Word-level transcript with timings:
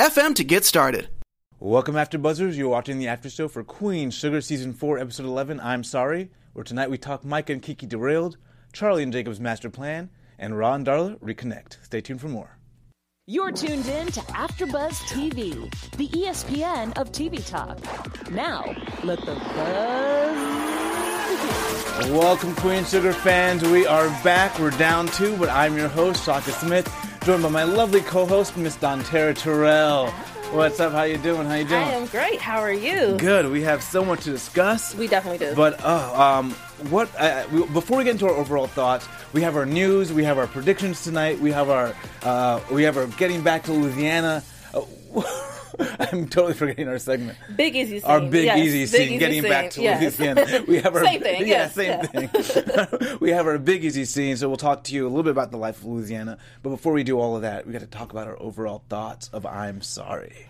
FM 0.00 0.34
to 0.36 0.44
get 0.44 0.64
started. 0.64 1.10
Welcome, 1.58 1.94
After 1.94 2.16
Buzzers. 2.16 2.56
You're 2.56 2.70
watching 2.70 2.98
the 2.98 3.08
After 3.08 3.28
Show 3.28 3.48
for 3.48 3.62
Queen 3.62 4.10
Sugar 4.10 4.40
Season 4.40 4.72
4, 4.72 4.98
Episode 4.98 5.26
11, 5.26 5.60
I'm 5.60 5.84
Sorry, 5.84 6.30
where 6.54 6.64
tonight 6.64 6.88
we 6.88 6.96
talk 6.96 7.22
Mike 7.22 7.50
and 7.50 7.60
Kiki 7.60 7.86
Derailed, 7.86 8.38
Charlie 8.72 9.02
and 9.02 9.12
Jacob's 9.12 9.40
Master 9.40 9.68
Plan, 9.68 10.08
and 10.38 10.56
Ron 10.56 10.86
Darla 10.86 11.18
Reconnect. 11.18 11.84
Stay 11.84 12.00
tuned 12.00 12.22
for 12.22 12.28
more. 12.28 12.56
You're 13.26 13.52
tuned 13.52 13.86
in 13.88 14.06
to 14.06 14.20
AfterBuzz 14.20 14.94
TV, 15.12 15.70
the 15.98 16.08
ESPN 16.08 16.96
of 16.96 17.12
TV 17.12 17.46
talk. 17.46 17.78
Now, 18.30 18.74
let 19.04 19.20
the 19.20 19.34
buzz 19.34 20.30
begin. 21.98 22.14
Welcome, 22.16 22.54
Queen 22.54 22.86
Sugar 22.86 23.12
fans. 23.12 23.62
We 23.64 23.86
are 23.86 24.08
back. 24.24 24.58
We're 24.58 24.70
down 24.70 25.08
two, 25.08 25.36
but 25.36 25.50
I'm 25.50 25.76
your 25.76 25.88
host, 25.88 26.24
Shaka 26.24 26.52
Smith 26.52 27.09
joined 27.24 27.42
by 27.42 27.48
my 27.50 27.64
lovely 27.64 28.00
co-host, 28.00 28.56
Miss 28.56 28.76
Dontera 28.76 29.36
Terrell. 29.36 30.10
What's 30.52 30.80
up? 30.80 30.92
How 30.92 31.02
you 31.02 31.18
doing? 31.18 31.46
How 31.46 31.54
you 31.54 31.64
doing? 31.64 31.82
I 31.82 31.92
am 31.92 32.06
great. 32.06 32.40
How 32.40 32.58
are 32.58 32.72
you? 32.72 33.16
Good. 33.18 33.50
We 33.50 33.62
have 33.62 33.82
so 33.82 34.04
much 34.04 34.24
to 34.24 34.30
discuss. 34.30 34.94
We 34.94 35.06
definitely 35.06 35.38
do. 35.46 35.54
But 35.54 35.84
uh, 35.84 36.12
um, 36.20 36.52
what? 36.90 37.08
Uh, 37.18 37.44
we, 37.52 37.66
before 37.66 37.98
we 37.98 38.04
get 38.04 38.12
into 38.12 38.26
our 38.26 38.34
overall 38.34 38.66
thoughts, 38.66 39.06
we 39.32 39.42
have 39.42 39.54
our 39.54 39.66
news. 39.66 40.12
We 40.12 40.24
have 40.24 40.38
our 40.38 40.46
predictions 40.46 41.04
tonight. 41.04 41.38
We 41.38 41.52
have 41.52 41.68
our 41.68 41.94
uh, 42.22 42.60
we 42.70 42.82
have 42.84 42.96
our 42.96 43.06
getting 43.06 43.42
back 43.42 43.64
to 43.64 43.72
Louisiana. 43.72 44.42
I'm 46.00 46.28
totally 46.28 46.54
forgetting 46.54 46.88
our 46.88 46.98
segment. 46.98 47.38
Big 47.56 47.74
easy 47.76 48.00
scene. 48.00 48.10
Our 48.10 48.20
big 48.20 48.46
yes. 48.46 48.58
easy 48.58 48.86
scene. 48.86 49.08
Big 49.10 49.18
getting 49.18 49.38
easy 49.38 49.48
back 49.48 49.70
to 49.72 49.82
yes. 49.82 50.18
Louisiana. 50.18 50.64
We 50.66 50.80
have 50.80 50.94
our 50.94 51.04
same 51.06 51.20
thing. 51.20 51.40
Yeah, 51.46 51.46
yes. 51.46 51.74
same 51.74 52.00
yeah. 52.12 52.26
thing. 52.26 53.18
we 53.20 53.30
have 53.30 53.46
our 53.46 53.58
big 53.58 53.84
easy 53.84 54.04
scene. 54.04 54.36
So 54.36 54.48
we'll 54.48 54.56
talk 54.56 54.84
to 54.84 54.94
you 54.94 55.06
a 55.06 55.08
little 55.08 55.22
bit 55.22 55.30
about 55.30 55.50
the 55.50 55.56
life 55.56 55.78
of 55.78 55.86
Louisiana. 55.86 56.38
But 56.62 56.70
before 56.70 56.92
we 56.92 57.02
do 57.02 57.18
all 57.18 57.36
of 57.36 57.42
that, 57.42 57.66
we 57.66 57.72
got 57.72 57.80
to 57.80 57.86
talk 57.86 58.12
about 58.12 58.26
our 58.26 58.40
overall 58.40 58.82
thoughts 58.88 59.28
of 59.28 59.46
I'm 59.46 59.80
sorry. 59.80 60.46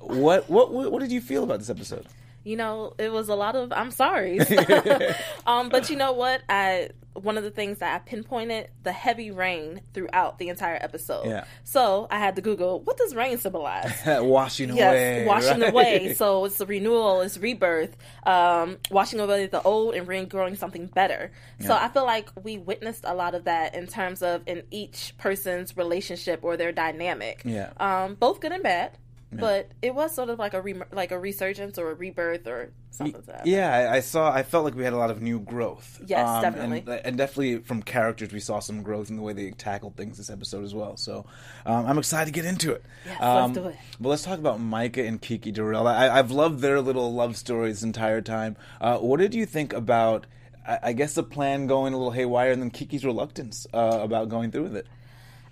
What 0.00 0.48
what 0.48 0.72
what, 0.72 0.92
what 0.92 1.00
did 1.00 1.12
you 1.12 1.20
feel 1.20 1.44
about 1.44 1.58
this 1.58 1.70
episode? 1.70 2.06
You 2.44 2.56
know, 2.56 2.94
it 2.98 3.12
was 3.12 3.28
a 3.28 3.34
lot 3.34 3.56
of 3.56 3.72
I'm 3.72 3.90
sorry. 3.90 4.40
um, 5.46 5.68
but 5.68 5.90
you 5.90 5.96
know 5.96 6.12
what? 6.12 6.42
I 6.48 6.90
one 7.14 7.36
of 7.36 7.42
the 7.42 7.50
things 7.50 7.78
that 7.78 7.94
I 7.94 7.98
pinpointed 7.98 8.68
the 8.82 8.92
heavy 8.92 9.30
rain 9.30 9.80
throughout 9.92 10.38
the 10.38 10.48
entire 10.48 10.78
episode. 10.80 11.26
Yeah. 11.26 11.44
So 11.64 12.06
I 12.10 12.18
had 12.18 12.36
to 12.36 12.42
Google 12.42 12.80
what 12.80 12.96
does 12.96 13.14
rain 13.14 13.38
symbolize? 13.38 13.92
washing 14.06 14.74
yes, 14.74 14.78
away. 14.78 15.26
washing 15.26 15.60
right? 15.60 15.72
away. 15.72 16.14
So 16.14 16.44
it's 16.44 16.58
the 16.58 16.66
renewal, 16.66 17.20
it's 17.20 17.36
rebirth, 17.36 17.96
um, 18.24 18.78
washing 18.90 19.20
away 19.20 19.46
the 19.46 19.62
old 19.62 19.94
and 19.94 20.06
regrowing 20.06 20.56
something 20.56 20.86
better. 20.86 21.32
Yeah. 21.58 21.66
So 21.66 21.74
I 21.74 21.88
feel 21.88 22.04
like 22.04 22.30
we 22.42 22.58
witnessed 22.58 23.04
a 23.04 23.14
lot 23.14 23.34
of 23.34 23.44
that 23.44 23.74
in 23.74 23.86
terms 23.86 24.22
of 24.22 24.42
in 24.46 24.62
each 24.70 25.14
person's 25.18 25.76
relationship 25.76 26.40
or 26.42 26.56
their 26.56 26.72
dynamic. 26.72 27.42
Yeah. 27.44 27.72
Um, 27.78 28.14
both 28.14 28.40
good 28.40 28.52
and 28.52 28.62
bad. 28.62 28.96
Yeah. 29.32 29.40
But 29.40 29.70
it 29.80 29.94
was 29.94 30.12
sort 30.12 30.28
of 30.28 30.40
like 30.40 30.54
a 30.54 30.60
re- 30.60 30.82
like 30.90 31.12
a 31.12 31.18
resurgence 31.18 31.78
or 31.78 31.90
a 31.90 31.94
rebirth 31.94 32.48
or 32.48 32.72
something. 32.90 33.22
yeah, 33.44 33.88
I, 33.92 34.00
saw. 34.00 34.32
I 34.32 34.42
felt 34.42 34.64
like 34.64 34.74
we 34.74 34.82
had 34.82 34.92
a 34.92 34.96
lot 34.96 35.10
of 35.10 35.22
new 35.22 35.38
growth. 35.38 36.00
Yes, 36.04 36.28
um, 36.28 36.42
definitely, 36.42 36.78
and, 36.80 37.06
and, 37.06 37.16
definitely 37.16 37.58
from 37.58 37.80
characters, 37.80 38.32
we 38.32 38.40
saw 38.40 38.58
some 38.58 38.82
growth 38.82 39.08
in 39.08 39.14
the 39.14 39.22
way 39.22 39.32
they 39.32 39.52
tackled 39.52 39.94
things 39.94 40.16
this 40.16 40.30
episode 40.30 40.64
as 40.64 40.74
well. 40.74 40.96
So 40.96 41.26
um, 41.64 41.86
I'm 41.86 41.96
excited 41.98 42.26
to 42.26 42.32
get 42.32 42.44
into 42.44 42.72
it. 42.72 42.82
Yes, 43.06 43.22
um, 43.22 43.52
let's 43.52 43.52
do 43.52 43.68
it. 43.68 43.76
But 44.00 44.08
let's 44.08 44.24
talk 44.24 44.40
about 44.40 44.58
Micah 44.58 45.04
and 45.04 45.20
Kiki 45.20 45.52
derailed. 45.52 45.86
I, 45.86 46.16
have 46.16 46.32
loved 46.32 46.58
their 46.58 46.80
little 46.80 47.14
love 47.14 47.36
stories 47.36 47.76
this 47.76 47.82
entire 47.84 48.20
time. 48.22 48.56
Uh, 48.80 48.98
what 48.98 49.20
did 49.20 49.32
you 49.32 49.46
think 49.46 49.72
about? 49.72 50.26
I, 50.66 50.78
I, 50.82 50.92
guess 50.92 51.14
the 51.14 51.22
plan 51.22 51.68
going 51.68 51.94
a 51.94 51.96
little 51.96 52.12
haywire, 52.12 52.50
and 52.50 52.60
then 52.60 52.70
Kiki's 52.70 53.04
reluctance 53.04 53.64
uh, 53.72 54.00
about 54.02 54.28
going 54.28 54.50
through 54.50 54.64
with 54.64 54.76
it. 54.76 54.88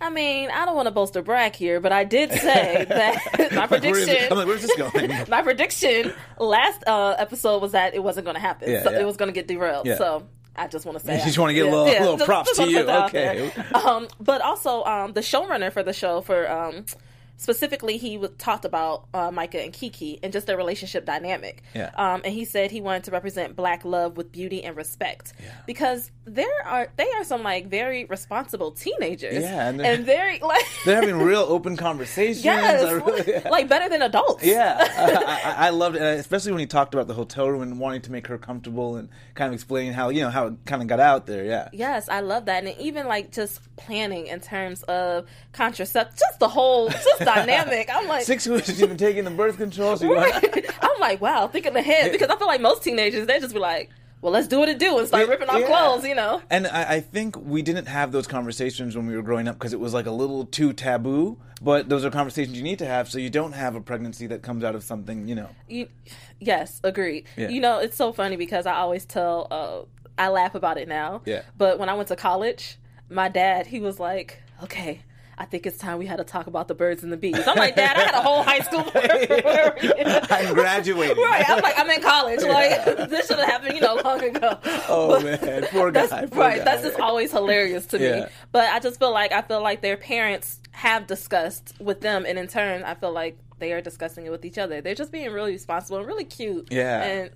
I 0.01 0.11
mean, 0.11 0.51
I 0.51 0.65
don't 0.65 0.77
want 0.77 0.87
to 0.87 0.93
boast 0.93 1.17
or 1.17 1.23
brag 1.23 1.57
here, 1.57 1.81
but 1.81 1.93
I 1.93 2.05
did 2.05 2.31
say 2.31 2.85
that 2.89 3.53
my 3.53 3.67
prediction. 3.67 4.37
Like, 4.37 4.47
where's 4.47 4.63
this 4.63 4.77
going? 4.77 5.25
my 5.29 5.43
prediction 5.43 6.13
last 6.39 6.85
uh, 6.87 7.17
episode 7.19 7.61
was 7.63 7.73
that 7.73 7.95
it 7.95 8.03
wasn't 8.03 8.25
going 8.25 8.37
to 8.37 8.41
happen. 8.41 8.71
Yeah, 8.71 8.85
so 8.85 8.91
yeah. 8.91 9.01
it 9.01 9.05
was 9.05 9.17
going 9.17 9.29
to 9.29 9.33
get 9.33 9.49
derailed. 9.49 9.87
Yeah. 9.87 9.99
So 9.99 10.27
I 10.55 10.69
just 10.69 10.87
want 10.87 10.99
to 10.99 11.05
say. 11.05 11.19
You 11.19 11.25
just 11.25 11.39
want 11.39 11.51
to 11.51 11.55
get 11.55 11.67
a 11.67 11.71
little, 11.71 11.89
yeah, 11.89 12.01
little 12.01 12.27
props 12.27 12.57
just, 12.57 12.61
just 12.61 12.87
to 12.87 12.93
you. 12.93 12.99
Okay. 13.07 13.53
Um, 13.73 14.09
but 14.21 14.41
also, 14.41 14.85
um, 14.85 15.13
the 15.15 15.21
showrunner 15.21 15.73
for 15.73 15.83
the 15.83 15.93
show 15.93 16.21
for 16.21 16.51
um, 16.51 16.85
specifically 17.39 17.97
he 17.97 18.19
talked 18.37 18.65
about 18.65 19.07
uh, 19.15 19.31
Micah 19.31 19.63
and 19.63 19.73
Kiki 19.73 20.19
and 20.23 20.33
just 20.33 20.47
their 20.47 20.57
relationship 20.57 21.07
dynamic. 21.07 21.63
Yeah. 21.75 21.91
Um, 21.95 22.21
and 22.25 22.35
he 22.35 22.45
said 22.45 22.71
he 22.71 22.81
wanted 22.81 23.05
to 23.05 23.11
represent 23.13 23.57
black 23.57 23.85
love 23.85 24.17
with 24.17 24.31
beauty 24.31 24.63
and 24.63 24.77
respect 24.77 25.33
yeah. 25.43 25.53
because 25.67 26.11
there 26.27 26.67
are 26.67 26.89
they 26.97 27.11
are 27.13 27.25
some 27.25 27.43
like 27.43 27.69
very 27.69 28.05
responsible 28.05 28.73
teenagers. 28.73 29.43
Yeah, 29.43 29.69
and, 29.69 29.81
and 29.81 30.05
very 30.05 30.39
like 30.43 30.67
they're 30.85 30.97
having 30.97 31.19
real 31.19 31.41
open 31.41 31.77
conversations. 31.77 32.45
Yes, 32.45 32.93
really, 32.93 33.25
yeah. 33.27 33.49
like 33.51 33.69
better 33.69 33.89
than 33.89 34.03
adults. 34.03 34.45
Yeah, 34.45 34.77
I, 34.79 35.43
I, 35.45 35.67
I, 35.67 35.71
loved 35.71 35.97
it, 35.97 36.03
especially 36.03 36.53
when 36.53 36.61
he 36.61 36.67
talked 36.67 36.93
about 36.93 37.07
the 37.07 37.15
hotel 37.15 37.49
room 37.49 37.63
and 37.63 37.79
wanting 37.79 38.03
to 38.03 38.13
make 38.13 38.27
her 38.27 38.37
comfortable 38.37 38.97
and 38.97 39.09
kind 39.35 39.49
of 39.49 39.55
explaining 39.55 39.93
how 39.93 40.11
you 40.11 40.23
know 40.23 40.31
how 40.31 40.49
it 40.49 40.55
kind 40.67 40.83
of 40.83 40.89
got 40.89 41.01
out 41.01 41.27
there. 41.27 41.45
Yeah. 41.45 41.69
Yes, 41.73 42.09
I 42.09 42.21
love 42.21 42.47
that, 42.47 42.65
and 42.65 42.77
even 42.79 43.07
like 43.07 43.33
just 43.33 43.61
planning 43.77 44.27
in 44.27 44.41
terms 44.41 44.83
of 44.85 45.27
contraception, 45.53 46.15
just 46.19 46.41
the 46.41 46.49
whole 46.49 46.89
just 46.89 47.21
dynamic. 47.35 47.89
I'm 47.93 48.09
like 48.09 48.25
six 48.25 48.47
weeks 48.47 48.79
you've 48.79 48.89
been 48.89 48.99
taking 48.99 49.25
the 49.25 49.31
birth 49.31 49.57
control. 49.57 49.97
So 49.97 50.13
right. 50.13 50.67
I'm 50.83 51.01
like, 51.01 51.21
wow, 51.21 51.49
thinking 51.49 51.77
ahead 51.77 52.13
because 52.13 52.29
I 52.29 52.37
feel 52.37 52.47
like 52.47 52.61
most 52.61 52.83
teenagers 52.83 53.27
they 53.27 53.41
just 53.41 53.55
be 53.55 53.61
like. 53.61 53.91
Well, 54.21 54.33
let's 54.33 54.49
do 54.49 54.59
what 54.59 54.69
it 54.69 54.81
do 54.81 54.99
and 54.99 55.07
start 55.07 55.29
ripping 55.29 55.49
off 55.49 55.61
yeah. 55.61 55.67
clothes, 55.69 56.05
you 56.05 56.17
know. 56.17 56.43
And 56.51 56.67
I, 56.67 56.95
I, 56.95 57.01
think 57.01 57.37
we 57.37 57.63
didn't 57.63 57.87
have 57.87 58.11
those 58.11 58.27
conversations 58.27 58.97
when 58.97 59.07
we 59.07 59.15
were 59.15 59.23
growing 59.23 59.47
up 59.47 59.55
because 59.55 59.73
it 59.73 59.79
was 59.79 59.95
like 59.95 60.07
a 60.07 60.11
little 60.11 60.45
too 60.45 60.73
taboo. 60.73 61.39
But 61.63 61.89
those 61.89 62.05
are 62.05 62.11
conversations 62.11 62.57
you 62.57 62.65
need 62.65 62.81
to 62.81 62.87
have 62.87 63.09
so 63.09 63.19
you 63.19 63.31
don't 63.31 63.53
have 63.53 63.77
a 63.77 63.81
pregnancy 63.81 64.27
that 64.27 64.43
comes 64.43 64.65
out 64.65 64.75
of 64.75 64.83
something, 64.83 65.29
you 65.29 65.37
know. 65.37 65.51
You, 65.69 65.89
yes, 66.41 66.81
agreed. 66.83 67.27
Yeah. 67.37 67.49
You 67.49 67.61
know, 67.61 67.79
it's 67.79 67.97
so 67.97 68.13
funny 68.13 68.35
because 68.35 68.67
I 68.67 68.75
always 68.75 69.05
tell, 69.05 69.47
uh, 69.53 69.83
I 70.21 70.29
laugh 70.31 70.57
about 70.57 70.79
it 70.79 70.89
now. 70.89 71.23
Yeah. 71.25 71.43
But 71.57 71.79
when 71.79 71.89
I 71.89 71.95
went 71.95 72.09
to 72.09 72.17
college, 72.17 72.77
my 73.09 73.29
dad, 73.29 73.69
he 73.69 73.79
was 73.79 74.01
like, 74.01 74.43
okay, 74.65 75.03
I 75.41 75.45
think 75.45 75.67
it's 75.67 75.79
time 75.79 75.99
we 75.99 76.07
had 76.07 76.17
to 76.17 76.25
talk 76.25 76.49
about 76.49 76.67
the 76.67 76.75
birds 76.75 77.05
and 77.05 77.13
the 77.13 77.17
bees. 77.17 77.47
I'm 77.47 77.57
like, 77.57 77.77
Dad, 77.77 77.97
I 77.97 78.01
had 78.01 78.15
a 78.15 78.23
whole 78.23 78.43
high 78.43 78.59
school. 78.59 78.81
I'm 80.31 80.53
graduating. 80.53 81.17
Right. 81.17 81.49
I'm 81.49 81.63
like, 81.63 81.79
I'm 81.79 81.89
in 81.89 82.03
college. 82.03 82.41
Like, 82.49 83.11
this 83.11 83.29
should 83.29 83.39
have 83.39 83.47
happened, 83.47 83.75
you 83.75 83.81
know, 83.83 84.01
long 84.03 84.23
ago. 84.23 84.59
Oh, 84.89 85.21
but 85.23 85.43
man. 85.43 85.67
Poor 85.71 85.93
guy. 85.93 86.07
That's, 86.07 86.31
poor 86.31 86.41
right. 86.41 86.59
Guy. 86.59 86.65
That's 86.65 86.83
just 86.83 86.99
always 86.99 87.31
hilarious 87.31 87.87
to 87.87 87.99
yeah. 87.99 88.21
me. 88.21 88.27
But 88.53 88.71
I 88.71 88.81
just 88.81 88.99
feel 88.99 89.13
like, 89.13 89.33
I 89.33 89.43
feel 89.43 89.63
like 89.63 89.83
their 89.83 89.99
parents 89.99 90.61
have 90.73 91.07
discussed 91.07 91.75
with 91.79 92.01
them. 92.01 92.25
And 92.27 92.39
in 92.39 92.49
turn, 92.49 92.85
I 92.85 92.95
feel 92.95 93.13
like 93.13 93.39
they 93.59 93.73
are 93.75 93.81
discussing 93.81 94.27
it 94.27 94.31
with 94.31 94.45
each 94.45 94.59
other. 94.59 94.81
They're 94.81 94.95
just 94.95 95.13
being 95.13 95.31
really 95.31 95.53
responsible 95.53 95.99
and 95.99 96.07
really 96.07 96.25
cute. 96.25 96.69
Yeah. 96.71 97.03
And 97.03 97.31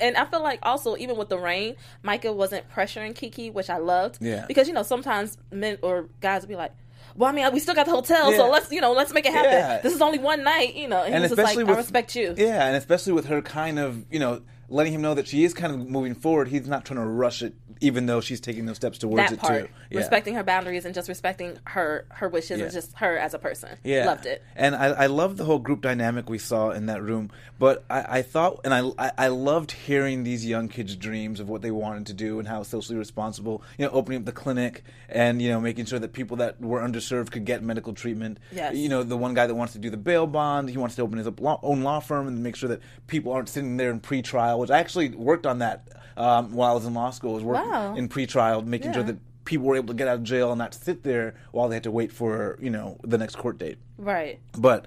and 0.00 0.16
I 0.16 0.24
feel 0.26 0.42
like 0.42 0.58
also 0.62 0.96
even 0.96 1.16
with 1.16 1.28
the 1.28 1.38
rain, 1.38 1.76
Micah 2.02 2.32
wasn't 2.32 2.68
pressuring 2.70 3.14
Kiki, 3.14 3.50
which 3.50 3.70
I 3.70 3.78
loved. 3.78 4.18
Yeah. 4.20 4.44
Because 4.46 4.68
you 4.68 4.74
know 4.74 4.82
sometimes 4.82 5.38
men 5.50 5.78
or 5.82 6.08
guys 6.20 6.42
would 6.42 6.48
be 6.48 6.56
like, 6.56 6.72
well, 7.16 7.30
I 7.30 7.32
mean, 7.32 7.52
we 7.52 7.60
still 7.60 7.74
got 7.74 7.86
the 7.86 7.92
hotel, 7.92 8.30
yeah. 8.30 8.36
so 8.38 8.50
let's 8.50 8.70
you 8.70 8.80
know 8.80 8.92
let's 8.92 9.12
make 9.12 9.26
it 9.26 9.32
happen. 9.32 9.52
Yeah. 9.52 9.80
This 9.80 9.94
is 9.94 10.00
only 10.00 10.18
one 10.18 10.42
night, 10.42 10.74
you 10.74 10.88
know. 10.88 11.02
And, 11.02 11.14
and 11.14 11.24
especially 11.24 11.44
just 11.44 11.56
like, 11.56 11.66
with, 11.66 11.76
I 11.76 11.80
respect 11.80 12.16
you. 12.16 12.34
Yeah, 12.36 12.66
and 12.66 12.76
especially 12.76 13.12
with 13.12 13.26
her 13.26 13.42
kind 13.42 13.78
of 13.78 14.04
you 14.10 14.18
know 14.18 14.42
letting 14.72 14.92
him 14.92 15.02
know 15.02 15.14
that 15.14 15.28
she 15.28 15.44
is 15.44 15.52
kind 15.54 15.72
of 15.74 15.88
moving 15.88 16.14
forward. 16.14 16.48
He's 16.48 16.66
not 16.66 16.84
trying 16.84 16.98
to 17.00 17.06
rush 17.06 17.42
it, 17.42 17.54
even 17.80 18.06
though 18.06 18.20
she's 18.20 18.40
taking 18.40 18.64
those 18.66 18.76
steps 18.76 18.98
towards 18.98 19.16
that 19.30 19.32
it 19.32 19.38
part, 19.40 19.66
too. 19.66 19.72
Yeah. 19.90 19.98
Respecting 19.98 20.34
her 20.34 20.42
boundaries 20.42 20.84
and 20.84 20.94
just 20.94 21.08
respecting 21.08 21.58
her 21.66 22.06
her 22.10 22.28
wishes 22.28 22.58
Yeah. 22.58 22.64
and 22.64 22.72
just 22.72 22.96
her 22.96 23.18
as 23.18 23.34
a 23.34 23.38
person. 23.38 23.76
Yeah, 23.84 24.06
Loved 24.06 24.26
it. 24.26 24.42
and 24.56 24.74
I, 24.74 24.86
I 24.88 25.06
love 25.06 25.36
the 25.36 25.44
whole 25.44 25.58
group 25.58 25.82
dynamic 25.82 26.30
we 26.30 26.38
saw 26.38 26.70
in 26.70 26.86
that 26.86 27.02
room. 27.02 27.30
But 27.58 27.84
I, 27.90 28.18
I 28.18 28.22
thought, 28.22 28.60
and 28.64 28.72
I, 28.74 28.90
I 28.98 29.12
I 29.18 29.28
loved 29.28 29.70
hearing 29.72 30.24
these 30.24 30.44
young 30.44 30.68
kids' 30.68 30.96
dreams 30.96 31.38
of 31.38 31.48
what 31.48 31.62
they 31.62 31.70
wanted 31.70 32.06
to 32.06 32.14
do 32.14 32.38
and 32.38 32.48
how 32.48 32.62
socially 32.62 32.98
responsible. 32.98 33.62
You 33.78 33.84
know, 33.86 33.92
opening 33.92 34.18
up 34.20 34.24
the 34.24 34.32
clinic 34.32 34.82
and 35.08 35.40
you 35.42 35.50
know 35.50 35.60
making 35.60 35.84
sure 35.84 35.98
that 35.98 36.12
people 36.12 36.38
that 36.38 36.60
were 36.60 36.80
underserved 36.80 37.30
could 37.30 37.44
get 37.44 37.62
medical 37.62 37.92
treatment. 37.92 38.38
Yes. 38.50 38.74
You 38.74 38.88
know, 38.88 39.02
the 39.02 39.16
one 39.16 39.34
guy 39.34 39.46
that 39.46 39.54
wants 39.54 39.74
to 39.74 39.78
do 39.78 39.90
the 39.90 39.96
bail 39.98 40.26
bond, 40.26 40.70
he 40.70 40.78
wants 40.78 40.96
to 40.96 41.02
open 41.02 41.18
his 41.18 41.28
own 41.62 41.82
law 41.82 42.00
firm 42.00 42.26
and 42.26 42.42
make 42.42 42.56
sure 42.56 42.70
that 42.70 42.80
people 43.06 43.32
aren't 43.32 43.48
sitting 43.50 43.76
there 43.76 43.90
in 43.90 44.00
pre-trial. 44.00 44.61
Which 44.62 44.70
I 44.70 44.78
actually 44.78 45.10
worked 45.10 45.44
on 45.46 45.58
that 45.58 45.88
um, 46.16 46.52
while 46.52 46.70
I 46.70 46.74
was 46.74 46.86
in 46.86 46.94
law 46.94 47.10
school. 47.10 47.32
I 47.32 47.34
was 47.34 47.44
working 47.44 47.70
Wow. 47.70 47.94
in 47.96 48.08
pre-trial, 48.08 48.62
making 48.62 48.92
sure 48.92 49.02
that 49.02 49.16
people 49.44 49.66
were 49.66 49.74
able 49.76 49.88
to 49.88 49.94
get 49.94 50.06
out 50.08 50.14
of 50.16 50.22
jail 50.22 50.52
and 50.52 50.58
not 50.58 50.72
sit 50.72 51.02
there 51.02 51.34
while 51.50 51.68
they 51.68 51.74
had 51.76 51.82
to 51.82 51.90
wait 51.90 52.12
for 52.12 52.56
you 52.60 52.70
know 52.70 52.96
the 53.02 53.18
next 53.18 53.36
court 53.36 53.58
date. 53.58 53.78
Right. 53.98 54.38
But 54.56 54.86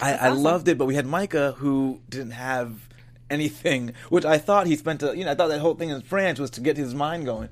I, 0.00 0.14
I 0.14 0.28
loved 0.28 0.68
it, 0.68 0.78
but 0.78 0.86
we 0.86 0.94
had 0.94 1.06
Micah 1.06 1.52
who 1.58 2.00
didn't 2.08 2.32
have 2.32 2.88
anything, 3.28 3.94
which 4.08 4.24
I 4.24 4.38
thought 4.38 4.66
he 4.66 4.76
spent. 4.76 5.02
A, 5.02 5.16
you 5.16 5.24
know, 5.24 5.30
I 5.30 5.34
thought 5.34 5.48
that 5.48 5.60
whole 5.60 5.74
thing 5.74 5.90
in 5.90 6.00
France 6.02 6.38
was 6.38 6.50
to 6.50 6.60
get 6.60 6.76
his 6.76 6.94
mind 6.94 7.24
going. 7.26 7.48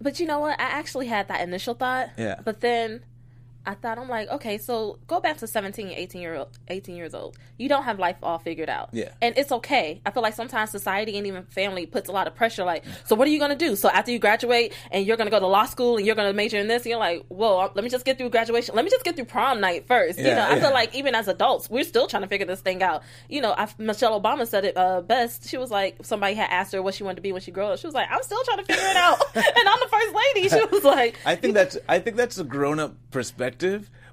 But 0.00 0.20
you 0.20 0.26
know 0.26 0.40
what? 0.40 0.60
I 0.60 0.64
actually 0.64 1.06
had 1.06 1.28
that 1.28 1.40
initial 1.40 1.74
thought. 1.74 2.10
Yeah. 2.16 2.40
But 2.44 2.60
then 2.60 3.02
I 3.66 3.74
thought 3.74 3.98
I'm 3.98 4.08
like, 4.08 4.28
okay, 4.30 4.58
so 4.58 4.98
go 5.06 5.20
back 5.20 5.38
to 5.38 5.46
17, 5.46 5.88
18 5.88 6.20
year 6.20 6.34
old, 6.34 6.48
18 6.68 6.96
years 6.96 7.14
old. 7.14 7.36
You 7.56 7.68
don't 7.68 7.84
have 7.84 7.98
life 7.98 8.16
all 8.22 8.38
figured 8.38 8.68
out. 8.68 8.90
Yeah. 8.92 9.12
And 9.22 9.36
it's 9.38 9.52
okay. 9.52 10.00
I 10.04 10.10
feel 10.10 10.22
like 10.22 10.34
sometimes 10.34 10.70
society 10.70 11.16
and 11.16 11.26
even 11.26 11.44
family 11.44 11.86
puts 11.86 12.08
a 12.08 12.12
lot 12.12 12.26
of 12.26 12.34
pressure. 12.34 12.64
Like, 12.64 12.84
so 13.06 13.14
what 13.16 13.26
are 13.26 13.30
you 13.30 13.38
gonna 13.38 13.56
do? 13.56 13.76
So 13.76 13.88
after 13.88 14.10
you 14.10 14.18
graduate 14.18 14.74
and 14.90 15.06
you're 15.06 15.16
gonna 15.16 15.30
go 15.30 15.40
to 15.40 15.46
law 15.46 15.64
school 15.64 15.96
and 15.96 16.04
you're 16.06 16.14
gonna 16.16 16.32
major 16.32 16.58
in 16.58 16.68
this, 16.68 16.82
and 16.82 16.90
you're 16.90 16.98
like, 16.98 17.24
whoa, 17.28 17.70
let 17.74 17.84
me 17.84 17.88
just 17.90 18.04
get 18.04 18.18
through 18.18 18.30
graduation. 18.30 18.74
Let 18.74 18.84
me 18.84 18.90
just 18.90 19.04
get 19.04 19.16
through 19.16 19.26
prom 19.26 19.60
night 19.60 19.86
first. 19.86 20.18
you 20.18 20.24
Yeah, 20.26 20.34
know, 20.34 20.48
I 20.56 20.60
feel 20.60 20.72
like 20.72 20.94
even 20.94 21.14
as 21.14 21.28
adults, 21.28 21.70
we're 21.70 21.84
still 21.84 22.06
trying 22.06 22.22
to 22.22 22.28
figure 22.28 22.46
this 22.46 22.60
thing 22.60 22.82
out. 22.82 23.02
You 23.28 23.40
know, 23.40 23.54
I, 23.56 23.68
Michelle 23.78 24.20
Obama 24.20 24.46
said 24.46 24.64
it 24.64 24.76
uh, 24.76 25.00
best. 25.00 25.48
She 25.48 25.56
was 25.56 25.70
like, 25.70 25.96
somebody 26.02 26.34
had 26.34 26.50
asked 26.50 26.72
her 26.72 26.82
what 26.82 26.94
she 26.94 27.02
wanted 27.04 27.16
to 27.16 27.22
be 27.22 27.32
when 27.32 27.40
she 27.40 27.50
grew 27.50 27.64
up. 27.64 27.78
She 27.78 27.86
was 27.86 27.94
like, 27.94 28.08
I'm 28.10 28.22
still 28.22 28.42
trying 28.44 28.58
to 28.58 28.64
figure 28.64 28.84
it 28.86 28.96
out. 28.96 29.18
and 29.34 29.68
I'm 29.68 29.78
the 29.80 29.88
first 29.90 30.14
lady. 30.14 30.48
She 30.48 30.64
was 30.74 30.84
like, 30.84 31.18
I 31.24 31.36
think 31.36 31.54
that's 31.54 31.78
I 31.88 31.98
think 31.98 32.16
that's 32.16 32.38
a 32.38 32.44
grown 32.44 32.78
up 32.80 32.94
perspective, 33.10 33.53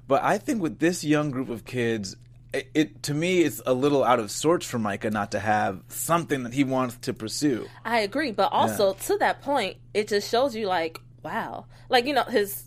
but 0.08 0.22
I 0.22 0.38
think 0.38 0.62
with 0.62 0.78
this 0.78 1.04
young 1.04 1.30
group 1.30 1.48
of 1.48 1.64
kids, 1.64 2.16
it, 2.52 2.70
it 2.74 3.02
to 3.04 3.14
me 3.14 3.40
it's 3.42 3.62
a 3.66 3.72
little 3.72 4.04
out 4.04 4.18
of 4.18 4.30
sorts 4.30 4.66
for 4.66 4.78
Micah 4.78 5.10
not 5.10 5.32
to 5.32 5.40
have 5.40 5.82
something 5.88 6.42
that 6.42 6.52
he 6.52 6.64
wants 6.64 6.96
to 6.98 7.14
pursue. 7.14 7.66
I 7.84 8.00
agree, 8.00 8.32
but 8.32 8.52
also 8.52 8.92
to 8.92 9.16
that 9.18 9.42
point, 9.42 9.76
it 9.94 10.08
just 10.08 10.30
shows 10.30 10.54
you 10.54 10.66
like, 10.66 11.00
wow, 11.22 11.66
like 11.88 12.06
you 12.06 12.14
know 12.14 12.24
his. 12.24 12.64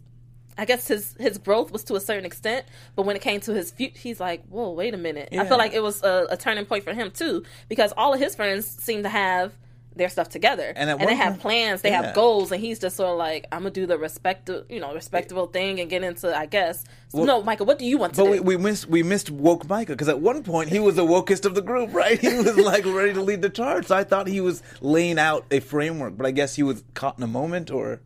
I 0.58 0.64
guess 0.64 0.88
his 0.88 1.16
his 1.20 1.38
growth 1.38 1.70
was 1.72 1.84
to 1.86 1.96
a 1.96 2.00
certain 2.00 2.24
extent, 2.26 2.66
but 2.96 3.04
when 3.06 3.18
it 3.18 3.22
came 3.22 3.42
to 3.42 3.54
his 3.54 3.72
future, 3.72 4.00
he's 4.00 4.22
like, 4.22 4.42
"Whoa, 4.48 4.72
wait 4.72 4.94
a 4.94 4.98
minute!" 4.98 5.28
I 5.34 5.36
Yeah. 5.36 5.44
feel 5.50 5.58
like 5.58 5.74
it 5.74 5.84
was 5.84 6.02
a, 6.02 6.28
a 6.30 6.38
turning 6.38 6.66
point 6.66 6.86
for 6.86 6.94
him 6.94 7.12
too, 7.12 7.44
because 7.68 7.92
all 7.98 8.14
of 8.14 8.22
his 8.22 8.36
friends 8.36 8.66
seem 8.66 9.04
to 9.04 9.10
have 9.10 9.52
their 9.96 10.10
stuff 10.10 10.28
together, 10.30 10.74
And 10.76 10.90
at 10.90 11.00
they 11.00 11.16
have 11.16 11.34
point- 11.34 11.42
plans, 11.42 11.82
they 11.82 11.90
yeah. 11.90 12.04
have 12.04 12.16
goals, 12.16 12.52
and 12.52 12.60
he's 12.62 12.80
just 12.80 12.98
sort 12.98 13.10
of 13.12 13.18
like, 13.18 13.48
"I'm 13.52 13.60
gonna 13.60 13.72
do 13.72 13.86
the 13.86 13.98
respectable, 13.98 14.64
you 14.70 14.80
know, 14.80 14.94
respectable 14.94 15.48
thing 15.48 15.80
and 15.80 15.90
get 15.90 16.04
into." 16.04 16.36
I 16.36 16.46
guess. 16.48 16.84
no, 17.14 17.42
Micah, 17.42 17.64
what 17.64 17.80
do 17.80 17.86
you 17.86 17.98
want 17.98 18.14
to 18.16 18.22
But 18.22 18.26
do? 18.26 18.32
we, 18.44 18.56
we 18.56 18.58
missed 18.58 18.88
we 18.90 19.04
missed 19.04 19.30
woke 19.32 19.70
Micah 19.70 19.94
because 19.94 20.10
at 20.10 20.20
one 20.20 20.44
point 20.44 20.70
he 20.70 20.80
was 20.80 20.96
the 20.96 21.06
wokest 21.06 21.46
of 21.46 21.56
the 21.56 21.62
group, 21.62 21.94
right? 21.94 22.20
He 22.20 22.34
was 22.36 22.58
like 22.58 22.86
ready 22.86 23.14
to 23.14 23.22
lead 23.22 23.42
the 23.42 23.50
charge. 23.50 23.86
So 23.88 23.96
I 23.96 24.04
thought 24.04 24.28
he 24.28 24.42
was 24.42 24.62
laying 24.82 25.18
out 25.18 25.46
a 25.52 25.60
framework, 25.62 26.18
but 26.18 26.26
I 26.26 26.32
guess 26.32 26.56
he 26.56 26.64
was 26.64 26.84
caught 26.94 27.18
in 27.18 27.24
a 27.24 27.28
moment, 27.28 27.72
or 27.72 28.02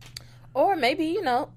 or 0.54 0.76
maybe 0.76 1.06
you 1.06 1.22
know 1.22 1.48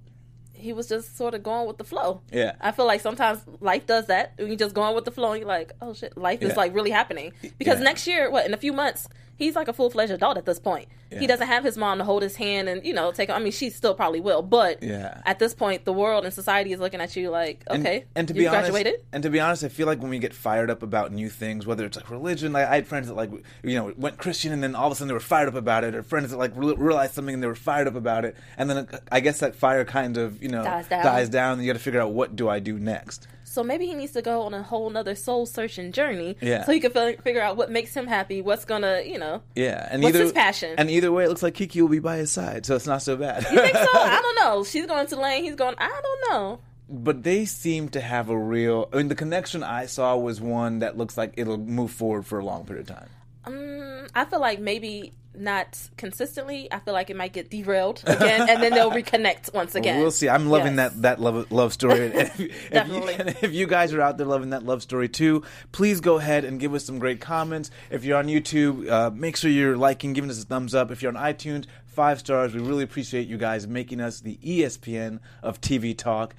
he 0.56 0.71
was 0.71 0.88
just 0.88 1.18
sort 1.18 1.33
of 1.33 1.44
going 1.44 1.68
with 1.68 1.77
the 1.77 1.83
flow 1.83 2.21
Yeah. 2.31 2.53
i 2.62 2.71
feel 2.71 2.85
like 2.85 3.01
sometimes 3.01 3.41
life 3.59 3.85
does 3.85 4.06
that 4.07 4.31
you 4.39 4.56
just 4.56 4.74
going 4.74 4.95
with 4.95 5.03
the 5.03 5.12
flow 5.12 5.31
and 5.33 5.39
you're 5.41 5.47
like 5.47 5.74
oh 5.81 5.94
shit 5.94 6.18
life 6.18 6.39
Yeah. 6.41 6.50
is 6.50 6.56
like 6.56 6.74
really 6.74 6.91
happening 6.91 7.33
because 7.57 7.80
Yeah. 7.80 7.83
next 7.83 8.07
year 8.07 8.31
what 8.31 8.45
in 8.45 8.53
a 8.53 8.57
few 8.57 8.71
months 8.71 9.09
he's 9.35 9.56
like 9.56 9.68
a 9.68 9.74
full-fledged 9.74 10.12
adult 10.12 10.38
at 10.38 10.45
this 10.45 10.59
point 10.59 10.88
Yeah. 11.12 11.19
he 11.19 11.27
doesn't 11.27 11.47
have 11.47 11.63
his 11.63 11.77
mom 11.77 11.97
to 11.97 12.03
hold 12.03 12.21
his 12.24 12.35
hand 12.35 12.69
and 12.69 12.85
you 12.85 12.94
know 12.94 13.12
take 13.12 13.30
i 13.30 13.39
mean 13.39 13.51
she 13.51 13.69
still 13.69 13.94
probably 13.95 14.19
will 14.21 14.41
but 14.41 14.81
Yeah. 14.83 15.21
at 15.25 15.39
this 15.39 15.53
point 15.53 15.85
the 15.85 15.94
world 15.94 16.24
and 16.25 16.33
society 16.33 16.71
is 16.74 16.80
looking 16.80 17.01
at 17.01 17.15
you 17.15 17.30
like 17.30 17.63
okay 17.69 18.06
and, 18.15 18.27
to 18.27 18.33
you 18.33 18.41
be 18.41 18.47
honest, 18.47 18.71
graduated 18.71 19.01
and 19.12 19.24
to 19.24 19.30
be 19.30 19.39
honest, 19.39 19.63
I 19.63 19.69
feel 19.69 19.88
like 19.88 20.00
when 20.01 20.09
we 20.09 20.19
get 20.19 20.33
fired 20.33 20.69
up 20.69 20.83
about 20.83 21.12
new 21.12 21.30
things, 21.30 21.65
whether 21.65 21.85
it's 21.85 21.97
like 21.97 22.09
religion, 22.09 22.51
like 22.53 22.68
I 22.68 22.75
had 22.75 22.88
friends 22.88 23.07
that 23.07 23.15
like 23.15 23.31
you 23.63 23.75
know 23.75 23.94
went 23.97 24.18
Christian 24.18 24.51
and 24.53 24.62
then 24.63 24.75
all 24.75 24.88
of 24.88 24.91
a 24.91 24.95
sudden 24.95 25.07
they 25.07 25.13
were 25.13 25.19
fired 25.19 25.47
up 25.47 25.56
about 25.56 25.83
it, 25.83 25.94
or 25.95 26.03
friends 26.03 26.31
that 26.31 26.38
like 26.38 26.51
re- 26.56 26.75
realized 26.77 27.13
something 27.13 27.33
and 27.33 27.41
they 27.44 27.47
were 27.47 27.56
fired 27.56 27.88
up 27.88 27.95
about 27.95 28.25
it, 28.25 28.35
and 28.57 28.69
then 28.69 28.77
uh, 28.77 29.00
I 29.12 29.19
guess 29.19 29.39
that 29.39 29.56
fire 29.56 29.85
kind 29.85 30.18
of 30.18 30.41
you 30.41 30.50
know 30.50 30.63
Dies 30.63 30.88
down. 30.88 31.03
dies 31.06 31.30
down, 31.30 31.53
and 31.53 31.62
you 31.63 31.69
got 31.71 31.77
to 31.77 31.83
figure 31.83 32.01
out 32.01 32.12
what 32.12 32.35
do 32.35 32.50
I 32.50 32.59
do 32.59 32.77
next. 32.80 33.27
So 33.53 33.63
maybe 33.63 33.85
he 33.85 33.94
needs 33.94 34.13
to 34.13 34.21
go 34.21 34.41
on 34.41 34.53
a 34.53 34.63
whole 34.63 34.89
nother 34.89 35.13
soul 35.13 35.45
searching 35.45 35.91
journey 35.91 36.35
Yeah. 36.41 36.63
so 36.65 36.71
he 36.71 36.79
can 36.79 36.91
fi- 36.91 37.17
figure 37.17 37.41
out 37.41 37.55
what 37.55 37.69
makes 37.69 37.94
him 37.95 38.07
happy 38.07 38.41
what's 38.41 38.65
gonna 38.65 39.01
you 39.05 39.19
know 39.19 39.41
Yeah, 39.55 39.88
and 39.91 40.01
What's 40.01 40.15
either 40.15 40.23
his 40.23 40.33
passion? 40.33 40.75
and 40.77 40.89
either 40.89 41.11
way, 41.11 41.25
it 41.25 41.29
looks 41.29 41.44
like 41.44 41.53
Kiki 41.53 41.81
will 41.81 41.89
be 41.89 42.00
by 42.00 42.17
his 42.17 42.31
side, 42.31 42.65
so 42.65 42.75
it's 42.75 42.88
not 42.88 43.01
so 43.03 43.15
bad. 43.15 43.44
you 43.44 43.59
think 43.59 43.75
so 43.77 43.88
i 43.94 44.19
don't 44.21 44.35
know 44.44 44.63
she's 44.63 44.85
going 44.88 45.05
to 45.07 45.15
lane 45.19 45.44
he's 45.44 45.55
going 45.55 45.75
i 45.77 45.88
don't 46.01 46.31
know 46.33 46.59
but 46.89 47.23
they 47.23 47.45
seem 47.45 47.89
to 47.89 48.01
have 48.01 48.29
a 48.29 48.38
real. 48.38 48.89
I 48.94 48.97
mean, 48.97 49.07
the 49.07 49.15
connection 49.15 49.63
I 49.63 49.85
saw 49.85 50.17
was 50.17 50.41
one 50.41 50.79
that 50.79 50.97
looks 50.97 51.17
like 51.17 51.33
it'll 51.38 51.57
move 51.57 51.91
forward 51.91 52.25
for 52.25 52.38
a 52.39 52.45
long 52.45 52.65
period 52.65 52.89
of 52.89 52.95
time. 52.97 53.09
Um, 53.45 54.07
I 54.13 54.25
feel 54.25 54.41
like 54.41 54.59
maybe 54.59 55.13
not 55.35 55.80
consistently. 55.97 56.71
I 56.71 56.80
feel 56.80 56.94
like 56.94 57.09
it 57.09 57.15
might 57.15 57.33
get 57.33 57.50
derailed 57.50 58.03
again, 58.06 58.50
and 58.50 58.62
then 58.62 58.74
they'll 58.74 58.91
reconnect 58.91 59.53
once 59.53 59.75
again. 59.75 60.00
We'll 60.00 60.12
see. 60.12 60.30
I'm 60.30 60.50
loving 60.50 60.75
Yes. 60.75 60.94
that 60.94 61.01
that 61.01 61.21
love 61.21 61.51
love 61.51 61.74
story. 61.74 61.94
If, 62.13 62.15
if, 62.15 62.39
you, 62.39 62.50
Definitely. 62.71 63.13
if 63.41 63.53
you 63.53 63.68
guys 63.68 63.94
are 63.94 64.01
out 64.01 64.18
there 64.18 64.27
loving 64.27 64.51
that 64.51 64.63
love 64.63 64.81
story 64.81 65.09
too, 65.09 65.44
please 65.71 66.01
go 66.01 66.18
ahead 66.18 66.45
and 66.45 66.59
give 66.59 66.74
us 66.74 66.85
some 66.85 67.00
great 67.00 67.21
comments. 67.21 67.71
If 67.89 68.03
you're 68.03 68.18
on 68.18 68.27
YouTube, 68.27 68.89
uh, 68.89 69.09
make 69.12 69.38
sure 69.38 69.50
you're 69.50 69.77
liking, 69.77 70.13
giving 70.13 70.30
us 70.30 70.41
a 70.41 70.45
thumbs 70.45 70.75
up. 70.75 70.91
If 70.91 71.01
you're 71.01 71.15
on 71.15 71.21
iTunes, 71.21 71.65
five 71.85 72.19
stars. 72.19 72.53
We 72.53 72.59
really 72.62 72.83
appreciate 72.83 73.27
you 73.27 73.38
guys 73.38 73.68
making 73.68 74.01
us 74.01 74.19
the 74.19 74.38
ESPN 74.44 75.19
of 75.41 75.62
TV 75.62 75.95
talk. 75.97 76.35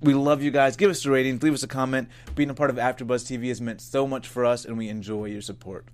We 0.00 0.14
love 0.14 0.42
you 0.42 0.50
guys. 0.50 0.76
Give 0.76 0.90
us 0.90 1.04
a 1.04 1.10
rating. 1.10 1.38
Leave 1.38 1.54
us 1.54 1.62
a 1.62 1.68
comment. 1.68 2.08
Being 2.34 2.50
a 2.50 2.54
part 2.54 2.70
of 2.70 2.76
AfterBuzz 2.76 3.24
TV 3.24 3.48
has 3.48 3.60
meant 3.60 3.80
so 3.80 4.06
much 4.06 4.26
for 4.28 4.44
us, 4.44 4.64
and 4.64 4.76
we 4.76 4.88
enjoy 4.88 5.26
your 5.26 5.40
support. 5.42 5.86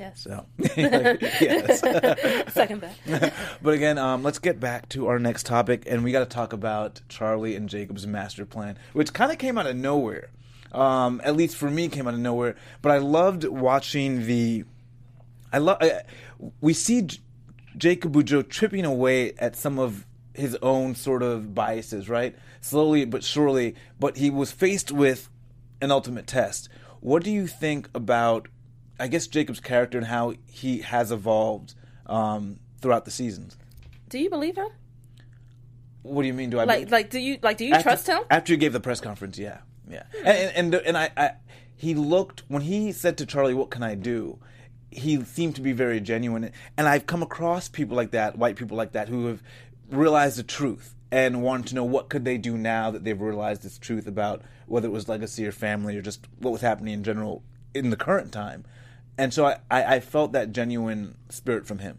Yes. 0.00 0.22
So, 0.22 0.46
yes. 0.76 1.80
Second 2.54 2.80
that. 2.80 3.34
but 3.62 3.74
again, 3.74 3.98
um, 3.98 4.22
let's 4.22 4.38
get 4.38 4.58
back 4.58 4.88
to 4.90 5.08
our 5.08 5.18
next 5.18 5.44
topic, 5.44 5.82
and 5.86 6.02
we 6.02 6.10
got 6.10 6.20
to 6.20 6.34
talk 6.34 6.54
about 6.54 7.02
Charlie 7.10 7.54
and 7.54 7.68
Jacob's 7.68 8.06
master 8.06 8.46
plan, 8.46 8.78
which 8.94 9.12
kind 9.12 9.30
of 9.30 9.36
came 9.36 9.58
out 9.58 9.66
of 9.66 9.76
nowhere. 9.76 10.30
Um, 10.72 11.20
at 11.22 11.36
least 11.36 11.54
for 11.54 11.70
me, 11.70 11.88
came 11.88 12.08
out 12.08 12.14
of 12.14 12.20
nowhere. 12.20 12.56
But 12.80 12.92
I 12.92 12.98
loved 12.98 13.44
watching 13.44 14.24
the. 14.26 14.64
I 15.52 15.58
love. 15.58 15.82
We 16.62 16.72
see 16.72 17.02
J- 17.02 17.18
Jacob 17.76 18.14
Boudreaux 18.14 18.48
tripping 18.48 18.86
away 18.86 19.34
at 19.34 19.54
some 19.54 19.78
of 19.78 20.06
his 20.32 20.56
own 20.62 20.94
sort 20.94 21.22
of 21.22 21.54
biases, 21.54 22.08
right? 22.08 22.34
Slowly 22.62 23.04
but 23.04 23.22
surely. 23.22 23.74
But 23.98 24.16
he 24.16 24.30
was 24.30 24.50
faced 24.50 24.90
with 24.90 25.28
an 25.82 25.90
ultimate 25.90 26.26
test. 26.26 26.70
What 27.00 27.22
do 27.22 27.30
you 27.30 27.46
think 27.46 27.90
about, 27.94 28.48
I 29.00 29.08
guess, 29.08 29.26
Jacob's 29.26 29.60
character 29.60 29.98
and 29.98 30.06
how 30.06 30.34
he 30.46 30.78
has 30.78 31.10
evolved 31.10 31.74
um, 32.06 32.58
throughout 32.80 33.04
the 33.04 33.10
seasons? 33.10 33.56
Do 34.08 34.18
you 34.18 34.30
believe 34.30 34.56
him? 34.56 34.68
What 36.02 36.22
do 36.22 36.28
you 36.28 36.34
mean? 36.34 36.50
Do 36.50 36.58
I 36.58 36.64
Like, 36.64 36.78
believe- 36.78 36.92
like, 36.92 37.10
do 37.10 37.18
you 37.18 37.38
like? 37.42 37.56
Do 37.58 37.64
you 37.66 37.72
after, 37.74 37.82
trust 37.82 38.06
him? 38.06 38.20
after 38.30 38.52
you 38.52 38.56
gave 38.58 38.72
the 38.72 38.80
press 38.80 39.00
conference? 39.00 39.38
Yeah, 39.38 39.58
yeah. 39.88 40.04
And 40.24 40.28
and, 40.28 40.74
and, 40.74 40.86
and 40.86 40.98
I, 40.98 41.10
I, 41.16 41.30
he 41.76 41.94
looked 41.94 42.42
when 42.48 42.62
he 42.62 42.92
said 42.92 43.18
to 43.18 43.26
Charlie, 43.26 43.54
"What 43.54 43.70
can 43.70 43.82
I 43.82 43.94
do?" 43.94 44.38
He 44.90 45.22
seemed 45.24 45.54
to 45.56 45.60
be 45.60 45.72
very 45.72 46.00
genuine, 46.00 46.50
and 46.76 46.88
I've 46.88 47.06
come 47.06 47.22
across 47.22 47.68
people 47.68 47.96
like 47.96 48.10
that, 48.12 48.36
white 48.38 48.56
people 48.56 48.76
like 48.76 48.92
that, 48.92 49.08
who 49.08 49.26
have 49.26 49.42
realized 49.90 50.36
the 50.38 50.42
truth 50.42 50.94
and 51.12 51.42
wanted 51.42 51.66
to 51.68 51.74
know 51.74 51.84
what 51.84 52.08
could 52.08 52.24
they 52.24 52.38
do 52.38 52.56
now 52.56 52.90
that 52.90 53.04
they've 53.04 53.20
realized 53.20 53.62
this 53.62 53.78
truth 53.78 54.06
about 54.06 54.42
whether 54.66 54.86
it 54.88 54.92
was 54.92 55.08
legacy 55.08 55.46
or 55.46 55.52
family 55.52 55.96
or 55.96 56.02
just 56.02 56.26
what 56.38 56.50
was 56.52 56.60
happening 56.60 56.94
in 56.94 57.02
general 57.04 57.42
in 57.74 57.90
the 57.90 57.96
current 57.96 58.32
time. 58.32 58.64
And 59.20 59.34
so 59.34 59.44
I, 59.46 59.56
I, 59.70 59.96
I 59.96 60.00
felt 60.00 60.32
that 60.32 60.52
genuine 60.52 61.14
spirit 61.28 61.66
from 61.66 61.78
him. 61.78 61.98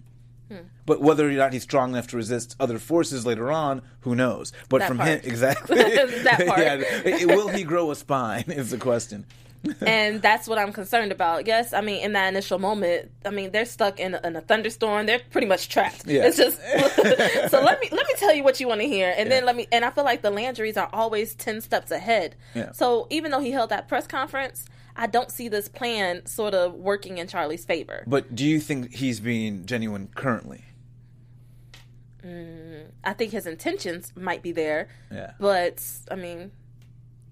Hmm. 0.49 0.57
But 0.85 1.01
whether 1.01 1.29
or 1.29 1.31
not 1.31 1.53
he's 1.53 1.63
strong 1.63 1.91
enough 1.91 2.07
to 2.07 2.17
resist 2.17 2.55
other 2.59 2.79
forces 2.79 3.25
later 3.25 3.51
on, 3.51 3.83
who 4.01 4.15
knows? 4.15 4.51
But 4.69 4.79
That 4.79 4.87
from 4.87 4.97
part. 4.97 5.09
him, 5.09 5.21
exactly. 5.23 5.75
That 5.77 6.47
part. 6.47 6.59
yeah, 6.59 6.81
it- 7.05 7.27
will 7.27 7.47
he 7.47 7.63
grow 7.63 7.91
a 7.91 7.95
spine? 7.95 8.45
Is 8.47 8.71
the 8.71 8.77
question. 8.77 9.25
and 9.81 10.23
that's 10.23 10.47
what 10.47 10.57
I'm 10.57 10.73
concerned 10.73 11.11
about. 11.11 11.45
Yes, 11.45 11.71
I 11.71 11.81
mean, 11.81 12.01
in 12.03 12.13
that 12.13 12.29
initial 12.29 12.57
moment, 12.57 13.11
I 13.23 13.29
mean, 13.29 13.51
they're 13.51 13.65
stuck 13.65 13.99
in 13.99 14.15
a, 14.15 14.21
in 14.27 14.35
a 14.35 14.41
thunderstorm. 14.41 15.05
They're 15.05 15.21
pretty 15.29 15.45
much 15.45 15.69
trapped. 15.69 16.07
Yeah. 16.07 16.23
It's 16.25 16.37
just 16.37 16.57
so 17.51 17.61
let 17.61 17.79
me 17.79 17.87
let 17.91 18.07
me 18.07 18.13
tell 18.17 18.33
you 18.33 18.43
what 18.43 18.59
you 18.59 18.67
want 18.67 18.81
to 18.81 18.87
hear, 18.87 19.13
and 19.15 19.31
then 19.31 19.45
let 19.45 19.55
me. 19.55 19.67
And 19.71 19.85
I 19.85 19.91
feel 19.91 20.03
like 20.03 20.23
the 20.23 20.31
Landrys 20.31 20.77
are 20.77 20.89
always 20.91 21.35
ten 21.35 21.61
steps 21.61 21.91
ahead. 21.91 22.35
Yeah. 22.55 22.71
So 22.71 23.05
even 23.11 23.29
though 23.29 23.39
he 23.39 23.51
held 23.51 23.69
that 23.69 23.87
press 23.87 24.07
conference, 24.07 24.65
I 24.95 25.07
don't 25.07 25.31
see 25.31 25.47
this 25.47 25.67
plan 25.67 26.25
sort 26.25 26.53
of 26.53 26.73
working 26.73 27.17
in 27.17 27.27
Charlie's 27.27 27.65
favor. 27.65 28.03
But 28.07 28.35
do 28.35 28.45
you 28.45 28.59
think 28.59 28.93
he's 28.93 29.19
being 29.19 29.65
genuine 29.65 30.09
currently? 30.15 30.65
I 33.03 33.13
think 33.13 33.31
his 33.31 33.47
intentions 33.47 34.13
might 34.15 34.41
be 34.43 34.51
there. 34.51 34.89
Yeah. 35.11 35.31
But 35.39 35.83
I 36.09 36.15
mean, 36.15 36.51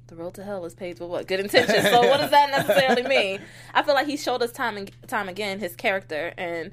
the 0.07 0.15
road 0.15 0.33
to 0.35 0.43
hell 0.43 0.65
is 0.65 0.73
paved 0.73 0.99
with 0.99 1.09
what 1.09 1.27
good 1.27 1.39
intentions. 1.39 1.83
So 1.89 2.01
what 2.07 2.19
does 2.19 2.31
that 2.31 2.49
necessarily 2.67 3.03
mean? 3.03 3.41
I 3.73 3.83
feel 3.83 3.93
like 3.93 4.07
he 4.07 4.17
showed 4.17 4.41
us 4.41 4.51
time 4.51 4.77
and 4.77 4.91
time 5.07 5.29
again 5.29 5.59
his 5.59 5.75
character 5.75 6.33
and. 6.37 6.71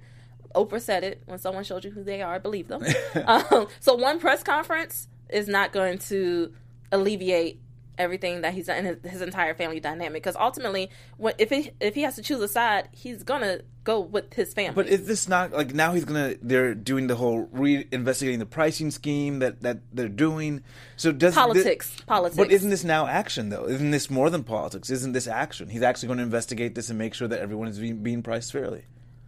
Oprah 0.55 0.81
said 0.81 1.05
it 1.05 1.23
when 1.27 1.39
someone 1.39 1.65
showed 1.65 1.85
you 1.85 1.91
who 1.91 2.03
they 2.03 2.23
are, 2.23 2.41
believe 2.41 2.69
them. 2.69 2.83
um, 3.27 3.67
so 3.79 3.95
one 3.95 4.19
press 4.19 4.43
conference 4.43 5.07
is 5.29 5.49
not 5.49 5.71
going 5.71 5.99
to 5.99 6.51
alleviate 6.91 7.61
everything 7.99 8.43
that 8.43 8.55
he's 8.55 8.67
done 8.67 8.79
in 8.79 8.85
his, 8.85 9.13
his 9.13 9.23
entire 9.23 9.55
family 9.55 9.81
dynamic 9.81 10.23
because 10.23 10.37
ultimately 10.37 10.91
when, 11.17 11.35
if 11.39 11.51
he 11.51 11.71
if 11.81 11.95
he 11.95 12.03
has 12.03 12.17
to 12.17 12.23
choose 12.23 12.41
a 12.41 12.49
side 12.49 12.89
he's 12.93 13.23
gonna 13.23 13.61
go 13.85 14.01
with 14.01 14.35
his 14.35 14.53
family 14.53 14.75
But 14.75 14.89
is 14.89 15.07
this 15.07 15.29
not 15.29 15.53
like 15.53 15.73
now 15.73 15.93
he's 15.93 16.05
gonna? 16.05 16.35
They're 16.43 16.75
doing 16.75 17.07
the 17.07 17.15
whole 17.15 17.49
re-investigating 17.53 18.41
the 18.41 18.47
pricing 18.47 18.91
scheme 18.91 19.39
that 19.39 19.63
that 19.63 19.79
they're 19.93 20.09
doing. 20.09 20.65
So 20.97 21.13
does 21.13 21.35
Politics. 21.35 21.97
Politics. 22.07 22.37
But 22.37 22.51
isn't 22.51 22.71
this 22.71 22.85
now 22.85 23.07
action 23.07 23.49
though? 23.49 23.67
Isn't 23.69 23.93
this 23.93 24.11
more 24.11 24.29
than 24.29 24.43
politics? 24.43 24.91
Isn't 24.91 25.13
this 25.13 25.29
action? 25.29 25.69
He's 25.69 25.83
actually 25.83 26.09
going 26.09 26.19
to 26.19 26.25
investigate 26.25 26.75
this 26.75 26.91
and 26.91 26.99
make 26.99 27.15
sure 27.15 27.29
that 27.29 27.41
everyone 27.41 27.69
is 27.69 27.79
being, 27.79 28.03
being 28.03 28.23
priced 28.23 28.53
fairly. 28.53 28.85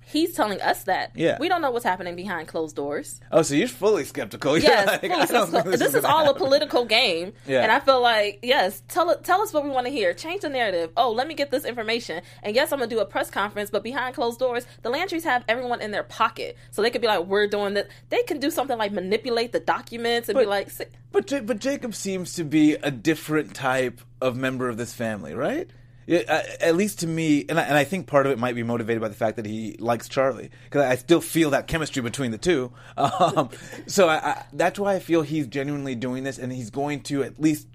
He's 0.09 0.33
telling 0.35 0.61
us 0.61 0.85
that 0.85 1.13
Yeah. 1.15 1.37
we 1.39 1.49
don't 1.49 1.63
know 1.63 1.71
what's 1.71 1.85
happening 1.85 2.17
behind 2.17 2.49
closed 2.49 2.75
doors 2.77 3.21
Oh, 3.31 3.43
so 3.43 3.55
you're 3.55 3.69
fully 3.69 4.05
skeptical. 4.05 4.57
You're 4.59 4.71
yes 4.71 4.87
like, 4.87 5.01
fully 5.03 5.27
skeptical. 5.27 5.63
think 5.63 5.79
this, 5.79 5.95
is, 5.95 6.05
all 6.05 6.29
a 6.31 6.35
political 6.35 6.85
game 6.85 7.33
Yeah. 7.47 7.63
and 7.63 7.71
i 7.73 7.81
feel 7.81 8.01
like 8.01 8.41
yes 8.43 8.83
tell 8.89 9.15
tell 9.19 9.41
us 9.43 9.53
what 9.53 9.65
we 9.65 9.71
want 9.71 9.87
to 9.87 9.93
hear 9.93 10.15
change 10.15 10.43
the 10.43 10.49
narrative 10.49 10.91
oh 10.97 11.11
let 11.13 11.27
me 11.29 11.35
get 11.35 11.51
this 11.51 11.65
information 11.65 12.23
and 12.43 12.55
yes 12.57 12.73
i'm 12.73 12.79
gonna 12.79 12.89
do 12.91 13.01
a 13.01 13.05
press 13.07 13.31
conference 13.31 13.71
but 13.71 13.83
behind 13.83 14.15
closed 14.15 14.39
doors 14.39 14.67
the 14.83 14.91
landrys 14.91 15.25
have 15.25 15.45
everyone 15.49 15.81
in 15.81 15.91
their 15.91 16.03
pocket 16.05 16.57
so 16.71 16.83
they 16.83 16.91
could 16.91 17.01
be 17.01 17.07
like 17.07 17.25
we're 17.27 17.47
doing 17.47 17.75
that 17.75 17.89
they 18.09 18.23
can 18.23 18.39
do 18.41 18.51
something 18.51 18.79
like 18.79 18.93
manipulate 18.93 19.53
the 19.53 19.61
documents 19.61 20.29
and 20.29 20.39
be 20.39 20.47
like 20.47 20.71
But 21.13 21.47
but 21.47 21.59
Jacob 21.59 21.95
seems 21.95 22.35
to 22.35 22.45
be 22.45 22.75
a 22.75 22.91
different 22.91 23.55
type 23.55 24.01
of 24.21 24.37
member 24.37 24.69
of 24.69 24.77
this 24.77 24.93
family, 24.95 25.35
right? 25.35 25.69
Uh, 26.09 26.43
at 26.61 26.75
least 26.75 27.01
to 27.01 27.07
me, 27.07 27.45
and 27.51 27.61
I, 27.61 27.65
and 27.65 27.77
I 27.77 27.85
think 27.85 28.07
part 28.07 28.25
of 28.25 28.33
it 28.33 28.39
might 28.39 28.55
be 28.55 28.63
motivated 28.63 29.03
by 29.03 29.09
the 29.09 29.15
fact 29.15 29.37
that 29.37 29.45
he 29.45 29.77
likes 29.79 30.09
Charlie, 30.09 30.51
because 30.65 30.83
I 30.83 30.97
still 30.97 31.21
feel 31.21 31.51
that 31.51 31.67
chemistry 31.67 32.01
between 32.01 32.31
the 32.31 32.39
two. 32.39 32.73
Um, 32.97 33.51
so 33.87 34.09
I, 34.09 34.17
I, 34.17 34.45
that's 34.53 34.79
why 34.79 34.95
I 34.95 34.99
feel 35.01 35.23
he's 35.23 35.47
genuinely 35.47 35.95
doing 35.95 36.25
this, 36.25 36.39
and 36.39 36.53
he's 36.53 36.71
going 36.71 37.01
to 37.05 37.23
at 37.23 37.39
least 37.39 37.67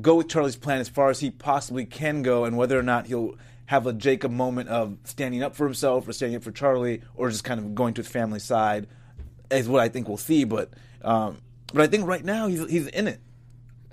go 0.00 0.16
with 0.16 0.28
Charlie's 0.28 0.56
plan 0.56 0.80
as 0.80 0.88
far 0.88 1.10
as 1.10 1.20
he 1.20 1.30
possibly 1.30 1.84
can 1.84 2.22
go, 2.22 2.44
and 2.44 2.56
whether 2.56 2.78
or 2.78 2.82
not 2.82 3.06
he'll 3.06 3.36
have 3.66 3.86
a 3.86 3.92
Jacob 3.92 4.30
moment 4.30 4.68
of 4.70 4.96
standing 5.04 5.42
up 5.42 5.54
for 5.54 5.64
himself 5.64 6.08
or 6.08 6.12
standing 6.12 6.36
up 6.36 6.42
for 6.42 6.52
Charlie, 6.52 7.02
or 7.16 7.28
just 7.28 7.44
kind 7.44 7.60
of 7.60 7.74
going 7.74 7.92
to 7.94 8.00
his 8.00 8.10
family 8.10 8.40
side, 8.40 8.86
is 9.50 9.68
what 9.68 9.80
I 9.80 9.88
think 9.88 10.08
we'll 10.08 10.16
see. 10.16 10.44
But 10.44 10.70
um, 11.02 11.38
but 11.72 11.82
I 11.82 11.86
think 11.86 12.06
right 12.06 12.24
now 12.24 12.46
he's 12.46 12.68
he's 12.70 12.86
in 12.88 13.08
it. 13.08 13.20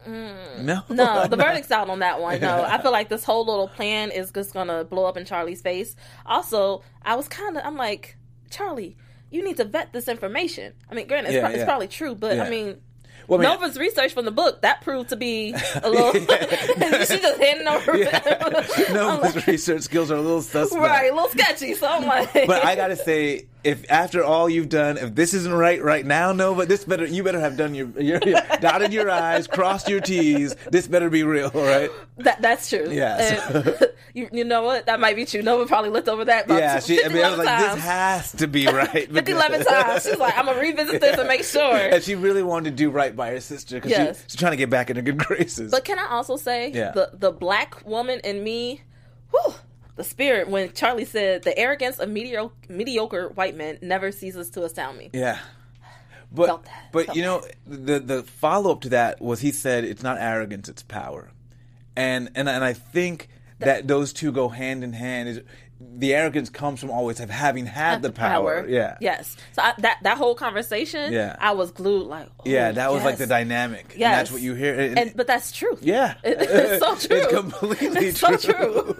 Mm. 0.07 0.61
No, 0.63 0.81
No, 0.89 1.27
the 1.29 1.35
verdict's 1.35 1.71
out 1.71 1.89
on 1.89 1.99
that 1.99 2.21
one. 2.21 2.39
No, 2.41 2.63
I 2.63 2.81
feel 2.81 2.91
like 2.91 3.09
this 3.09 3.23
whole 3.23 3.45
little 3.45 3.67
plan 3.67 4.11
is 4.11 4.31
just 4.31 4.53
gonna 4.53 4.83
blow 4.83 5.05
up 5.05 5.17
in 5.17 5.25
Charlie's 5.25 5.61
face. 5.61 5.95
Also, 6.25 6.83
I 7.03 7.15
was 7.15 7.27
kind 7.27 7.57
of, 7.57 7.63
I'm 7.65 7.75
like, 7.77 8.15
Charlie, 8.49 8.95
you 9.31 9.43
need 9.43 9.57
to 9.57 9.65
vet 9.65 9.91
this 9.93 10.07
information. 10.07 10.73
I 10.89 10.93
mean, 10.95 11.07
granted, 11.07 11.29
it's, 11.29 11.35
Yeah, 11.35 11.41
pro- 11.47 11.55
it's 11.55 11.63
probably 11.63 11.87
true, 11.87 12.15
but 12.15 12.35
Yeah. 12.37 12.43
I 12.43 12.49
mean. 12.49 12.77
Well, 13.27 13.39
I 13.39 13.43
mean- 13.43 13.51
Nova's 13.59 13.77
research 13.79 14.13
from 14.13 14.25
the 14.25 14.31
book 14.31 14.61
that 14.61 14.81
proved 14.81 15.09
to 15.09 15.15
be 15.15 15.55
a 15.81 15.89
little. 15.89 16.11
she 17.05 17.19
just 17.19 17.41
handing 17.41 17.67
over. 17.67 17.97
no, 18.93 19.21
his 19.23 19.47
research 19.47 19.81
skills 19.81 20.11
are 20.11 20.15
a 20.15 20.21
little 20.21 20.43
suspect. 20.43 20.79
right, 20.79 21.11
a 21.11 21.15
little 21.15 21.29
sketchy. 21.29 21.73
So 21.73 21.87
I'm 21.87 22.05
like, 22.05 22.31
But 22.33 22.63
I 22.63 22.75
gotta 22.75 22.95
say, 22.95 23.47
if 23.65 23.89
after 23.91 24.23
all 24.23 24.49
you've 24.49 24.69
done, 24.69 24.97
if 24.97 25.15
this 25.15 25.33
isn't 25.33 25.53
right 25.53 25.81
right 25.83 26.05
now, 26.05 26.31
Nova, 26.31 26.65
this 26.65 26.85
better 26.85 27.05
you 27.05 27.23
better 27.23 27.39
have 27.39 27.57
done 27.57 27.73
your, 27.75 27.87
your, 27.99 28.19
your 28.25 28.39
dotted 28.61 28.93
your 28.93 29.09
I's, 29.09 29.47
crossed 29.47 29.89
your 29.89 29.99
T's. 30.01 30.55
This 30.71 30.87
better 30.87 31.09
be 31.09 31.23
real, 31.23 31.49
right? 31.53 31.89
that, 32.19 32.41
that's 32.41 32.69
true. 32.69 32.87
Yeah, 32.91 33.17
And 33.55 33.89
you, 34.13 34.29
you 34.31 34.43
know 34.45 34.63
what? 34.63 34.85
That 34.85 34.99
might 34.99 35.15
be 35.15 35.25
true. 35.25 35.41
Nova 35.41 35.65
probably 35.65 35.89
looked 35.89 36.07
over 36.07 36.23
that. 36.25 36.45
About 36.45 36.59
Yeah, 36.59 36.79
she. 36.79 37.03
I 37.03 37.07
mean, 37.09 37.23
I 37.25 37.29
was 37.29 37.39
like, 37.39 37.47
times. 37.47 37.75
this 37.75 37.83
has 37.83 38.31
to 38.33 38.47
be 38.47 38.67
right. 38.67 38.91
50, 38.91 39.07
because- 39.11 39.35
11 39.35 39.65
times. 39.65 40.03
She's 40.03 40.17
like, 40.17 40.37
I'm 40.37 40.45
gonna 40.45 40.59
revisit 40.59 41.01
this 41.01 41.17
and 41.17 41.27
make 41.27 41.43
sure. 41.43 41.75
And 41.75 42.03
she 42.03 42.15
really 42.15 42.43
wanted 42.43 42.69
to 42.69 42.75
do 42.75 42.89
right 42.91 43.15
by 43.15 43.31
her 43.31 43.39
sister 43.41 43.75
because 43.77 43.91
Yes. 43.91 44.17
she, 44.19 44.23
she's 44.29 44.39
trying 44.39 44.51
to 44.53 44.57
get 44.57 44.69
back 44.69 44.89
into 44.89 45.01
good 45.01 45.17
graces. 45.17 45.71
But 45.71 45.83
can 45.85 45.99
I 45.99 46.07
also 46.11 46.37
say 46.37 46.71
Yeah. 46.73 46.91
the 46.91 47.09
the 47.13 47.31
black 47.31 47.85
woman 47.85 48.19
in 48.23 48.43
me, 48.43 48.81
whew, 49.31 49.53
the 49.95 50.03
spirit 50.03 50.49
when 50.49 50.71
Charlie 50.73 51.05
said 51.05 51.43
the 51.43 51.57
arrogance 51.57 51.99
of 51.99 52.09
mediocre 52.09 52.53
mediocre 52.69 53.29
white 53.29 53.55
men 53.55 53.77
never 53.81 54.11
ceases 54.11 54.49
to 54.51 54.63
astound 54.63 54.97
me. 54.97 55.09
Yeah. 55.13 55.39
But 56.31 56.65
that, 56.65 56.91
but 56.91 57.05
felt 57.05 57.17
you 57.17 57.23
know 57.23 57.43
the 57.65 57.99
the 57.99 58.23
follow 58.23 58.71
up 58.71 58.81
to 58.81 58.89
that 58.89 59.21
was 59.21 59.39
he 59.39 59.51
said 59.51 59.85
it's 59.85 60.03
not 60.03 60.17
arrogance 60.19 60.67
it's 60.67 60.83
power, 60.83 61.29
and 61.95 62.29
and 62.35 62.49
and 62.49 62.61
I 62.61 62.73
think 62.73 63.29
that 63.59 63.87
those 63.87 64.11
two 64.11 64.33
go 64.33 64.49
hand 64.49 64.83
in 64.83 64.91
hand. 64.91 65.29
Is 65.29 65.41
the 65.79 66.13
arrogance 66.15 66.49
comes 66.49 66.79
from 66.79 66.89
always 66.89 67.17
have 67.17 67.29
having 67.29 67.65
had 67.65 68.01
the 68.01 68.11
power. 68.11 68.65
Yeah. 68.67 68.97
Yes. 69.01 69.35
So 69.51 69.61
I, 69.61 69.73
that 69.79 69.97
that 70.03 70.17
whole 70.17 70.33
conversation, 70.33 71.11
Yeah. 71.11 71.35
I 71.39 71.51
was 71.51 71.71
glued 71.71 72.07
like, 72.07 72.27
oh, 72.39 72.43
Yeah, 72.45 72.71
that 72.71 72.91
was 72.93 73.03
like 73.03 73.17
the 73.17 73.27
dynamic. 73.27 73.93
Yeah, 73.97 74.15
that's 74.15 74.31
what 74.31 74.41
you 74.41 74.53
hear. 74.53 74.79
And, 74.79 74.97
And 74.99 75.15
but 75.17 75.27
that's 75.27 75.51
true. 75.51 75.77
yeah, 75.81 76.15
It- 76.23 76.37
it's 76.39 76.79
so 76.79 76.95
true. 77.07 77.17
It's 77.17 77.27
completely 77.33 78.05
It's 78.07 78.19
true. 78.19 78.37
so 78.37 78.53
true. 78.53 78.93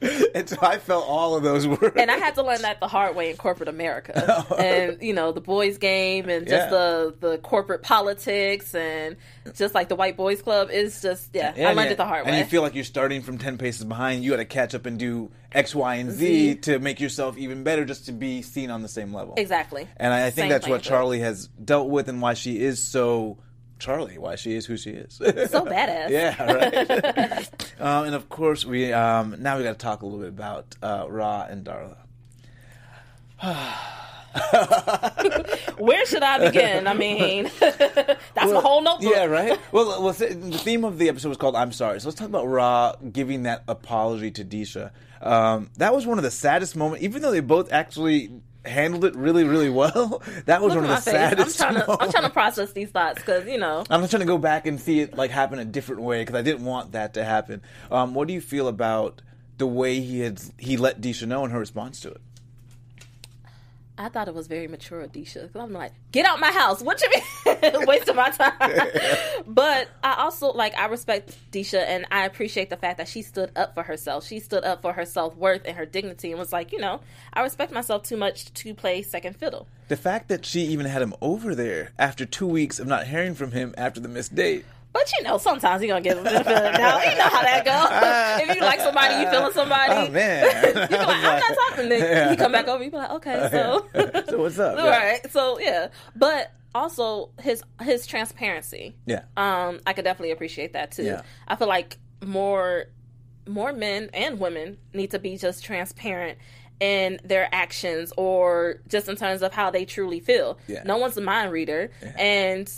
and 0.34 0.48
so 0.48 0.56
I 0.62 0.78
felt 0.78 1.06
all 1.06 1.36
of 1.36 1.42
those 1.42 1.66
words. 1.68 1.96
and 1.96 2.10
I 2.10 2.16
had 2.16 2.34
to 2.36 2.42
learn 2.42 2.62
that 2.62 2.80
the 2.80 2.88
hard 2.88 3.14
way 3.14 3.30
in 3.30 3.36
corporate 3.36 3.68
America, 3.68 4.46
and 4.58 5.02
you 5.02 5.12
know 5.12 5.32
the 5.32 5.40
boys' 5.40 5.76
game, 5.78 6.28
and 6.30 6.46
just 6.46 6.64
Yeah. 6.64 6.70
the 6.70 7.14
the 7.20 7.38
corporate 7.38 7.82
politics, 7.82 8.74
and 8.74 9.16
just 9.54 9.74
like 9.74 9.88
the 9.88 9.96
white 9.96 10.16
boys 10.16 10.42
club 10.42 10.70
is 10.70 11.02
just 11.02 11.30
yeah. 11.34 11.52
I 11.56 11.60
and 11.60 11.76
learned 11.76 11.90
it 11.90 11.96
the 11.96 12.04
hard 12.04 12.26
and 12.26 12.32
way. 12.32 12.38
you 12.38 12.44
feel 12.44 12.62
like 12.62 12.74
you're 12.74 12.84
starting 12.84 13.22
from 13.22 13.38
10 13.38 13.58
paces 13.58 13.84
behind. 13.84 14.22
You 14.24 14.30
got 14.30 14.36
to 14.36 14.44
catch 14.44 14.74
up 14.74 14.86
and 14.86 14.98
do 14.98 15.30
X, 15.52 15.74
Y, 15.74 15.94
and 15.96 16.10
Z, 16.10 16.26
Z. 16.26 16.54
to 16.62 16.78
make 16.78 17.00
yourself 17.00 17.36
even 17.36 17.64
better 17.64 17.84
just 17.84 18.06
to 18.06 18.12
be 18.12 18.42
seen 18.42 18.70
on 18.70 18.82
the 18.82 18.88
same 18.88 19.12
level. 19.12 19.34
Exactly. 19.36 19.88
And 19.96 20.12
I, 20.12 20.26
I 20.26 20.30
think 20.30 20.44
Same 20.44 20.48
that's 20.50 20.68
what. 20.68 20.82
Charlie 20.82 21.20
has 21.20 21.48
dealt 21.48 21.88
with 21.88 22.08
and 22.08 22.22
why 22.22 22.34
she 22.34 22.60
is 22.60 22.82
so 22.82 23.38
Charlie, 23.78 24.16
why 24.16 24.36
she 24.36 24.54
is 24.54 24.64
who 24.64 24.76
she 24.76 24.90
is. 24.90 25.14
so 25.16 25.24
badass. 25.66 26.08
yeah, 26.10 26.52
right. 26.52 27.72
um, 27.80 28.06
and 28.06 28.14
of 28.14 28.28
course, 28.28 28.64
we 28.64 28.92
um, 28.92 29.36
now 29.40 29.56
we 29.58 29.64
got 29.64 29.72
to 29.72 29.78
talk 29.78 30.02
a 30.02 30.06
little 30.06 30.20
bit 30.20 30.28
about 30.28 30.76
uh, 30.82 31.06
Ra 31.08 31.46
and 31.48 31.66
Darla. 31.66 31.96
Where 35.78 36.06
should 36.06 36.22
I 36.22 36.38
begin? 36.46 36.86
I 36.86 36.94
mean, 36.94 37.50
that's 37.60 38.18
a 38.36 38.60
whole 38.60 38.82
notebook. 38.82 39.10
Yeah, 39.12 39.24
right. 39.24 39.58
Well, 39.72 40.02
well, 40.02 40.12
the 40.12 40.58
theme 40.58 40.84
of 40.84 40.98
the 40.98 41.08
episode 41.08 41.28
was 41.28 41.38
called 41.38 41.56
"I'm 41.56 41.72
Sorry." 41.72 42.00
So 42.00 42.08
let's 42.08 42.18
talk 42.18 42.28
about 42.28 42.46
Ra 42.46 42.94
giving 43.12 43.44
that 43.44 43.64
apology 43.68 44.30
to 44.32 44.44
Disha. 44.44 44.90
Um, 45.20 45.70
that 45.76 45.94
was 45.94 46.06
one 46.06 46.18
of 46.18 46.24
the 46.24 46.30
saddest 46.30 46.76
moments, 46.76 47.04
even 47.04 47.22
though 47.22 47.30
they 47.30 47.40
both 47.40 47.72
actually 47.72 48.30
handled 48.64 49.04
it 49.04 49.14
really, 49.16 49.44
really 49.44 49.70
well. 49.70 50.22
That 50.46 50.60
was 50.60 50.74
Look 50.74 50.82
one 50.82 50.90
of 50.90 51.04
the 51.04 51.10
face. 51.10 51.14
I'm 51.14 51.36
saddest. 51.36 51.58
trying 51.58 51.74
to 51.74 51.90
I'm 52.00 52.10
trying 52.10 52.24
to 52.24 52.30
process 52.30 52.72
these 52.72 52.90
thoughts 52.90 53.18
because 53.20 53.46
you 53.46 53.58
know 53.58 53.84
I'm 53.90 54.06
trying 54.08 54.20
to 54.20 54.26
go 54.26 54.38
back 54.38 54.66
and 54.66 54.80
see 54.80 55.00
it 55.00 55.16
like 55.16 55.30
happen 55.30 55.58
a 55.58 55.64
different 55.64 56.02
way 56.02 56.22
because 56.22 56.34
I 56.34 56.42
didn't 56.42 56.64
want 56.64 56.92
that 56.92 57.14
to 57.14 57.24
happen. 57.24 57.62
Um, 57.90 58.14
what 58.14 58.28
do 58.28 58.34
you 58.34 58.40
feel 58.40 58.66
about 58.68 59.22
the 59.58 59.66
way 59.66 60.00
he 60.00 60.20
had 60.20 60.40
he 60.58 60.76
let 60.76 61.00
Disha 61.00 61.26
know 61.28 61.44
and 61.44 61.52
her 61.52 61.58
response 61.60 62.00
to 62.00 62.10
it? 62.10 62.20
I 64.02 64.08
thought 64.08 64.26
it 64.28 64.34
was 64.34 64.46
very 64.48 64.66
mature 64.68 65.00
of 65.00 65.12
Disha. 65.12 65.52
'Cause 65.52 65.62
I'm 65.62 65.72
like, 65.72 65.92
get 66.10 66.26
out 66.26 66.40
my 66.40 66.50
house. 66.52 66.82
What 66.82 67.00
you 67.02 67.10
mean? 67.10 67.86
Wasting 67.86 68.16
my 68.16 68.30
time. 68.30 68.52
but 69.46 69.88
I 70.02 70.14
also 70.18 70.52
like 70.52 70.76
I 70.76 70.86
respect 70.86 71.36
Disha 71.52 71.84
and 71.86 72.04
I 72.10 72.24
appreciate 72.24 72.68
the 72.70 72.76
fact 72.76 72.98
that 72.98 73.08
she 73.08 73.22
stood 73.22 73.50
up 73.56 73.74
for 73.74 73.82
herself. 73.84 74.26
She 74.26 74.40
stood 74.40 74.64
up 74.64 74.82
for 74.82 74.92
her 74.92 75.04
self 75.04 75.36
worth 75.36 75.62
and 75.64 75.76
her 75.76 75.86
dignity 75.86 76.30
and 76.30 76.38
was 76.38 76.52
like, 76.52 76.72
you 76.72 76.78
know, 76.80 77.00
I 77.32 77.42
respect 77.42 77.72
myself 77.72 78.02
too 78.02 78.16
much 78.16 78.52
to 78.54 78.74
play 78.74 79.02
second 79.02 79.36
fiddle. 79.36 79.66
The 79.88 79.96
fact 79.96 80.28
that 80.28 80.44
she 80.44 80.62
even 80.62 80.86
had 80.86 81.02
him 81.02 81.14
over 81.20 81.54
there 81.54 81.92
after 81.98 82.24
two 82.24 82.46
weeks 82.46 82.78
of 82.78 82.86
not 82.86 83.06
hearing 83.06 83.34
from 83.34 83.52
him 83.52 83.74
after 83.76 84.00
the 84.00 84.08
missed 84.08 84.34
date. 84.34 84.64
But 84.92 85.10
you 85.16 85.24
know, 85.24 85.38
sometimes 85.38 85.82
you're 85.82 86.00
gonna 86.00 86.22
benefit 86.22 86.36
of 86.36 86.44
the 86.44 86.78
doubt. 86.78 87.10
You 87.10 87.16
know 87.16 87.24
how 87.24 87.42
that 87.42 87.64
goes. 87.64 88.48
if 88.48 88.56
you 88.56 88.62
like 88.62 88.80
somebody, 88.80 89.14
you 89.22 89.30
feeling 89.30 89.52
somebody. 89.52 89.92
Oh 89.92 90.10
man! 90.10 90.42
You 90.82 90.88
be 90.88 90.96
like, 90.96 91.24
I'm 91.24 91.40
not 91.40 91.56
talking. 91.68 91.88
Then 91.88 92.30
you 92.30 92.36
come 92.36 92.52
back 92.52 92.68
over. 92.68 92.84
You 92.84 92.90
be 92.90 92.96
like, 92.96 93.10
okay, 93.10 93.48
so. 93.50 93.88
so 94.28 94.38
what's 94.38 94.58
up? 94.58 94.78
All 94.78 94.86
right. 94.86 95.20
So 95.30 95.58
yeah, 95.58 95.88
but 96.14 96.52
also 96.74 97.30
his 97.40 97.62
his 97.80 98.06
transparency. 98.06 98.94
Yeah. 99.06 99.22
Um, 99.36 99.80
I 99.86 99.92
could 99.92 100.04
definitely 100.04 100.32
appreciate 100.32 100.74
that 100.74 100.92
too. 100.92 101.04
Yeah. 101.04 101.22
I 101.48 101.56
feel 101.56 101.68
like 101.68 101.98
more 102.24 102.86
more 103.46 103.72
men 103.72 104.10
and 104.12 104.38
women 104.38 104.78
need 104.92 105.10
to 105.12 105.18
be 105.18 105.36
just 105.36 105.64
transparent 105.64 106.38
in 106.80 107.20
their 107.24 107.48
actions 107.52 108.12
or 108.16 108.80
just 108.88 109.08
in 109.08 109.16
terms 109.16 109.42
of 109.42 109.52
how 109.52 109.70
they 109.70 109.84
truly 109.84 110.20
feel. 110.20 110.58
Yeah. 110.66 110.82
No 110.84 110.98
one's 110.98 111.16
a 111.16 111.20
mind 111.20 111.52
reader 111.52 111.90
and 112.18 112.70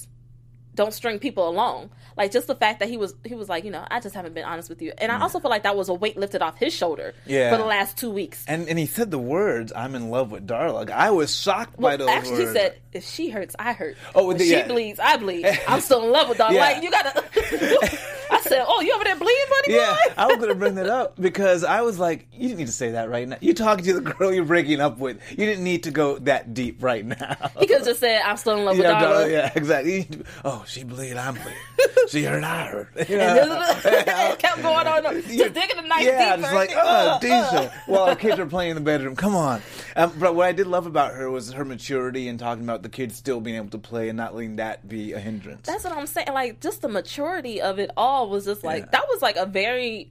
don't 0.74 0.92
string 0.92 1.18
people 1.18 1.48
along. 1.48 1.90
Like 2.16 2.30
just 2.32 2.46
the 2.46 2.54
fact 2.54 2.80
that 2.80 2.88
he 2.88 2.96
was 2.96 3.14
he 3.24 3.34
was 3.34 3.48
like, 3.48 3.64
you 3.64 3.70
know, 3.70 3.84
I 3.90 4.00
just 4.00 4.14
haven't 4.14 4.34
been 4.34 4.44
honest 4.44 4.68
with 4.68 4.82
you. 4.82 4.92
And 4.98 5.10
I 5.12 5.20
also 5.20 5.40
feel 5.40 5.50
like 5.50 5.62
that 5.64 5.76
was 5.76 5.88
a 5.88 5.94
weight 5.94 6.16
lifted 6.16 6.42
off 6.42 6.58
his 6.58 6.72
shoulder 6.74 7.14
Yeah. 7.26 7.50
for 7.50 7.56
the 7.58 7.64
last 7.64 7.96
two 7.96 8.10
weeks. 8.10 8.44
And 8.48 8.68
and 8.68 8.78
he 8.78 8.86
said 8.86 9.10
the 9.10 9.18
words, 9.18 9.72
"I'm 9.74 9.94
in 9.94 10.10
love 10.10 10.30
with 10.32 10.46
Darla." 10.46 10.74
Like, 10.74 10.90
I 10.90 11.10
was 11.10 11.34
shocked 11.36 11.76
by 11.76 11.96
Well, 11.96 11.98
those 11.98 12.08
actually, 12.10 12.44
words. 12.44 12.52
he 12.52 12.58
said, 12.58 12.78
"If 12.92 13.04
she 13.04 13.30
hurts, 13.30 13.54
I 13.58 13.72
hurt. 13.72 13.96
Oh, 14.14 14.30
if 14.30 14.38
the- 14.38 14.44
she 14.44 14.50
yeah. 14.50 14.66
bleeds, 14.68 15.00
I 15.00 15.16
bleed. 15.16 15.46
I'm 15.68 15.80
still 15.80 16.04
in 16.04 16.10
love 16.12 16.28
with 16.28 16.38
Darla. 16.38 16.52
Yeah. 16.54 16.60
Like 16.60 16.82
you 16.82 16.90
gotta." 16.90 17.98
Said, 18.54 18.64
"Oh, 18.68 18.80
you 18.80 18.94
over 18.94 19.04
there 19.04 19.16
bleeding, 19.16 19.44
buddy 19.50 19.72
Yeah, 19.74 19.92
boy?" 19.92 20.14
I 20.16 20.26
was 20.26 20.36
going 20.36 20.48
to 20.48 20.54
bring 20.54 20.74
that 20.76 20.88
up 20.88 21.20
because 21.20 21.64
I 21.64 21.82
was 21.82 21.98
like, 21.98 22.26
you 22.32 22.48
didn't 22.48 22.58
need 22.58 22.66
to 22.66 22.72
say 22.72 22.92
that 22.92 23.08
right 23.10 23.28
now. 23.28 23.36
You're 23.40 23.54
talking 23.54 23.84
to 23.84 23.94
the 23.94 24.00
girl 24.00 24.32
you're 24.32 24.44
breaking 24.44 24.80
up 24.80 24.98
with. 24.98 25.20
You 25.30 25.46
didn't 25.46 25.64
need 25.64 25.84
to 25.84 25.90
go 25.90 26.18
that 26.20 26.54
deep 26.54 26.82
right 26.82 27.04
now. 27.04 27.36
He 27.58 27.66
could 27.66 27.78
have 27.78 27.86
just 27.86 28.00
said, 28.00 28.22
"I'm 28.24 28.36
still 28.36 28.58
in 28.58 28.64
love 28.64 28.76
with 28.76 28.86
yeah, 28.86 29.02
Darla." 29.02 29.26
Darla, 29.26 29.32
yeah, 29.32 29.52
exactly. 29.54 30.08
Oh, 30.44 30.64
she 30.66 30.84
bleed, 30.84 31.16
I'm 31.16 31.34
bleed. 31.34 31.54
She 32.08 32.22
heard, 32.22 32.44
I 32.44 32.66
heard. 32.66 32.88
You 33.08 33.16
know? 33.16 33.72
it 33.84 34.38
kept 34.38 34.60
going 34.60 34.86
on, 34.86 35.02
just 35.22 35.28
digging 35.28 35.76
the 35.76 35.82
knife 35.88 36.04
yeah, 36.04 36.36
deeper. 36.36 36.42
just 36.42 36.54
like, 36.54 36.70
oh, 36.74 37.18
Disha. 37.20 37.72
While 37.86 38.02
our 38.02 38.16
kids 38.16 38.38
are 38.38 38.46
playing 38.46 38.70
in 38.70 38.74
the 38.76 38.82
bedroom. 38.82 39.16
Come 39.16 39.34
on. 39.34 39.62
Um, 39.96 40.12
but 40.18 40.34
what 40.34 40.46
I 40.46 40.52
did 40.52 40.66
love 40.66 40.86
about 40.86 41.14
her 41.14 41.30
was 41.30 41.52
her 41.52 41.64
maturity 41.64 42.28
and 42.28 42.38
talking 42.38 42.64
about 42.64 42.82
the 42.82 42.88
kids 42.88 43.16
still 43.16 43.40
being 43.40 43.56
able 43.56 43.70
to 43.70 43.78
play 43.78 44.08
and 44.08 44.16
not 44.16 44.34
letting 44.34 44.56
that 44.56 44.86
be 44.86 45.12
a 45.12 45.18
hindrance. 45.18 45.66
That's 45.66 45.84
what 45.84 45.94
I'm 45.94 46.06
saying. 46.06 46.28
Like, 46.32 46.60
just 46.60 46.82
the 46.82 46.88
maturity 46.88 47.62
of 47.62 47.78
it 47.78 47.90
all 47.96 48.28
was 48.28 48.43
just 48.44 48.64
like 48.64 48.84
Yeah. 48.84 48.88
that 48.92 49.04
was 49.08 49.22
like 49.22 49.36
a 49.36 49.46
very 49.46 50.10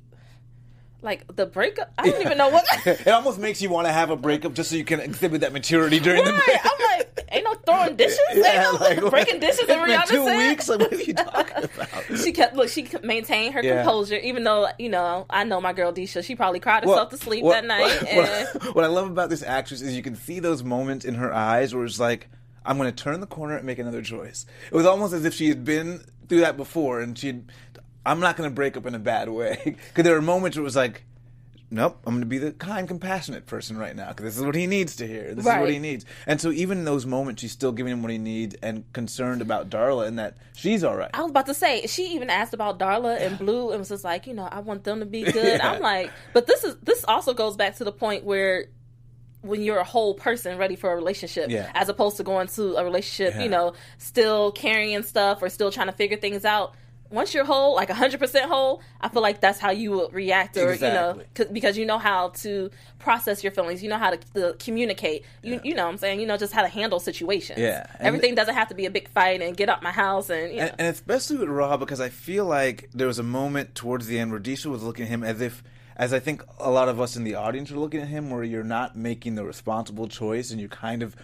like 1.01 1.35
the 1.35 1.45
breakup. 1.45 1.91
I 1.97 2.09
don't 2.09 2.21
even 2.21 2.37
know 2.37 2.47
what. 2.49 2.63
it 2.87 3.07
almost 3.09 3.37
makes 3.37 3.61
you 3.61 3.69
want 3.69 3.87
to 3.87 3.91
have 3.93 4.09
a 4.09 4.15
breakup 4.15 4.53
just 4.53 4.69
so 4.69 4.77
you 4.77 4.85
can 4.85 5.01
exhibit 5.01 5.41
that 5.41 5.51
maturity 5.51 5.99
during 5.99 6.23
the 6.23 6.31
Right. 6.31 6.45
break. 6.45 6.59
I'm 6.63 6.97
like, 6.97 7.25
ain't 7.29 7.43
no 7.43 7.53
throwing 7.55 7.95
dishes, 7.97 8.17
Yeah, 8.35 8.71
ain't 8.71 8.73
no 8.73 8.79
like, 9.03 9.09
breaking 9.11 9.41
dishes. 9.41 9.65
Been 9.67 9.79
Rihanna 9.79 10.07
two 10.07 10.23
said. 10.23 10.37
weeks. 10.49 10.69
Like, 10.69 10.79
what 10.79 10.93
are 10.93 11.01
you 11.01 11.13
talking 11.13 11.63
about? 11.75 12.17
She 12.19 12.31
kept 12.31 12.55
look. 12.55 12.69
She 12.69 12.87
maintained 13.03 13.53
her 13.53 13.61
Yeah. 13.61 13.83
composure, 13.83 14.15
even 14.15 14.45
though 14.45 14.69
you 14.79 14.87
know 14.87 15.25
I 15.29 15.43
know 15.43 15.59
my 15.59 15.73
girl 15.73 15.91
Disha. 15.91 16.23
She 16.23 16.37
probably 16.37 16.61
cried 16.61 16.83
herself 16.85 17.09
to 17.09 17.17
sleep 17.17 17.43
that 17.43 17.65
night. 17.65 17.81
What, 18.15 18.29
and 18.29 18.73
what 18.75 18.83
I 18.85 18.87
love 18.87 19.07
about 19.11 19.29
this 19.29 19.43
actress 19.43 19.81
is 19.81 19.93
you 19.97 20.03
can 20.03 20.15
see 20.15 20.39
those 20.39 20.63
moments 20.63 21.03
in 21.03 21.15
her 21.15 21.33
eyes 21.33 21.75
where 21.75 21.83
it's 21.83 21.99
like, 21.99 22.29
I'm 22.65 22.77
going 22.77 22.89
to 22.89 22.95
turn 23.03 23.19
the 23.19 23.27
corner 23.27 23.57
and 23.57 23.65
make 23.65 23.77
another 23.79 24.01
choice. 24.01 24.45
It 24.71 24.73
was 24.75 24.85
almost 24.85 25.11
as 25.13 25.25
if 25.25 25.33
she 25.33 25.49
had 25.49 25.65
been 25.65 26.01
through 26.29 26.39
that 26.39 26.55
before 26.55 27.01
and 27.01 27.17
she'd, 27.17 27.43
I'm 28.05 28.19
not 28.19 28.35
going 28.37 28.49
to 28.49 28.53
break 28.53 28.75
up 28.77 28.85
in 28.85 28.95
a 28.95 28.99
bad 28.99 29.29
way. 29.29 29.59
Because 29.89 30.03
there 30.03 30.13
were 30.15 30.21
moments 30.21 30.57
where 30.57 30.61
it 30.61 30.65
was 30.65 30.75
like, 30.75 31.03
nope, 31.71 31.97
I'm 32.05 32.13
going 32.13 32.21
to 32.21 32.27
be 32.27 32.37
the 32.37 32.51
kind, 32.51 32.87
compassionate 32.87 33.45
person 33.47 33.77
right 33.77 33.95
now 33.95 34.09
because 34.09 34.25
this 34.25 34.37
is 34.37 34.43
what 34.43 34.53
he 34.55 34.67
needs 34.67 34.97
to 34.97 35.07
hear. 35.07 35.33
This 35.33 35.45
is 35.45 35.51
what 35.51 35.69
he 35.69 35.79
needs. 35.79 36.05
And 36.27 36.39
so 36.39 36.51
even 36.51 36.79
in 36.79 36.85
those 36.85 37.05
moments, 37.05 37.41
she's 37.41 37.51
still 37.51 37.71
giving 37.71 37.91
him 37.93 38.03
what 38.03 38.11
he 38.11 38.17
needs 38.19 38.55
and 38.61 38.83
concerned 38.93 39.41
about 39.41 39.69
Darla 39.69 40.07
and 40.07 40.19
that 40.19 40.37
she's 40.55 40.83
all 40.83 40.95
right. 40.95 41.09
I 41.13 41.21
was 41.21 41.31
about 41.31 41.47
to 41.47 41.53
say 41.55 41.87
she 41.87 42.13
even 42.13 42.29
asked 42.29 42.53
about 42.53 42.77
Darla 42.77 43.19
and 43.19 43.39
Blue 43.39 43.71
and 43.71 43.79
was 43.79 43.89
just 43.89 44.03
like, 44.03 44.27
you 44.27 44.33
know, 44.33 44.47
I 44.51 44.59
want 44.59 44.83
them 44.83 44.99
to 44.99 45.05
be 45.05 45.23
good. 45.23 45.59
Yeah. 45.59 45.71
I'm 45.71 45.81
like, 45.93 46.11
but 46.33 46.45
this 46.45 46.63
is 46.63 46.75
this 46.83 47.03
also 47.07 47.33
goes 47.33 47.55
back 47.55 47.75
to 47.77 47.83
the 47.83 47.91
point 47.91 48.23
where 48.23 48.65
when 49.41 49.61
you're 49.61 49.79
a 49.79 49.83
whole 49.83 50.13
person 50.13 50.57
ready 50.57 50.75
for 50.75 50.91
a 50.91 50.95
relationship, 50.95 51.49
Yeah. 51.49 51.69
as 51.73 51.89
opposed 51.89 52.17
to 52.17 52.23
going 52.23 52.47
to 52.49 52.75
a 52.75 52.83
relationship, 52.83 53.33
Yeah. 53.35 53.43
you 53.43 53.49
know, 53.49 53.73
still 53.97 54.51
carrying 54.51 55.03
stuff 55.03 55.41
or 55.41 55.49
still 55.49 55.71
trying 55.71 55.87
to 55.87 55.93
figure 55.93 56.17
things 56.17 56.45
out. 56.45 56.75
Once 57.13 57.33
you're 57.33 57.45
whole, 57.45 57.75
like 57.75 57.89
100% 57.89 58.41
whole, 58.45 58.81
I 58.99 59.07
feel 59.07 59.21
like 59.21 59.39
that's 59.39 59.59
how 59.59 59.71
you 59.71 59.91
would 59.91 60.13
react, 60.13 60.57
or 60.57 60.73
you 60.73 60.79
know, 60.81 61.09
Exactly. 61.11 61.25
'cause- 61.35 61.53
because 61.53 61.77
you 61.77 61.85
know 61.85 61.99
how 61.99 62.29
to 62.43 62.69
process 62.99 63.43
your 63.43 63.51
feelings, 63.51 63.83
you 63.83 63.89
know 63.89 63.97
how 63.99 64.09
to, 64.11 64.17
to 64.33 64.55
communicate, 64.59 65.23
you 65.43 65.59
you 65.63 65.75
know, 65.75 65.85
what 65.85 65.91
I'm 65.91 65.97
saying, 65.97 66.19
you 66.19 66.25
know, 66.25 66.37
just 66.37 66.53
how 66.53 66.63
to 66.63 66.67
handle 66.67 66.99
situations. 66.99 67.59
Yeah. 67.59 67.85
And- 67.99 68.07
everything 68.07 68.33
doesn't 68.35 68.55
have 68.55 68.67
to 68.69 68.75
be 68.75 68.85
a 68.85 68.91
big 68.91 69.07
fight 69.09 69.41
and 69.41 69.55
get 69.55 69.69
out 69.69 69.83
my 69.83 69.91
house 69.91 70.29
and 70.29 70.51
you 70.51 70.57
know. 70.57 70.63
and, 70.63 70.75
and 70.79 70.87
especially 70.87 71.37
with 71.37 71.49
Ra 71.49 71.77
because 71.77 72.01
I 72.01 72.09
feel 72.09 72.45
like 72.45 72.89
there 72.93 73.07
was 73.07 73.19
a 73.19 73.23
moment 73.23 73.75
towards 73.75 74.07
the 74.07 74.17
end 74.19 74.31
where 74.31 74.39
Disha 74.39 74.65
was 74.67 74.81
looking 74.83 75.05
at 75.05 75.09
him 75.09 75.23
as 75.23 75.39
if, 75.39 75.63
as 75.95 76.13
I 76.13 76.19
think 76.19 76.43
a 76.59 76.71
lot 76.71 76.89
of 76.89 76.99
us 76.99 77.15
in 77.15 77.23
the 77.23 77.35
audience 77.35 77.71
are 77.71 77.77
looking 77.77 78.01
at 78.01 78.07
him, 78.07 78.31
where 78.31 78.43
you're 78.43 78.63
not 78.63 78.97
making 78.97 79.35
the 79.35 79.45
responsible 79.45 80.07
choice 80.07 80.49
and 80.49 80.59
you're 80.59 80.69
kind 80.69 81.03
of. 81.03 81.15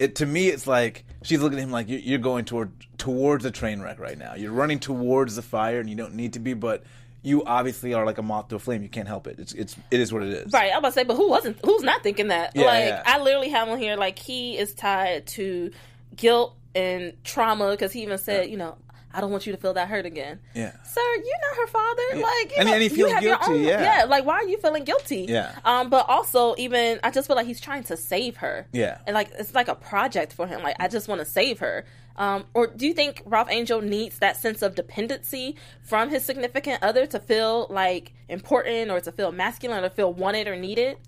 It, 0.00 0.16
to 0.16 0.26
me, 0.26 0.48
it's 0.48 0.66
like 0.66 1.04
she's 1.22 1.40
looking 1.40 1.58
at 1.58 1.62
him 1.62 1.70
like 1.70 1.88
you're, 1.88 2.00
you're 2.00 2.18
going 2.18 2.46
toward 2.46 2.72
towards 2.98 3.44
a 3.44 3.50
train 3.50 3.80
wreck 3.80 4.00
right 4.00 4.18
now. 4.18 4.34
You're 4.34 4.50
running 4.50 4.80
towards 4.80 5.36
the 5.36 5.42
fire, 5.42 5.78
and 5.78 5.88
you 5.88 5.94
don't 5.94 6.14
need 6.14 6.32
to 6.32 6.40
be, 6.40 6.54
but 6.54 6.82
you 7.22 7.44
obviously 7.44 7.92
are 7.92 8.06
like 8.06 8.18
a 8.18 8.22
moth 8.22 8.48
to 8.48 8.56
a 8.56 8.58
flame. 8.58 8.82
You 8.82 8.88
can't 8.88 9.06
help 9.06 9.26
it. 9.26 9.38
It's 9.38 9.52
it's 9.52 9.76
it 9.90 10.00
is 10.00 10.12
what 10.12 10.22
it 10.22 10.30
is. 10.30 10.52
Right, 10.52 10.72
I'm 10.72 10.78
about 10.78 10.88
to 10.88 10.94
say, 10.94 11.04
but 11.04 11.16
who 11.16 11.28
wasn't? 11.28 11.58
Who's 11.64 11.82
not 11.82 12.02
thinking 12.02 12.28
that? 12.28 12.56
Yeah, 12.56 12.64
like, 12.64 12.84
yeah. 12.86 13.02
I 13.04 13.20
literally 13.20 13.50
have 13.50 13.68
on 13.68 13.78
here 13.78 13.96
like 13.96 14.18
he 14.18 14.56
is 14.56 14.72
tied 14.74 15.26
to 15.28 15.70
guilt 16.16 16.56
and 16.74 17.12
trauma 17.22 17.70
because 17.72 17.92
he 17.92 18.02
even 18.02 18.18
said, 18.18 18.48
you 18.48 18.56
know, 18.56 18.78
I 19.12 19.20
don't 19.20 19.30
want 19.30 19.46
you 19.46 19.52
to 19.52 19.58
feel 19.58 19.72
that 19.74 19.88
hurt 19.88 20.06
again. 20.06 20.38
Yeah. 20.54 20.72
sir, 20.84 21.00
you're 21.16 21.24
not 21.50 21.56
her 21.56 21.66
father. 21.66 22.02
Yeah. 22.14 22.22
Like, 22.22 22.50
you 22.50 22.56
And- 22.58 22.66
know, 22.68 22.74
and 22.74 22.82
he 22.82 22.88
you 22.88 22.94
feels 22.94 23.12
have 23.12 23.22
your 23.22 23.36
guilty, 23.38 23.52
own- 23.54 23.82
yeah. 23.82 24.04
like 24.08 24.24
why 24.24 24.34
are 24.34 24.44
you 24.48 24.58
feeling 24.58 24.84
guilty? 24.84 25.26
Yeah. 25.28 25.52
Um, 25.64 25.90
but 25.90 26.08
also 26.08 26.54
even 26.58 27.00
I 27.02 27.10
just 27.10 27.26
feel 27.26 27.36
like 27.36 27.46
he's 27.46 27.60
trying 27.60 27.82
to 27.84 27.96
save 27.96 28.36
her. 28.38 28.66
Yeah. 28.72 28.98
and 29.06 29.14
like 29.14 29.30
it's 29.38 29.54
like 29.54 29.68
a 29.68 29.74
project 29.74 30.32
for 30.32 30.46
him. 30.46 30.62
Like 30.62 30.76
I 30.78 30.88
just 30.88 31.08
want 31.08 31.20
to 31.20 31.24
save 31.24 31.58
her. 31.60 31.84
Um, 32.16 32.44
or 32.54 32.66
do 32.66 32.86
you 32.86 32.92
think 32.92 33.22
Ralph 33.24 33.48
Angel 33.50 33.80
needs 33.80 34.18
that 34.18 34.36
sense 34.36 34.60
of 34.62 34.74
dependency 34.74 35.56
from 35.82 36.10
his 36.10 36.22
significant 36.24 36.82
other 36.82 37.06
to 37.06 37.18
feel 37.18 37.66
like 37.70 38.12
important 38.28 38.90
or 38.90 39.00
to 39.00 39.10
feel 39.10 39.32
masculine 39.32 39.78
or 39.82 39.88
to 39.88 39.94
feel 39.94 40.12
wanted 40.12 40.46
or 40.46 40.54
needed? 40.56 40.98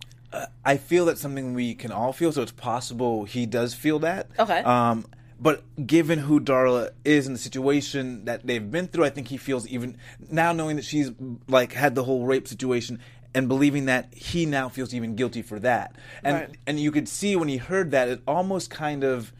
I 0.64 0.78
feel 0.78 1.04
that's 1.04 1.20
something 1.20 1.52
we 1.52 1.74
can 1.74 1.92
all 1.92 2.14
feel, 2.14 2.32
so 2.32 2.40
it's 2.40 2.52
possible 2.52 3.24
he 3.24 3.44
does 3.44 3.74
feel 3.74 3.98
that. 3.98 4.28
Okay. 4.38 4.60
Um, 4.60 5.04
but 5.42 5.64
given 5.86 6.20
who 6.20 6.40
Darla 6.40 6.90
is 7.04 7.26
and 7.26 7.34
the 7.34 7.40
situation 7.40 8.24
that 8.26 8.46
they've 8.46 8.70
been 8.70 8.86
through, 8.86 9.04
I 9.04 9.10
think 9.10 9.28
he 9.28 9.36
feels 9.36 9.66
even 9.66 9.96
now 10.30 10.52
knowing 10.52 10.76
that 10.76 10.84
she's 10.84 11.10
like 11.48 11.72
had 11.72 11.94
the 11.96 12.04
whole 12.04 12.24
rape 12.24 12.46
situation 12.46 13.00
and 13.34 13.48
believing 13.48 13.86
that 13.86 14.12
he 14.14 14.46
now 14.46 14.68
feels 14.68 14.94
even 14.94 15.16
guilty 15.16 15.42
for 15.42 15.58
that. 15.60 15.96
And 16.22 16.34
Right. 16.36 16.56
and 16.66 16.78
you 16.78 16.92
could 16.92 17.08
see 17.08 17.34
when 17.34 17.48
he 17.48 17.56
heard 17.56 17.90
that 17.90 18.08
it 18.08 18.22
almost 18.26 18.70
kind 18.70 19.02
of 19.02 19.32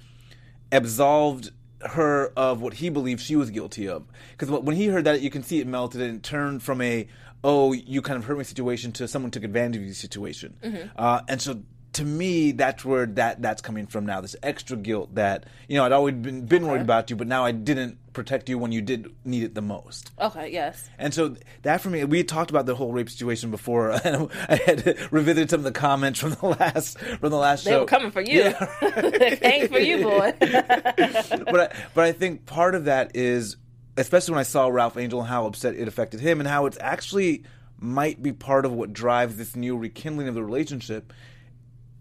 absolved 0.71 1.51
her 1.83 2.33
of 2.37 2.61
what 2.62 2.75
he 2.75 2.88
believed 2.88 3.21
she 3.21 3.37
was 3.37 3.51
guilty 3.51 3.88
of. 3.88 4.05
Because 4.33 4.51
when 4.51 4.77
he 4.77 4.87
heard 4.87 5.05
that, 5.05 5.21
you 5.21 5.31
can 5.31 5.43
see 5.43 5.61
it 5.61 5.67
melted 5.67 6.01
and 6.01 6.23
turned 6.23 6.62
from 6.62 6.81
a 6.81 7.07
"oh, 7.45 7.73
you 7.73 8.01
kind 8.03 8.17
of 8.17 8.25
hurt 8.25 8.38
me" 8.38 8.45
situation 8.45 8.93
to 8.93 9.09
someone 9.09 9.31
took 9.31 9.43
advantage 9.45 9.81
of 9.81 9.87
you 9.87 9.93
situation. 9.93 10.55
Uh, 10.97 11.21
and 11.29 11.43
so, 11.43 11.61
to 11.94 12.05
me, 12.05 12.52
that's 12.52 12.85
where 12.85 13.05
that 13.07 13.42
that's 13.42 13.61
coming 13.61 13.87
from 13.87 14.07
now. 14.07 14.20
This 14.20 14.35
extra 14.42 14.76
guilt 14.76 15.14
that 15.14 15.44
you 15.68 15.76
know 15.76 15.85
I'd 15.85 15.92
always 15.92 16.14
been 16.14 16.46
been 16.46 16.66
worried 16.66 16.81
about 16.83 17.11
you, 17.11 17.16
but 17.16 17.26
now 17.26 17.44
I 17.44 17.52
didn't 17.52 17.98
protect 18.14 18.48
you 18.48 18.59
when 18.59 18.72
you 18.72 18.81
did 18.81 19.14
need 19.24 19.42
it 19.42 19.55
the 19.55 19.62
most. 19.62 20.11
Okay, 20.18 20.50
yes. 20.50 20.88
And 20.98 21.12
so 21.12 21.37
that 21.62 21.81
for 21.81 21.90
me, 21.90 22.05
we 22.05 22.24
talked 22.24 22.50
about 22.50 22.64
the 22.66 22.74
whole 22.74 22.92
rape 22.92 23.11
situation 23.11 23.50
before. 23.50 23.90
and 24.05 24.31
I 24.48 24.57
had 24.57 24.87
revisited 25.12 25.50
some 25.50 25.61
of 25.61 25.64
the 25.64 25.72
comments 25.72 26.20
from 26.20 26.31
the 26.33 26.46
last 26.46 26.98
from 26.98 27.31
the 27.31 27.37
last 27.37 27.64
They 27.64 27.72
show. 27.72 27.76
They 27.76 27.81
were 27.81 27.87
coming 27.87 28.11
for 28.11 28.22
you. 28.22 28.40
Yeah. 28.40 28.66
they 29.11 29.37
came 29.37 29.68
for 29.68 29.78
you, 29.78 30.02
boy. 30.02 30.35
but 30.40 31.61
I, 31.61 31.76
but 31.94 32.05
I 32.05 32.12
think 32.12 32.46
part 32.46 32.74
of 32.74 32.87
that 32.87 33.14
is, 33.14 33.57
especially 33.98 34.33
when 34.33 34.40
I 34.40 34.44
saw 34.44 34.68
Ralph 34.68 34.96
Angel 34.96 35.20
and 35.20 35.28
how 35.28 35.46
upset 35.46 35.74
it 35.74 35.88
affected 35.88 36.20
him, 36.20 36.40
and 36.40 36.48
how 36.48 36.64
it's 36.64 36.78
actually 36.81 37.44
might 37.78 38.22
be 38.22 38.33
part 38.33 38.64
of 38.64 38.72
what 38.72 38.92
drives 38.92 39.37
this 39.37 39.57
new 39.57 39.76
rekindling 39.76 40.28
of 40.28 40.35
the 40.35 40.42
relationship. 40.42 41.12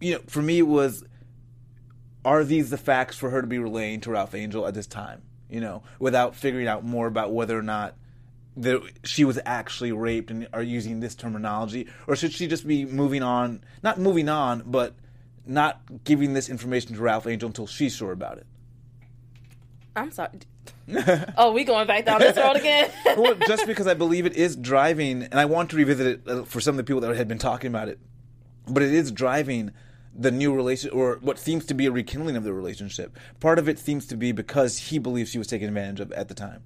You 0.01 0.15
know, 0.15 0.21
for 0.27 0.41
me, 0.41 0.59
it 0.59 0.67
was, 0.67 1.03
are 2.25 2.43
these 2.43 2.69
the 2.69 2.77
facts 2.77 3.15
for 3.15 3.29
her 3.29 3.41
to 3.41 3.47
be 3.47 3.59
relaying 3.59 4.01
to 4.01 4.11
Ralph 4.11 4.35
Angel 4.35 4.67
at 4.67 4.73
this 4.73 4.87
time? 4.87 5.21
You 5.49 5.61
know, 5.61 5.83
without 5.99 6.35
figuring 6.35 6.67
out 6.67 6.83
more 6.83 7.07
about 7.07 7.33
whether 7.33 7.57
or 7.57 7.63
not 7.63 7.95
that 8.57 8.81
she 9.03 9.23
was 9.23 9.39
actually 9.45 9.91
raped 9.91 10.29
and 10.29 10.47
are 10.51 10.63
using 10.63 10.99
this 10.99 11.15
terminology, 11.15 11.87
or 12.07 12.15
should 12.15 12.33
she 12.33 12.47
just 12.47 12.67
be 12.67 12.85
moving 12.85 13.23
on? 13.23 13.63
Not 13.83 13.99
moving 13.99 14.27
on, 14.27 14.63
but 14.65 14.95
not 15.45 15.81
giving 16.03 16.33
this 16.33 16.49
information 16.49 16.95
to 16.95 17.01
Ralph 17.01 17.27
Angel 17.27 17.47
until 17.47 17.67
she's 17.67 17.95
sure 17.95 18.11
about 18.11 18.37
it. 18.37 18.47
I'm 19.95 20.11
sorry. 20.11 20.29
oh, 21.37 21.51
we 21.51 21.63
going 21.63 21.87
back 21.87 22.05
down 22.05 22.19
this 22.19 22.37
road 22.37 22.55
again? 22.55 22.91
well, 23.17 23.35
just 23.47 23.65
because 23.65 23.87
I 23.87 23.93
believe 23.93 24.25
it 24.25 24.33
is 24.33 24.55
driving, 24.55 25.23
and 25.23 25.35
I 25.35 25.45
want 25.45 25.69
to 25.71 25.75
revisit 25.75 26.07
it 26.07 26.21
uh, 26.27 26.43
for 26.43 26.59
some 26.59 26.73
of 26.73 26.77
the 26.77 26.83
people 26.83 27.01
that 27.01 27.15
had 27.15 27.27
been 27.27 27.37
talking 27.37 27.69
about 27.69 27.87
it, 27.87 27.99
but 28.67 28.83
it 28.83 28.93
is 28.93 29.11
driving 29.11 29.71
the 30.13 30.31
new 30.31 30.53
relation, 30.53 30.89
or 30.91 31.17
what 31.21 31.39
seems 31.39 31.65
to 31.67 31.73
be 31.73 31.85
a 31.85 31.91
rekindling 31.91 32.35
of 32.35 32.43
the 32.43 32.53
relationship. 32.53 33.17
Part 33.39 33.59
of 33.59 33.69
it 33.69 33.79
seems 33.79 34.05
to 34.07 34.17
be 34.17 34.31
because 34.31 34.77
he 34.77 34.99
believes 34.99 35.29
she 35.31 35.37
was 35.37 35.47
taken 35.47 35.67
advantage 35.67 35.99
of 35.99 36.11
at 36.11 36.27
the 36.27 36.33
time. 36.33 36.63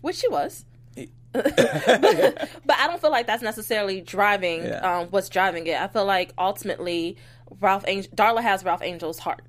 Which 0.00 0.16
she 0.16 0.28
was. 0.28 0.64
but 1.32 2.78
I 2.78 2.86
don't 2.86 3.00
feel 3.00 3.10
like 3.10 3.26
that's 3.26 3.42
necessarily 3.42 4.00
driving 4.00 4.62
Yeah. 4.64 4.98
um, 5.00 5.08
what's 5.08 5.28
driving 5.28 5.66
it. 5.66 5.80
I 5.80 5.88
feel 5.88 6.04
like 6.04 6.32
ultimately 6.38 7.16
Ralph 7.60 7.84
Angel, 7.88 8.10
Darla 8.14 8.40
has 8.42 8.64
Ralph 8.64 8.82
Angel's 8.82 9.18
heart. 9.18 9.44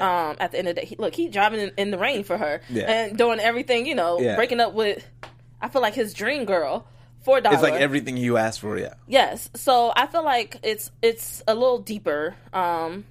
Um, 0.00 0.36
at 0.40 0.52
the 0.52 0.58
end 0.58 0.68
of 0.68 0.74
the 0.74 0.80
day, 0.80 0.86
he, 0.86 0.96
look, 0.98 1.14
he 1.14 1.28
driving 1.28 1.60
in, 1.60 1.70
in 1.76 1.90
the 1.90 1.98
rain 1.98 2.24
for 2.24 2.38
her 2.38 2.62
Yeah. 2.70 2.90
and 2.90 3.18
doing 3.18 3.38
everything, 3.40 3.86
you 3.86 3.94
know, 3.94 4.18
Yeah. 4.20 4.36
breaking 4.36 4.58
up 4.58 4.72
with. 4.72 5.06
I 5.60 5.68
feel 5.68 5.82
like 5.82 5.94
his 5.94 6.14
dream 6.14 6.44
girl 6.46 6.86
for. 7.22 7.38
It's 7.38 7.62
like 7.62 7.74
everything 7.74 8.16
you 8.16 8.36
asked 8.36 8.60
for, 8.60 8.78
yeah. 8.78 8.94
Yes. 9.06 9.50
So 9.54 9.92
I 9.94 10.06
feel 10.06 10.24
like 10.24 10.58
it's 10.62 10.90
it's 11.02 11.42
a 11.46 11.54
little 11.54 11.78
deeper 11.78 12.34
um 12.52 13.04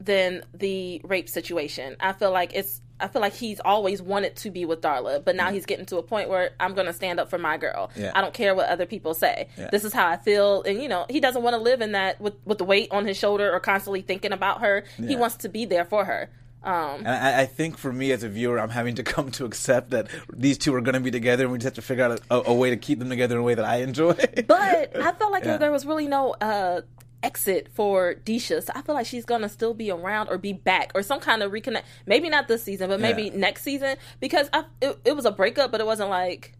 than 0.00 0.44
the 0.54 1.00
rape 1.04 1.28
situation. 1.28 1.96
I 2.00 2.12
feel 2.12 2.30
like 2.30 2.54
it's 2.54 2.80
I 3.00 3.08
feel 3.08 3.20
like 3.20 3.34
he's 3.34 3.60
always 3.60 4.00
wanted 4.00 4.36
to 4.36 4.50
be 4.50 4.64
with 4.64 4.80
Darla, 4.80 5.22
but 5.24 5.34
now 5.34 5.50
he's 5.50 5.66
getting 5.66 5.84
to 5.86 5.98
a 5.98 6.02
point 6.02 6.28
where 6.28 6.52
I'm 6.60 6.74
going 6.74 6.86
to 6.86 6.92
stand 6.92 7.18
up 7.18 7.28
for 7.28 7.38
my 7.38 7.56
girl. 7.56 7.90
Yeah. 7.96 8.12
I 8.14 8.20
don't 8.20 8.32
care 8.32 8.54
what 8.54 8.68
other 8.68 8.86
people 8.86 9.14
say. 9.14 9.48
Yeah. 9.58 9.68
This 9.70 9.84
is 9.84 9.92
how 9.92 10.06
I 10.06 10.16
feel 10.16 10.62
and 10.62 10.80
you 10.80 10.88
know, 10.88 11.04
he 11.10 11.20
doesn't 11.20 11.42
want 11.42 11.54
to 11.54 11.60
live 11.60 11.80
in 11.80 11.92
that 11.92 12.20
with 12.20 12.34
with 12.44 12.58
the 12.58 12.64
weight 12.64 12.88
on 12.92 13.06
his 13.06 13.16
shoulder 13.16 13.52
or 13.52 13.60
constantly 13.60 14.02
thinking 14.02 14.32
about 14.32 14.60
her. 14.60 14.84
He 14.96 15.16
wants 15.16 15.36
to 15.38 15.48
be 15.48 15.64
there 15.64 15.84
for 15.84 16.04
her. 16.04 16.30
Um, 16.64 17.00
And 17.00 17.08
I, 17.08 17.42
I 17.42 17.46
think 17.46 17.76
for 17.78 17.92
me 17.92 18.10
as 18.12 18.22
a 18.22 18.28
viewer, 18.28 18.58
I'm 18.58 18.70
having 18.70 18.94
to 18.96 19.02
come 19.14 19.30
to 19.32 19.44
accept 19.44 19.90
that 19.90 20.08
these 20.32 20.58
two 20.58 20.74
are 20.74 20.80
going 20.80 20.94
to 20.94 21.00
be 21.00 21.10
together, 21.10 21.44
and 21.44 21.52
we 21.52 21.58
just 21.58 21.64
have 21.66 21.74
to 21.74 21.82
figure 21.82 22.04
out 22.04 22.20
a, 22.30 22.50
a 22.50 22.54
way 22.54 22.70
to 22.70 22.76
keep 22.76 22.98
them 22.98 23.08
together 23.10 23.34
in 23.36 23.40
a 23.40 23.44
way 23.44 23.54
that 23.54 23.64
I 23.64 23.76
enjoy. 23.82 24.14
But 24.46 24.96
I 24.96 25.12
felt 25.12 25.32
like 25.32 25.44
Yeah. 25.44 25.58
there 25.58 25.70
was 25.72 25.84
really 25.86 26.08
no 26.08 26.32
uh, 26.40 26.80
exit 27.22 27.68
for 27.74 28.14
Disha. 28.14 28.62
So 28.62 28.72
I 28.74 28.82
feel 28.82 28.94
like 28.94 29.06
she's 29.06 29.24
gonna 29.24 29.48
still 29.48 29.74
be 29.74 29.90
around 29.90 30.28
or 30.28 30.38
be 30.38 30.52
back 30.52 30.92
or 30.94 31.02
some 31.02 31.20
kind 31.20 31.42
of 31.42 31.52
reconnect. 31.52 31.84
Maybe 32.06 32.28
not 32.28 32.48
this 32.48 32.62
season, 32.62 32.88
but 32.88 33.00
maybe 33.00 33.24
Yeah. 33.24 33.36
next 33.36 33.62
season 33.62 33.96
because 34.20 34.48
I, 34.52 34.64
it, 34.82 34.98
it 35.04 35.16
was 35.16 35.24
a 35.24 35.30
breakup, 35.32 35.70
but 35.72 35.80
it 35.80 35.86
wasn't 35.86 36.10
like 36.10 36.52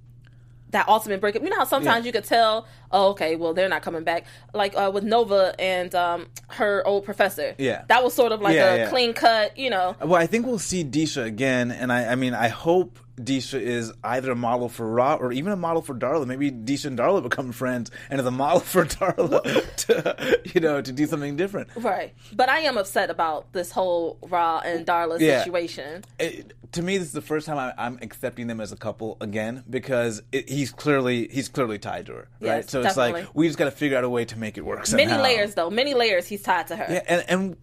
that 0.70 0.88
ultimate 0.88 1.20
breakup. 1.20 1.42
You 1.42 1.50
know 1.50 1.58
how 1.58 1.64
sometimes 1.64 2.04
Yeah. 2.04 2.08
you 2.08 2.12
could 2.12 2.24
tell, 2.24 2.66
oh, 2.90 3.10
okay, 3.10 3.36
well 3.36 3.54
they're 3.54 3.68
not 3.68 3.82
coming 3.82 4.02
back. 4.04 4.24
Like 4.52 4.74
uh, 4.76 4.90
with 4.92 5.04
Nova 5.04 5.54
and 5.58 5.94
um, 5.94 6.26
her 6.48 6.84
old 6.86 7.04
professor. 7.04 7.54
Yeah. 7.58 7.84
that 7.88 8.02
was 8.02 8.12
sort 8.14 8.32
of 8.32 8.40
like 8.40 8.54
Yeah, 8.56 8.74
a 8.74 8.76
yeah. 8.78 8.88
clean 8.90 9.12
cut. 9.12 9.56
You 9.56 9.70
know, 9.70 9.94
Well, 10.00 10.20
I 10.20 10.26
think 10.26 10.46
we'll 10.46 10.58
see 10.58 10.84
Disha 10.84 11.24
again, 11.24 11.70
and 11.70 11.92
I, 11.92 12.06
I 12.12 12.14
mean, 12.16 12.34
I 12.34 12.48
hope 12.48 12.98
Disha 13.16 13.60
is 13.60 13.92
either 14.02 14.32
a 14.32 14.36
model 14.36 14.68
for 14.68 14.88
Ra 14.90 15.14
or 15.14 15.32
even 15.32 15.52
a 15.52 15.56
model 15.56 15.82
for 15.82 15.94
Darla. 15.94 16.26
Maybe 16.26 16.50
Disha 16.50 16.86
and 16.86 16.98
Darla 16.98 17.22
become 17.22 17.52
friends, 17.52 17.90
and 18.10 18.20
is 18.20 18.26
a 18.26 18.30
model 18.30 18.60
for 18.74 18.84
Darla 18.84 19.42
to, 19.76 20.40
you 20.54 20.60
know, 20.60 20.80
to 20.80 20.92
do 20.92 21.06
something 21.06 21.36
different. 21.36 21.68
right? 21.76 22.14
But 22.34 22.48
I 22.48 22.60
am 22.60 22.76
upset 22.76 23.10
about 23.10 23.52
this 23.52 23.70
whole 23.70 24.18
Ra 24.22 24.60
and 24.64 24.86
Darla 24.86 25.20
Yeah. 25.20 25.42
situation. 25.44 26.04
It, 26.18 26.52
to 26.72 26.82
me, 26.82 26.98
this 26.98 27.06
is 27.08 27.12
the 27.12 27.20
first 27.22 27.46
time 27.46 27.56
I, 27.58 27.72
I'm 27.78 27.98
accepting 28.02 28.48
them 28.48 28.60
as 28.60 28.72
a 28.72 28.76
couple 28.76 29.16
again 29.20 29.62
because 29.70 30.22
it, 30.32 30.48
he's 30.48 30.72
clearly 30.72 31.28
he's 31.30 31.48
clearly 31.48 31.78
tied 31.78 32.06
to 32.06 32.12
her, 32.14 32.28
right? 32.40 32.56
Yes, 32.56 32.70
so 32.70 32.82
it's 32.82 32.96
like 32.96 33.28
we 33.32 33.46
just 33.46 33.58
got 33.58 33.66
to 33.66 33.70
figure 33.70 33.96
out 33.96 34.02
a 34.02 34.08
way 34.08 34.24
to 34.24 34.36
make 34.38 34.58
it 34.58 34.64
work. 34.64 34.90
Many 34.90 35.12
layers, 35.16 35.54
though. 35.54 35.70
Many 35.70 35.94
layers. 35.94 36.26
He's 36.26 36.42
tied 36.42 36.66
to 36.68 36.76
her. 36.76 36.86
Yeah, 36.92 37.02
and 37.06 37.24
and 37.28 37.56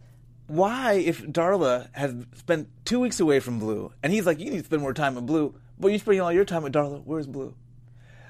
why, 0.51 0.93
if 0.93 1.21
Darla 1.23 1.87
has 1.93 2.13
spent 2.35 2.67
two 2.85 2.99
weeks 2.99 3.19
away 3.19 3.39
from 3.39 3.59
Blue, 3.59 3.91
and 4.03 4.11
he's 4.11 4.25
like, 4.25 4.39
you 4.39 4.51
need 4.51 4.59
to 4.59 4.65
spend 4.65 4.81
more 4.81 4.93
time 4.93 5.15
with 5.15 5.25
Blue, 5.25 5.55
but 5.79 5.87
you're 5.87 5.99
spending 5.99 6.21
all 6.21 6.31
your 6.31 6.45
time 6.45 6.63
with 6.63 6.73
Darla. 6.73 7.01
Where's 7.05 7.27
Blue? 7.27 7.55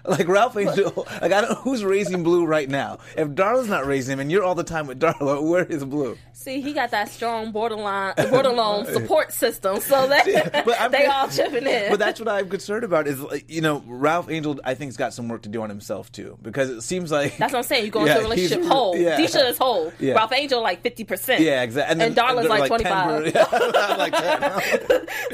Like 0.11 0.27
Ralph 0.27 0.57
Angel, 0.57 0.91
like 1.21 1.31
I 1.31 1.41
don't 1.41 1.49
know 1.51 1.55
who's 1.61 1.83
raising 1.85 2.23
Blue 2.23 2.43
right 2.45 2.67
now. 2.67 2.97
If 3.15 3.29
Darla's 3.29 3.67
not 3.69 3.85
raising 3.85 4.13
him, 4.13 4.19
and 4.19 4.31
you're 4.31 4.43
all 4.43 4.55
the 4.55 4.63
time 4.63 4.87
with 4.87 4.99
Darla, 4.99 5.41
where 5.47 5.63
is 5.63 5.85
Blue? 5.85 6.17
See, 6.33 6.59
he 6.59 6.73
got 6.73 6.89
that 6.89 7.09
strong 7.09 7.51
borderline, 7.51 8.15
borderline 8.31 8.87
support 8.87 9.31
system, 9.31 9.79
so 9.79 10.07
that 10.07 10.63
But 10.65 10.81
I'm 10.81 10.91
they 10.91 11.05
all 11.05 11.27
chipping 11.29 11.67
in. 11.67 11.91
But 11.91 11.99
that's 11.99 12.19
what 12.19 12.27
I'm 12.27 12.49
concerned 12.49 12.83
about. 12.83 13.05
Is 13.07 13.19
like, 13.21 13.45
you 13.47 13.61
know, 13.61 13.83
Ralph 13.85 14.27
Angel, 14.29 14.59
I 14.63 14.73
think, 14.73 14.89
has 14.89 14.97
got 14.97 15.13
some 15.13 15.27
work 15.27 15.43
to 15.43 15.49
do 15.49 15.61
on 15.61 15.69
himself 15.69 16.11
too, 16.11 16.35
because 16.41 16.71
it 16.71 16.81
seems 16.81 17.11
like 17.11 17.37
That's 17.37 17.53
what 17.53 17.59
I'm 17.59 17.63
saying. 17.65 17.85
You 17.85 17.91
go 17.91 18.03
Yeah, 18.05 18.13
into 18.15 18.25
a 18.25 18.29
relationship 18.29 18.65
whole. 18.65 18.97
yeah. 18.97 19.17
Disha 19.19 19.47
is 19.49 19.57
whole. 19.59 19.93
Yeah. 19.99 20.15
Ralph 20.15 20.33
Angel 20.33 20.61
like 20.63 20.81
fifty 20.81 21.03
percent. 21.03 21.41
Yeah, 21.43 21.61
exactly. 21.61 22.03
And 22.03 22.15
Darla's 22.15 22.49
like 22.49 22.67
25. 22.67 23.35
Yeah, 23.35 23.95
like 23.97 24.15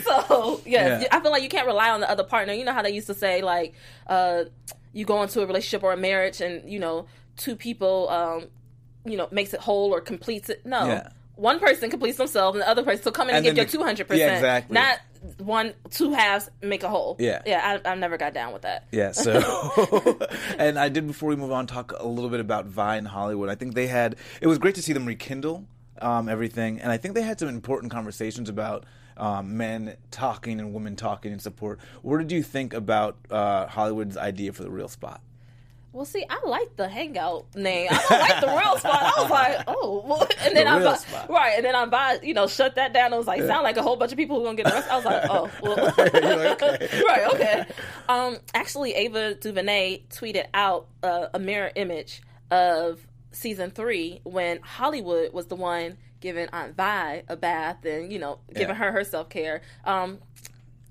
So 0.01 0.61
yeah, 0.65 0.99
Yeah. 1.01 1.07
I 1.11 1.21
feel 1.21 1.31
like 1.31 1.43
you 1.43 1.49
can't 1.49 1.67
rely 1.67 1.89
on 1.89 2.01
the 2.01 2.09
other 2.09 2.23
partner. 2.23 2.51
You 2.53 2.65
know 2.65 2.73
how 2.73 2.81
they 2.81 2.91
used 2.91 3.07
to 3.07 3.13
say 3.13 3.41
like, 3.41 3.73
uh, 4.07 4.43
you 4.97 5.05
go 5.05 5.21
into 5.21 5.41
a 5.43 5.45
relationship 5.45 5.83
or 5.83 5.93
a 5.93 5.97
marriage, 5.97 6.41
and 6.41 6.67
you 6.67 6.79
know 6.79 7.05
two 7.35 7.55
people, 7.55 8.09
um, 8.09 8.47
you 9.05 9.15
know, 9.15 9.27
makes 9.31 9.53
it 9.53 9.59
whole 9.59 9.93
or 9.93 10.01
completes 10.01 10.49
it. 10.49 10.65
No. 10.65 10.87
Yeah. 10.87 11.09
One 11.35 11.59
person 11.59 11.91
completes 11.91 12.17
themselves, 12.17 12.55
and 12.55 12.63
the 12.63 12.67
other 12.67 12.81
person. 12.81 13.03
So 13.03 13.11
come 13.11 13.29
in 13.29 13.35
and, 13.35 13.45
And 13.45 13.55
give 13.55 13.57
your 13.57 13.65
the- 13.65 13.71
two 13.71 13.83
hundred 13.83 14.07
percent. 14.07 14.31
Yeah, 14.31 14.35
exactly. 14.37 14.73
Not 14.73 14.99
one, 15.37 15.75
two 15.91 16.13
halves 16.13 16.49
make 16.63 16.81
a 16.81 16.89
whole. 16.89 17.15
Yeah. 17.19 17.43
yeah. 17.45 17.79
I, 17.85 17.91
I 17.91 17.93
never 17.93 18.17
got 18.17 18.33
down 18.33 18.53
with 18.53 18.63
that. 18.63 18.87
Yeah, 18.91 19.11
so 19.11 20.17
and 20.57 20.79
I 20.79 20.89
did 20.89 21.05
before 21.05 21.29
we 21.29 21.35
move 21.35 21.51
on 21.51 21.67
talk 21.67 21.91
a 21.91 22.07
little 22.07 22.31
bit 22.31 22.39
about 22.39 22.65
Vi 22.65 22.95
and 22.95 23.07
Hollywood. 23.07 23.49
I 23.49 23.55
think 23.55 23.75
they 23.75 23.85
had 23.85 24.15
it 24.41 24.47
was 24.47 24.57
great 24.57 24.73
to 24.75 24.81
see 24.81 24.93
them 24.93 25.05
rekindle 25.05 25.67
um, 26.01 26.29
everything, 26.29 26.79
and 26.79 26.91
I 26.91 26.97
think 26.97 27.13
they 27.15 27.21
had 27.21 27.39
some 27.39 27.49
important 27.49 27.91
conversations 27.91 28.49
about 28.49 28.85
um, 29.17 29.57
men 29.57 29.95
talking 30.11 30.59
and 30.59 30.73
women 30.73 30.95
talking 30.95 31.31
and 31.31 31.41
support. 31.41 31.79
What 32.01 32.19
did 32.19 32.31
you 32.31 32.43
think 32.43 32.73
about 32.73 33.17
uh, 33.31 33.67
Hollywood's 33.67 34.17
idea 34.17 34.53
for 34.53 34.63
the 34.63 34.69
real 34.69 34.87
spot? 34.87 35.21
Well, 35.93 36.05
see, 36.05 36.23
I 36.29 36.39
like 36.45 36.75
the 36.75 36.87
hangout 36.87 37.55
name. 37.55 37.87
I 37.89 37.97
don't 38.07 38.19
like 38.19 38.41
the 38.41 38.47
real 38.63 38.77
spot. 38.77 39.01
I 39.17 39.21
was 39.21 39.31
like, 39.31 39.63
oh, 39.67 40.03
well. 40.07 40.27
and 40.45 40.55
then 40.55 40.65
The 40.65 40.71
I 40.71 40.77
real 40.77 40.91
buy, 40.91 40.95
spot. 40.97 41.29
right, 41.31 41.53
and 41.55 41.65
then 41.65 41.75
I'm 41.75 41.89
by, 41.89 42.19
you 42.21 42.35
know, 42.35 42.45
shut 42.45 42.75
that 42.75 42.93
down. 42.93 43.13
I 43.13 43.17
was 43.17 43.25
like, 43.25 43.41
sound 43.41 43.63
like 43.63 43.77
a 43.77 43.81
whole 43.81 43.95
bunch 43.95 44.11
of 44.11 44.17
people 44.17 44.35
who 44.37 44.43
are 44.43 44.53
gonna 44.53 44.61
get 44.63 44.71
arrested. 44.71 44.91
I 44.91 44.95
was 44.95 45.05
like, 45.05 45.23
oh, 45.27 45.49
well. 45.63 47.05
right, 47.07 47.33
okay. 47.33 47.65
Um, 48.07 48.37
actually, 48.53 48.93
Ava 48.93 49.33
DuVernay 49.35 50.03
tweeted 50.11 50.45
out 50.53 50.87
uh, 51.01 51.27
a 51.33 51.39
mirror 51.39 51.71
image 51.75 52.21
of 52.51 52.99
season 53.37 53.71
three 53.71 54.19
when 54.23 54.59
Hollywood 54.61 55.33
was 55.33 55.47
the 55.47 55.55
one 55.55 55.97
giving 56.19 56.47
Aunt 56.51 56.75
Vi 56.75 57.23
a 57.27 57.35
bath 57.37 57.85
and 57.85 58.11
you 58.11 58.19
know 58.19 58.39
giving 58.53 58.69
Yeah. 58.69 58.73
her 58.75 58.91
her 58.91 59.03
self 59.03 59.29
care. 59.29 59.61
Um, 59.85 60.19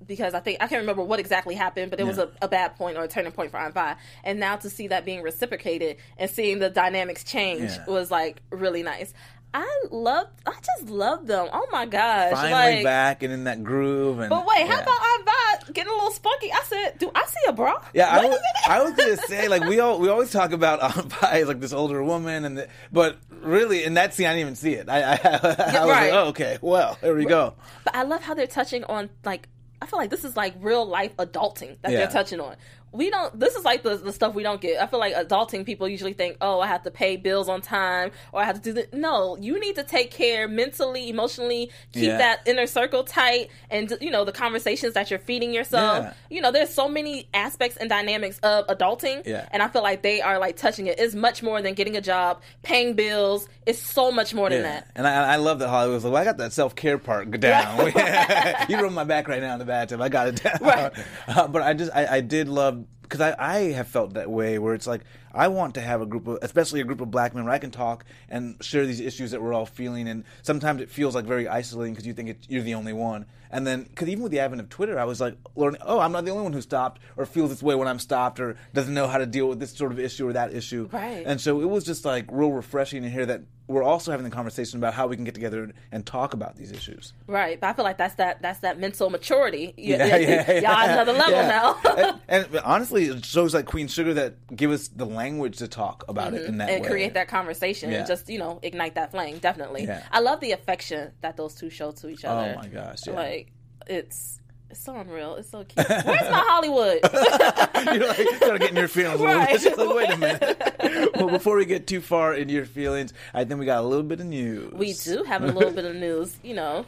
because 0.07 0.35
I 0.35 0.41
think 0.41 0.59
I 0.61 0.69
can't 0.69 0.81
remember 0.83 1.03
what 1.03 1.19
exactly 1.19 1.55
happened, 1.55 1.91
but 1.91 1.99
it 1.99 2.07
was 2.07 2.19
a, 2.19 2.31
a 2.43 2.47
bad 2.49 2.77
point 2.77 2.97
or 2.99 3.03
a 3.03 3.09
turning 3.09 3.33
point 3.33 3.51
for 3.51 3.57
Aunt 3.57 3.73
Vi. 3.75 3.97
And 4.25 4.39
now 4.39 4.57
to 4.57 4.69
see 4.71 4.89
that 4.89 5.05
being 5.05 5.23
reciprocated 5.23 5.97
and 6.19 6.31
seeing 6.31 6.59
the 6.59 6.69
dynamics 6.71 7.25
change 7.25 7.71
Yeah. 7.73 7.85
was 7.87 8.11
like 8.11 8.43
really 8.51 8.83
nice. 8.83 9.13
I 9.55 9.85
love, 9.91 10.27
I 10.45 10.53
just 10.53 10.91
love 10.91 11.27
them. 11.27 11.49
Oh 11.51 11.67
my 11.73 11.87
gosh! 11.87 12.33
Finally 12.33 12.75
like, 12.77 12.85
back 12.85 13.23
and 13.23 13.33
in 13.33 13.45
that 13.45 13.65
groove. 13.65 14.19
And, 14.19 14.29
But 14.29 14.45
wait, 14.47 14.67
how 14.67 14.75
yeah. 14.77 14.83
about 14.83 14.99
Aunt 15.01 15.25
Vi 15.25 15.73
getting 15.73 15.91
a 15.91 15.95
little 15.95 16.11
spunky? 16.11 16.53
I 16.53 16.61
said, 16.67 16.99
do 16.99 17.11
I 17.15 17.25
see 17.25 17.41
a 17.49 17.53
bra? 17.55 17.83
Yeah, 17.95 18.09
I 18.09 18.27
was. 18.27 18.39
I 18.69 18.83
was 18.83 18.93
gonna 18.93 19.17
say 19.29 19.49
like 19.49 19.65
we 19.65 19.81
all 19.81 19.99
we 19.99 20.09
always 20.11 20.31
talk 20.31 20.53
about 20.53 20.81
uh, 20.83 20.93
Aunt 20.97 21.11
Vi 21.13 21.43
like 21.45 21.61
this 21.61 21.73
older 21.73 22.03
woman, 22.03 22.45
and 22.45 22.59
the, 22.59 22.69
but 22.93 23.17
really 23.31 23.85
in 23.85 23.95
that 23.95 24.13
scene 24.13 24.27
I 24.27 24.31
didn't 24.31 24.41
even 24.41 24.57
see 24.57 24.75
it. 24.75 24.89
I, 24.91 25.01
I, 25.01 25.13
I 25.25 25.41
was 25.43 25.43
right. 25.55 25.87
like, 25.87 26.13
oh, 26.13 26.29
okay, 26.29 26.59
well, 26.61 26.99
here 27.01 27.17
we 27.17 27.25
go. 27.25 27.55
But 27.85 27.95
I 27.97 28.03
love 28.03 28.23
how 28.23 28.35
they're 28.35 28.47
touching 28.47 28.85
on 28.85 29.09
like 29.25 29.49
I 29.81 29.87
feel 29.87 29.99
like 29.99 30.11
this 30.11 30.25
is 30.25 30.37
like 30.37 30.55
real 30.61 30.85
life 30.87 31.15
adulting 31.19 31.77
that 31.83 31.93
Yeah. 31.93 31.99
they're 31.99 32.07
touching 32.11 32.41
on. 32.41 32.57
We 32.97 33.11
don't. 33.11 33.39
This 33.39 33.55
is 33.57 33.65
like 33.65 33.83
the 33.83 33.97
the 33.97 34.13
stuff 34.13 34.35
we 34.35 34.43
don't 34.43 34.61
get. 34.61 34.81
I 34.83 34.87
feel 34.87 34.99
like 35.01 35.15
adulting 35.15 35.65
people 35.67 35.89
usually 35.89 36.13
think, 36.15 36.37
oh, 36.41 36.61
I 36.61 36.67
have 36.67 36.83
to 36.85 36.91
pay 36.91 37.17
bills 37.17 37.49
on 37.49 37.61
time 37.61 38.11
or 38.33 38.41
I 38.41 38.45
have 38.45 38.57
to 38.57 38.63
do 38.63 38.73
the. 38.73 38.89
No, 38.97 39.37
you 39.37 39.61
need 39.61 39.75
to 39.77 39.85
take 39.85 40.11
care 40.11 40.49
mentally, 40.49 41.09
emotionally, 41.09 41.71
keep 41.93 42.05
Yeah. 42.05 42.19
that 42.19 42.41
inner 42.47 42.67
circle 42.67 43.05
tight, 43.05 43.51
and 43.71 43.93
you 44.01 44.11
know 44.11 44.25
the 44.25 44.33
conversations 44.33 44.95
that 44.95 45.11
you're 45.11 45.19
feeding 45.21 45.53
yourself. 45.53 46.05
Yeah. 46.05 46.13
You 46.31 46.41
know, 46.41 46.51
there's 46.53 46.73
so 46.73 46.89
many 46.89 47.29
aspects 47.35 47.77
and 47.77 47.89
dynamics 47.91 48.39
of 48.41 48.67
adulting, 48.69 49.27
Yeah. 49.27 49.49
and 49.53 49.63
I 49.63 49.69
feel 49.69 49.83
like 49.83 50.03
they 50.03 50.21
are 50.23 50.39
like 50.39 50.57
touching 50.57 50.87
it. 50.87 50.99
It's 50.99 51.15
much 51.15 51.43
more 51.43 51.61
than 51.63 51.75
getting 51.75 51.97
a 51.97 52.01
job, 52.01 52.41
paying 52.63 52.95
bills. 52.95 53.49
It's 53.67 53.81
so 53.83 54.13
much 54.13 54.33
more 54.33 54.49
than 54.49 54.63
that. 54.63 54.89
And 54.95 55.07
I, 55.09 55.35
I 55.35 55.37
love 55.37 55.59
that 55.59 55.69
Hollywood's 55.69 56.05
like, 56.05 56.13
well, 56.13 56.23
I 56.23 56.25
got 56.25 56.39
that 56.39 56.53
self 56.53 56.75
care 56.77 56.99
part 56.99 57.31
down. 57.41 57.79
you 58.69 58.81
rub 58.81 58.93
my 58.93 59.05
back 59.05 59.27
right 59.29 59.41
now 59.43 59.53
in 59.55 59.59
the 59.59 59.65
bathtub. 59.65 60.01
I 60.01 60.09
got 60.09 60.29
it 60.29 60.37
down. 60.43 60.59
Right. 60.61 60.93
Uh, 61.27 61.49
but 61.49 61.63
I 61.63 61.75
just, 61.75 61.91
I, 61.95 62.07
I 62.17 62.21
did 62.21 62.49
love 62.49 62.85
because 63.09 63.21
I, 63.21 63.35
I 63.39 63.59
have 63.73 63.89
felt 63.89 64.15
that 64.15 64.31
way 64.31 64.59
where 64.59 64.75
it's 64.75 64.87
like 64.87 65.03
I 65.37 65.49
want 65.49 65.75
to 65.75 65.81
have 65.81 66.01
a 66.01 66.07
group 66.07 66.27
of, 66.27 66.39
especially 66.43 66.81
a 66.81 66.85
group 66.85 67.01
of 67.01 67.11
black 67.11 67.35
men 67.35 67.45
where 67.45 67.53
I 67.53 67.59
can 67.59 67.71
talk 67.71 68.05
and 68.29 68.57
share 68.65 68.87
these 68.87 69.01
issues 69.01 69.33
that 69.33 69.43
we're 69.43 69.53
all 69.53 69.67
feeling. 69.67 70.09
And 70.09 70.25
sometimes 70.43 70.81
it 70.81 70.91
feels 70.91 71.15
like 71.15 71.27
very 71.27 71.47
isolating 71.47 71.93
because 71.93 72.07
you 72.07 72.15
think 72.15 72.31
it, 72.31 72.39
you're 72.49 72.63
the 72.63 72.75
only 72.75 72.95
one. 72.95 73.27
And 73.51 73.67
then, 73.67 73.85
because 73.85 74.09
even 74.09 74.23
with 74.23 74.33
the 74.33 74.41
advent 74.41 74.61
of 74.61 74.69
Twitter, 74.69 74.99
I 74.99 75.05
was 75.05 75.21
like, 75.21 75.37
learning, 75.55 75.81
oh, 75.85 76.01
I'm 76.01 76.11
not 76.11 76.25
the 76.25 76.31
only 76.31 76.43
one 76.43 76.53
who 76.53 76.63
stopped 76.63 77.01
or 77.17 77.27
feels 77.27 77.51
this 77.51 77.63
way 77.63 77.75
when 77.75 77.87
I'm 77.87 77.99
stopped 77.99 78.41
or 78.41 78.57
doesn't 78.75 78.93
know 78.93 79.07
how 79.07 79.19
to 79.19 79.27
deal 79.27 79.47
with 79.47 79.61
this 79.61 79.73
sort 79.73 79.93
of 79.93 80.01
issue 80.01 80.27
or 80.27 80.33
that 80.33 80.53
issue. 80.53 80.89
Right. 80.91 81.23
And 81.25 81.41
so 81.41 81.61
it 81.61 81.67
was 81.67 81.85
just 81.85 82.05
like 82.05 82.27
real 82.31 82.51
refreshing 82.51 83.03
to 83.03 83.11
hear 83.11 83.27
that 83.27 83.43
we're 83.69 83.83
also 83.83 84.11
having 84.13 84.23
the 84.25 84.31
conversation 84.31 84.79
about 84.79 84.95
how 84.95 85.09
we 85.09 85.17
can 85.17 85.25
get 85.25 85.35
together 85.35 85.73
and 85.91 86.07
talk 86.07 86.35
about 86.35 86.57
these 86.57 86.71
issues. 86.71 87.13
Right, 87.27 87.61
but 87.61 87.67
I 87.69 87.73
feel 87.73 87.85
like 87.85 87.99
that's 87.99 88.15
that 88.15 88.41
that's 88.41 88.61
that 88.61 88.79
mental 88.79 89.11
maturity. 89.11 89.75
You- 89.77 89.97
Yeah, 89.97 90.17
yeah, 90.17 90.53
y'all 90.61 90.71
at 90.71 90.91
another 90.91 91.13
level 91.13 91.33
yeah. 91.33 91.49
now. 91.49 92.21
and, 92.29 92.47
and 92.53 92.59
honestly, 92.65 93.07
it 93.07 93.25
shows 93.25 93.55
like 93.55 93.67
Queen 93.67 93.89
Sugar 93.89 94.15
that 94.15 94.55
give 94.55 94.71
us 94.71 94.89
the 94.89 95.07
language 95.07 95.57
to 95.59 95.69
talk 95.69 96.05
about 96.09 96.35
it 96.35 96.45
in 96.47 96.59
that 96.59 96.69
mm-hmm, 96.69 96.75
and 96.77 96.85
way. 96.85 96.91
create 96.91 97.15
that 97.15 97.29
conversation 97.29 97.91
Yeah. 97.91 97.99
and 97.99 98.07
just 98.07 98.29
you 98.29 98.39
know 98.39 98.61
ignite 98.63 98.95
that 98.95 99.11
flame. 99.11 99.39
Definitely, 99.39 99.85
Yeah. 99.85 100.03
I 100.13 100.21
love 100.21 100.41
the 100.41 100.53
affection 100.53 101.11
that 101.23 101.37
those 101.37 101.55
two 101.55 101.71
show 101.71 101.91
to 101.93 102.09
each 102.09 102.25
oh 102.25 102.29
other. 102.31 102.55
Oh 102.57 102.61
my 102.63 102.69
gosh, 102.69 103.01
yeah. 103.07 103.13
like 103.15 103.53
it's 103.89 104.41
it's 104.69 104.81
so 104.81 104.97
unreal. 104.97 105.37
It's 105.37 105.49
so 105.51 105.63
cute. 105.65 105.89
Where's 105.89 106.05
my 106.05 106.43
Hollywood? 106.47 106.99
You're 107.95 108.09
like 108.09 108.29
start 108.37 108.61
getting 108.61 108.77
your 108.77 108.89
feelings 108.89 109.21
a 109.21 109.23
little 109.23 109.37
Right. 109.39 109.65
Like, 109.79 109.97
wait 109.97 110.11
a 110.11 110.17
minute. 110.17 111.16
Well, 111.27 111.35
before 111.39 111.57
we 111.57 111.65
get 111.65 111.87
too 111.87 112.01
far 112.01 112.35
in 112.35 112.49
your 112.49 112.65
feelings, 112.65 113.13
I 113.35 113.45
think 113.45 113.61
we 113.61 113.67
got 113.67 113.83
a 113.83 113.87
little 113.87 114.05
bit 114.05 114.21
of 114.21 114.27
news. 114.27 114.73
we 114.73 114.93
do 114.95 115.23
have 115.25 115.43
a 115.43 115.47
little 115.47 115.73
bit 115.73 115.85
of 115.85 115.95
news. 115.97 116.37
You 116.43 116.55
know, 116.55 116.87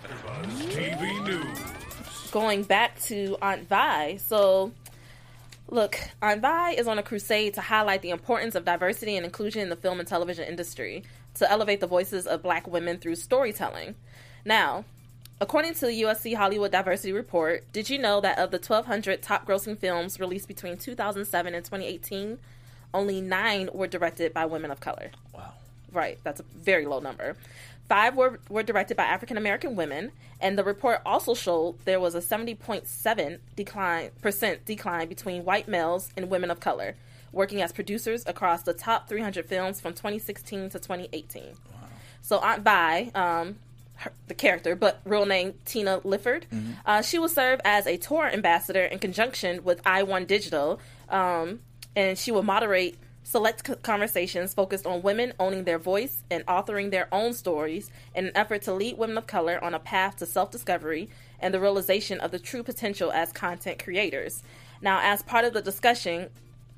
TV 0.71 1.25
News. 1.25 1.59
going 2.31 2.63
back 2.63 3.01
to 3.03 3.37
Aunt 3.43 3.69
Vi. 3.69 4.17
So, 4.19 4.73
look, 5.71 5.99
Aunt 6.23 6.41
Vi 6.41 6.71
is 6.73 6.87
on 6.89 6.99
a 6.99 7.03
crusade 7.03 7.55
to 7.55 7.61
highlight 7.61 8.03
the 8.03 8.11
importance 8.11 8.55
of 8.55 8.65
diversity 8.65 9.17
and 9.17 9.25
inclusion 9.25 9.63
in 9.63 9.69
the 9.69 9.77
film 9.77 9.99
and 9.99 10.09
television 10.09 10.45
industry 10.47 11.05
to 11.35 11.51
elevate 11.51 11.81
the 11.81 11.87
voices 11.87 12.27
of 12.27 12.43
black 12.43 12.67
women 12.67 12.99
through 12.99 13.17
storytelling. 13.17 13.95
Now, 14.45 14.85
according 15.41 15.75
to 15.75 15.87
the 15.87 16.03
USC 16.03 16.35
Hollywood 16.35 16.73
Diversity 16.73 17.13
Report, 17.13 17.65
did 17.73 17.89
you 17.89 17.99
know 17.99 18.21
that 18.21 18.39
of 18.39 18.51
the 18.51 18.59
1,200 18.59 19.23
top 19.23 19.47
grossing 19.47 19.79
films 19.79 20.19
released 20.19 20.49
between 20.49 20.77
2007 20.77 21.55
and 21.55 21.65
2018, 21.65 22.39
only 22.95 23.21
nine 23.21 23.71
were 23.73 23.87
directed 23.87 24.33
by 24.33 24.47
women 24.47 24.71
of 24.71 24.81
color? 24.81 25.11
Wow. 25.35 25.53
Right, 25.93 26.19
that's 26.23 26.41
a 26.41 26.45
very 26.55 26.87
low 26.87 27.01
number. 27.01 27.37
Five 27.89 28.17
were, 28.17 28.39
were 28.51 28.63
directed 28.63 28.97
by 28.97 29.05
African 29.05 29.39
American 29.39 29.75
women, 29.75 30.13
and 30.41 30.59
the 30.59 30.65
report 30.65 31.01
also 31.07 31.35
showed 31.35 31.79
there 31.87 31.99
was 32.01 32.15
a 32.15 32.21
70.7 32.21 33.39
decline 33.57 34.11
percent 34.21 34.67
decline 34.67 35.09
between 35.09 35.45
white 35.45 35.69
males 35.69 36.11
and 36.17 36.29
women 36.29 36.51
of 36.51 36.61
color, 36.61 36.97
working 37.33 37.63
as 37.63 37.73
producers 37.73 38.25
across 38.27 38.63
the 38.63 38.75
top 38.75 39.09
300 39.09 39.47
films 39.47 39.81
from 39.81 39.95
2016 39.95 40.71
to 40.71 40.79
2018. 40.79 41.45
Wow. 41.45 41.55
So 42.21 42.39
Aunt 42.41 42.63
Vi, 42.63 43.11
um, 43.15 43.57
her, 43.97 44.13
the 44.29 44.35
character, 44.35 44.77
but 44.77 45.01
real 45.07 45.25
name 45.25 45.55
Tina 45.65 46.01
Lifford, 46.05 46.47
uh, 46.85 47.01
she 47.01 47.19
will 47.19 47.29
serve 47.29 47.59
as 47.65 47.87
a 47.87 47.97
tour 47.97 48.27
ambassador 48.27 48.85
in 48.85 48.99
conjunction 48.99 49.65
with 49.65 49.83
i1 49.85 50.27
Digital, 50.27 50.79
um, 51.09 51.61
and 51.99 52.17
she 52.17 52.31
will 52.31 52.45
moderate 52.45 52.97
select 53.25 53.83
conversations 53.83 54.55
focused 54.55 54.87
on 54.87 55.03
women 55.03 55.33
owning 55.41 55.65
their 55.65 55.81
voice 55.81 56.23
and 56.31 56.47
authoring 56.47 56.93
their 56.93 57.09
own 57.13 57.35
stories 57.35 57.91
in 58.15 58.27
an 58.27 58.33
effort 58.37 58.63
to 58.63 58.73
lead 58.73 58.97
women 58.97 59.19
of 59.19 59.27
color 59.27 59.63
on 59.65 59.75
a 59.75 59.81
path 59.81 60.17
to 60.17 60.25
self 60.25 60.53
discovery 60.53 61.11
and 61.41 61.53
the 61.53 61.59
realization 61.61 62.21
of 62.21 62.31
the 62.31 62.39
true 62.39 62.63
potential 62.63 63.11
as 63.11 63.33
content 63.33 63.83
creators. 63.83 64.45
Now, 64.81 65.01
as 65.03 65.23
part 65.23 65.45
of 65.45 65.53
the 65.53 65.61
discussion, 65.61 66.31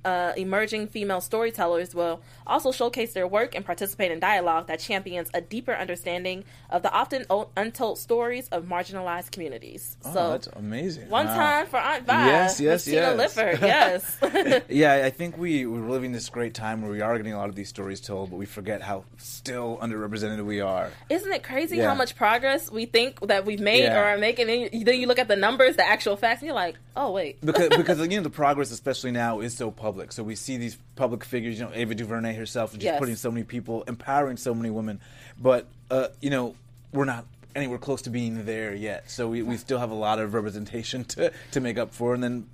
uh, 0.04 0.32
emerging 0.36 0.86
female 0.88 1.20
storytellers 1.20 1.94
will 1.94 2.20
also 2.46 2.72
showcase 2.72 3.12
their 3.12 3.26
work 3.26 3.54
and 3.54 3.64
participate 3.64 4.10
in 4.10 4.18
dialogue 4.20 4.66
that 4.68 4.80
champions 4.80 5.30
a 5.34 5.40
deeper 5.40 5.72
understanding 5.74 6.44
of 6.70 6.82
the 6.82 6.90
often 6.92 7.24
o- 7.30 7.48
untold 7.56 7.98
stories 7.98 8.48
of 8.48 8.64
marginalized 8.64 9.30
communities. 9.30 9.96
Oh, 10.04 10.12
so, 10.14 10.30
that's 10.30 10.46
amazing. 10.48 11.08
one 11.10 11.26
Wow. 11.26 11.34
time 11.34 11.66
for 11.66 11.76
Aunt 11.78 12.06
Vi, 12.06 12.26
Yes, 12.26 12.60
yes, 12.60 12.88
yes. 12.88 13.16
Lifford, 13.16 13.60
yes. 13.62 14.62
yeah, 14.68 15.02
I 15.04 15.10
think 15.10 15.36
we, 15.36 15.66
we're 15.66 15.88
living 15.88 16.12
this 16.12 16.28
great 16.30 16.54
time 16.54 16.80
where 16.82 16.90
we 16.90 17.00
are 17.02 17.16
getting 17.18 17.34
a 17.34 17.38
lot 17.38 17.48
of 17.48 17.54
these 17.54 17.68
stories 17.68 18.00
told, 18.00 18.30
but 18.30 18.36
we 18.36 18.46
forget 18.46 18.80
how 18.80 19.04
still 19.18 19.78
underrepresented 19.82 20.44
we 20.44 20.60
are. 20.60 20.90
Isn't 21.10 21.32
it 21.32 21.42
crazy 21.42 21.76
Yeah. 21.76 21.88
how 21.88 21.94
much 21.94 22.16
progress 22.16 22.70
we 22.70 22.86
think 22.86 23.20
that 23.28 23.44
we've 23.44 23.60
made 23.60 23.82
Yeah. 23.84 24.00
or 24.00 24.04
are 24.04 24.18
making? 24.18 24.48
And 24.48 24.86
then 24.86 24.98
you 25.00 25.06
look 25.06 25.18
at 25.18 25.28
the 25.28 25.36
numbers, 25.36 25.76
the 25.76 25.86
actual 25.86 26.16
facts, 26.16 26.40
and 26.40 26.46
you're 26.46 26.54
like, 26.54 26.76
oh 26.96 27.10
wait. 27.12 27.40
because 27.44 27.68
because 27.76 27.98
you 28.00 28.08
know 28.16 28.22
the 28.22 28.30
progress, 28.30 28.70
especially 28.70 29.10
now, 29.10 29.40
is 29.40 29.54
so 29.56 29.70
public. 29.70 29.89
So 30.11 30.22
we 30.22 30.35
see 30.35 30.57
these 30.57 30.76
public 30.96 31.24
figures. 31.24 31.59
You 31.59 31.66
know, 31.66 31.72
Ava 31.74 31.94
DuVernay 31.94 32.35
herself, 32.35 32.72
just 32.72 32.83
Yes. 32.83 32.98
putting 32.98 33.16
so 33.16 33.31
many 33.31 33.44
people, 33.44 33.83
empowering 33.88 34.37
so 34.37 34.55
many 34.55 34.70
women. 34.70 35.00
But 35.40 35.66
uh, 35.90 36.09
you 36.20 36.31
know, 36.31 36.55
we're 36.92 37.05
not 37.05 37.24
anywhere 37.57 37.79
close 37.79 38.03
to 38.03 38.11
being 38.11 38.44
there 38.46 38.72
yet. 38.74 39.11
So 39.11 39.29
we, 39.29 39.42
we 39.42 39.57
still 39.57 39.79
have 39.79 39.90
a 39.90 39.94
lot 39.94 40.18
of 40.18 40.35
representation 40.35 41.05
to 41.14 41.33
to 41.53 41.61
make 41.61 41.79
up 41.79 41.92
for, 41.92 42.14
and 42.14 42.22
then 42.22 42.46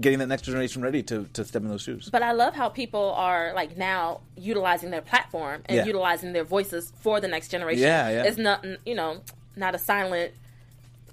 getting 0.00 0.18
that 0.20 0.26
next 0.28 0.42
generation 0.42 0.80
ready 0.82 1.02
to 1.02 1.26
to 1.34 1.44
step 1.44 1.62
in 1.62 1.68
those 1.68 1.82
shoes. 1.82 2.08
But 2.10 2.22
I 2.22 2.32
love 2.32 2.54
how 2.54 2.68
people 2.68 3.12
are 3.16 3.52
like 3.54 3.76
now 3.76 4.20
utilizing 4.36 4.90
their 4.90 5.02
platform 5.02 5.62
and 5.66 5.76
Yeah. 5.76 5.84
utilizing 5.84 6.32
their 6.32 6.44
voices 6.44 6.92
for 7.00 7.20
the 7.20 7.28
next 7.28 7.48
generation. 7.48 7.82
Yeah, 7.82 8.08
yeah. 8.10 8.22
It's 8.24 8.38
not, 8.38 8.64
you 8.86 8.94
know, 8.94 9.20
not 9.56 9.74
a 9.74 9.78
silent 9.78 10.32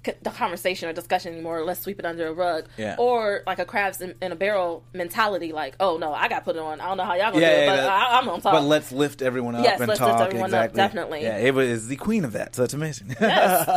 the 0.04 0.30
conversation 0.30 0.88
or 0.88 0.92
discussion 0.92 1.32
anymore. 1.34 1.64
Let's 1.64 1.80
sweep 1.80 1.98
it 1.98 2.04
under 2.04 2.26
a 2.26 2.32
rug. 2.32 2.66
Yeah. 2.76 2.96
Or 2.98 3.42
like 3.46 3.58
a 3.58 3.64
crabs 3.64 4.00
in, 4.00 4.14
in 4.22 4.32
a 4.32 4.36
barrel 4.36 4.82
mentality. 4.92 5.52
Like, 5.52 5.76
oh 5.80 5.98
no, 5.98 6.12
I 6.14 6.28
got 6.28 6.44
put 6.44 6.56
it 6.56 6.62
on. 6.62 6.80
I 6.80 6.86
don't 6.86 6.96
know 6.96 7.04
how 7.04 7.14
y'all 7.14 7.32
gonna 7.32 7.40
Yeah, 7.40 7.50
do 7.50 7.56
it, 7.56 7.64
yeah, 7.64 7.70
but 7.70 7.76
that- 7.76 7.88
I, 7.90 8.18
I'm 8.18 8.24
gonna 8.24 8.42
talk. 8.42 8.52
But 8.52 8.62
let's 8.64 8.92
lift 8.92 9.22
everyone 9.22 9.54
up 9.56 9.64
Yes, 9.64 9.78
and 9.80 9.88
let's 9.88 10.00
lift 10.00 10.10
talk. 10.12 10.20
everyone 10.26 10.54
up, 10.54 10.70
exactly. 10.70 10.76
definitely. 10.78 11.22
Yeah, 11.22 11.36
Ava 11.38 11.60
is 11.60 11.88
the 11.88 11.96
queen 11.96 12.24
of 12.24 12.32
that, 12.32 12.54
so 12.56 12.62
that's 12.62 12.74
amazing. 12.74 13.14
Yes. 13.20 13.68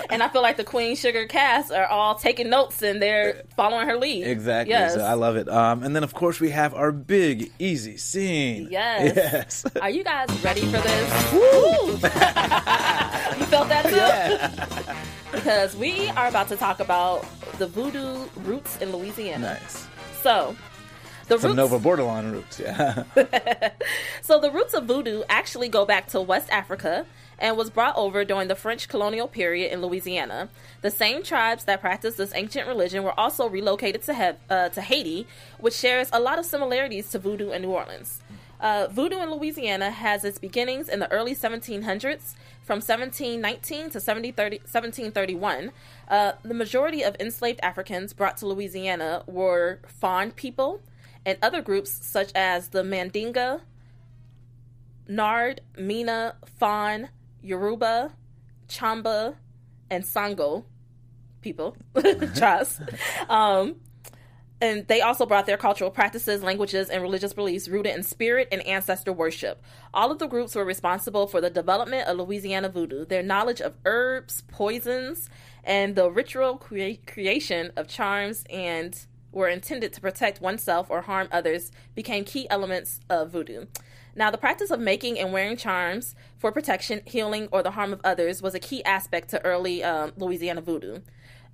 and 0.10 0.22
I 0.22 0.28
feel 0.28 0.42
like 0.42 0.56
the 0.56 0.64
Queen 0.64 0.96
Sugar 0.96 1.26
cast 1.26 1.72
are 1.72 1.86
all 1.86 2.14
taking 2.16 2.50
notes 2.50 2.82
and 2.82 3.00
they're 3.00 3.42
following 3.56 3.86
her 3.88 3.96
lead. 3.96 4.26
Exactly. 4.26 4.70
Yes. 4.72 4.94
So 4.94 5.00
I 5.02 5.14
love 5.14 5.36
it. 5.36 5.48
Um, 5.48 5.82
and 5.82 5.94
then 5.96 6.04
of 6.04 6.12
course 6.14 6.40
we 6.40 6.50
have 6.50 6.74
our 6.74 6.92
big 6.92 7.50
easy 7.58 7.96
scene. 7.96 8.68
Yes. 8.70 9.16
Yes. 9.16 9.64
Are 9.80 9.90
you 9.90 10.04
guys 10.04 10.28
ready 10.44 10.60
for 10.62 10.78
this? 10.78 11.32
Woo! 11.32 11.92
you 11.92 13.46
felt 13.46 13.68
that 13.68 13.84
too? 15.29 15.29
Because 15.32 15.76
we 15.76 16.08
are 16.10 16.26
about 16.28 16.48
to 16.48 16.56
talk 16.56 16.80
about 16.80 17.24
the 17.58 17.66
voodoo 17.66 18.26
roots 18.44 18.76
in 18.78 18.92
Louisiana. 18.92 19.58
nice. 19.60 19.86
So, 20.22 20.56
the 21.28 21.38
Some 21.38 21.50
roots. 21.50 21.56
Nova 21.56 21.78
borderline 21.78 22.32
roots. 22.32 22.58
Yeah. 22.60 23.04
So 24.22 24.38
the 24.38 24.50
roots 24.50 24.74
of 24.74 24.84
voodoo 24.84 25.22
actually 25.28 25.68
go 25.68 25.84
back 25.84 26.06
to 26.08 26.20
West 26.20 26.48
Africa 26.50 27.04
and 27.38 27.56
was 27.56 27.68
brought 27.68 27.96
over 27.96 28.24
during 28.24 28.46
the 28.46 28.54
French 28.54 28.86
colonial 28.88 29.26
period 29.26 29.72
in 29.72 29.80
Louisiana. 29.82 30.48
The 30.82 30.90
same 30.90 31.24
tribes 31.24 31.64
that 31.64 31.80
practiced 31.80 32.16
this 32.18 32.32
ancient 32.34 32.68
religion 32.68 33.02
were 33.02 33.18
also 33.18 33.48
relocated 33.48 34.02
to, 34.04 34.14
he- 34.14 34.38
uh, 34.48 34.68
to 34.68 34.80
Haiti, 34.82 35.26
which 35.58 35.74
shares 35.74 36.08
a 36.12 36.20
lot 36.20 36.38
of 36.38 36.44
similarities 36.44 37.10
to 37.10 37.18
voodoo 37.18 37.50
in 37.50 37.62
New 37.62 37.70
Orleans. 37.70 38.20
Uh, 38.60 38.86
voodoo 38.88 39.18
in 39.20 39.30
Louisiana 39.32 39.90
has 39.90 40.22
its 40.24 40.38
beginnings 40.38 40.88
in 40.88 41.00
the 41.00 41.10
early 41.10 41.34
1700s. 41.34 42.34
From 42.62 42.76
1719 42.76 43.90
to 43.90 43.98
1731, 43.98 45.72
uh, 46.08 46.32
the 46.42 46.54
majority 46.54 47.02
of 47.02 47.16
enslaved 47.18 47.58
Africans 47.62 48.12
brought 48.12 48.36
to 48.38 48.46
Louisiana 48.46 49.24
were 49.26 49.80
Fon 49.86 50.30
people, 50.30 50.80
and 51.26 51.36
other 51.42 51.62
groups 51.62 51.90
such 52.06 52.30
as 52.34 52.68
the 52.68 52.82
Mandinga, 52.82 53.60
Nard, 55.08 55.62
Mina, 55.76 56.36
Fon, 56.58 57.08
Yoruba, 57.42 58.12
Chamba, 58.68 59.34
and 59.90 60.04
Sango 60.04 60.64
people, 61.40 61.76
tribes. 62.36 62.80
Um, 63.28 63.76
and 64.60 64.86
they 64.88 65.00
also 65.00 65.24
brought 65.24 65.46
their 65.46 65.56
cultural 65.56 65.90
practices, 65.90 66.42
languages, 66.42 66.90
and 66.90 67.02
religious 67.02 67.32
beliefs 67.32 67.68
rooted 67.68 67.94
in 67.94 68.02
spirit 68.02 68.48
and 68.52 68.64
ancestor 68.66 69.12
worship. 69.12 69.62
All 69.94 70.10
of 70.10 70.18
the 70.18 70.26
groups 70.26 70.54
were 70.54 70.64
responsible 70.64 71.26
for 71.26 71.40
the 71.40 71.50
development 71.50 72.06
of 72.06 72.18
Louisiana 72.18 72.68
voodoo. 72.68 73.04
Their 73.06 73.22
knowledge 73.22 73.60
of 73.60 73.74
herbs, 73.84 74.42
poisons, 74.48 75.30
and 75.64 75.96
the 75.96 76.10
ritual 76.10 76.58
crea- 76.58 77.00
creation 77.06 77.72
of 77.76 77.88
charms 77.88 78.44
and 78.50 78.98
were 79.32 79.48
intended 79.48 79.92
to 79.92 80.00
protect 80.00 80.40
oneself 80.40 80.90
or 80.90 81.02
harm 81.02 81.28
others 81.30 81.70
became 81.94 82.24
key 82.24 82.48
elements 82.50 83.00
of 83.08 83.30
voodoo. 83.30 83.66
Now, 84.14 84.30
the 84.30 84.38
practice 84.38 84.70
of 84.70 84.80
making 84.80 85.18
and 85.18 85.32
wearing 85.32 85.56
charms 85.56 86.14
for 86.36 86.50
protection, 86.50 87.00
healing, 87.04 87.48
or 87.52 87.62
the 87.62 87.70
harm 87.70 87.92
of 87.92 88.00
others 88.02 88.42
was 88.42 88.54
a 88.54 88.58
key 88.58 88.84
aspect 88.84 89.30
to 89.30 89.44
early 89.44 89.84
um, 89.84 90.12
Louisiana 90.16 90.60
voodoo. 90.60 90.98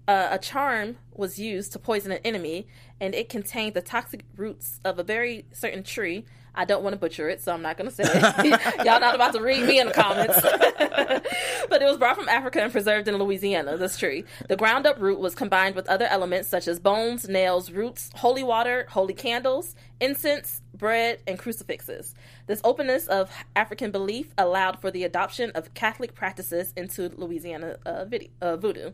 Uh, 0.08 0.28
a 0.30 0.38
charm 0.38 0.96
was 1.14 1.38
used 1.38 1.72
to 1.72 1.78
poison 1.78 2.12
an 2.12 2.20
enemy, 2.24 2.66
and 3.00 3.14
it 3.14 3.28
contained 3.28 3.74
the 3.74 3.82
toxic 3.82 4.24
roots 4.36 4.80
of 4.84 4.98
a 4.98 5.02
very 5.02 5.46
certain 5.52 5.82
tree. 5.82 6.24
I 6.54 6.64
don't 6.64 6.82
want 6.82 6.94
to 6.94 6.98
butcher 6.98 7.28
it, 7.28 7.42
so 7.42 7.52
I'm 7.52 7.60
not 7.60 7.76
going 7.76 7.90
to 7.90 7.94
say 7.94 8.04
it. 8.06 8.76
Y'all 8.86 9.00
not 9.00 9.14
about 9.14 9.34
to 9.34 9.40
read 9.40 9.66
me 9.66 9.78
in 9.78 9.88
the 9.88 9.92
comments. 9.92 10.40
but 11.68 11.82
it 11.82 11.84
was 11.84 11.98
brought 11.98 12.16
from 12.16 12.28
Africa 12.28 12.62
and 12.62 12.72
preserved 12.72 13.08
in 13.08 13.16
Louisiana, 13.16 13.76
this 13.76 13.98
tree. 13.98 14.24
The 14.48 14.56
ground 14.56 14.86
up 14.86 14.98
root 14.98 15.18
was 15.18 15.34
combined 15.34 15.74
with 15.74 15.88
other 15.88 16.06
elements 16.06 16.48
such 16.48 16.66
as 16.66 16.80
bones, 16.80 17.28
nails, 17.28 17.70
roots, 17.70 18.10
holy 18.14 18.42
water, 18.42 18.86
holy 18.88 19.12
candles, 19.12 19.74
incense, 20.00 20.62
bread, 20.72 21.20
and 21.26 21.38
crucifixes. 21.38 22.14
This 22.46 22.60
openness 22.64 23.06
of 23.08 23.30
African 23.54 23.90
belief 23.90 24.32
allowed 24.38 24.80
for 24.80 24.90
the 24.90 25.04
adoption 25.04 25.50
of 25.54 25.74
Catholic 25.74 26.14
practices 26.14 26.72
into 26.76 27.10
Louisiana 27.16 27.76
uh, 27.84 28.06
uh, 28.40 28.56
voodoo. 28.56 28.92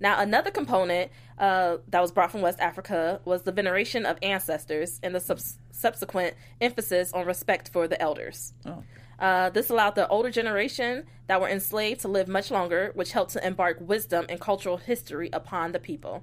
Now, 0.00 0.20
another 0.20 0.50
component 0.50 1.10
uh, 1.38 1.78
that 1.88 2.00
was 2.00 2.12
brought 2.12 2.30
from 2.30 2.42
West 2.42 2.60
Africa 2.60 3.20
was 3.24 3.42
the 3.42 3.52
veneration 3.52 4.04
of 4.04 4.18
ancestors 4.22 5.00
and 5.02 5.14
the 5.14 5.20
subs- 5.20 5.58
subsequent 5.70 6.34
emphasis 6.60 7.12
on 7.12 7.26
respect 7.26 7.70
for 7.70 7.88
the 7.88 8.00
elders. 8.00 8.52
Uh, 9.18 9.48
this 9.50 9.70
allowed 9.70 9.94
the 9.94 10.06
older 10.08 10.30
generation 10.30 11.04
that 11.26 11.40
were 11.40 11.48
enslaved 11.48 12.00
to 12.00 12.08
live 12.08 12.28
much 12.28 12.50
longer, 12.50 12.90
which 12.94 13.12
helped 13.12 13.32
to 13.32 13.46
embark 13.46 13.78
wisdom 13.80 14.26
and 14.28 14.40
cultural 14.40 14.76
history 14.76 15.30
upon 15.32 15.72
the 15.72 15.78
people. 15.78 16.22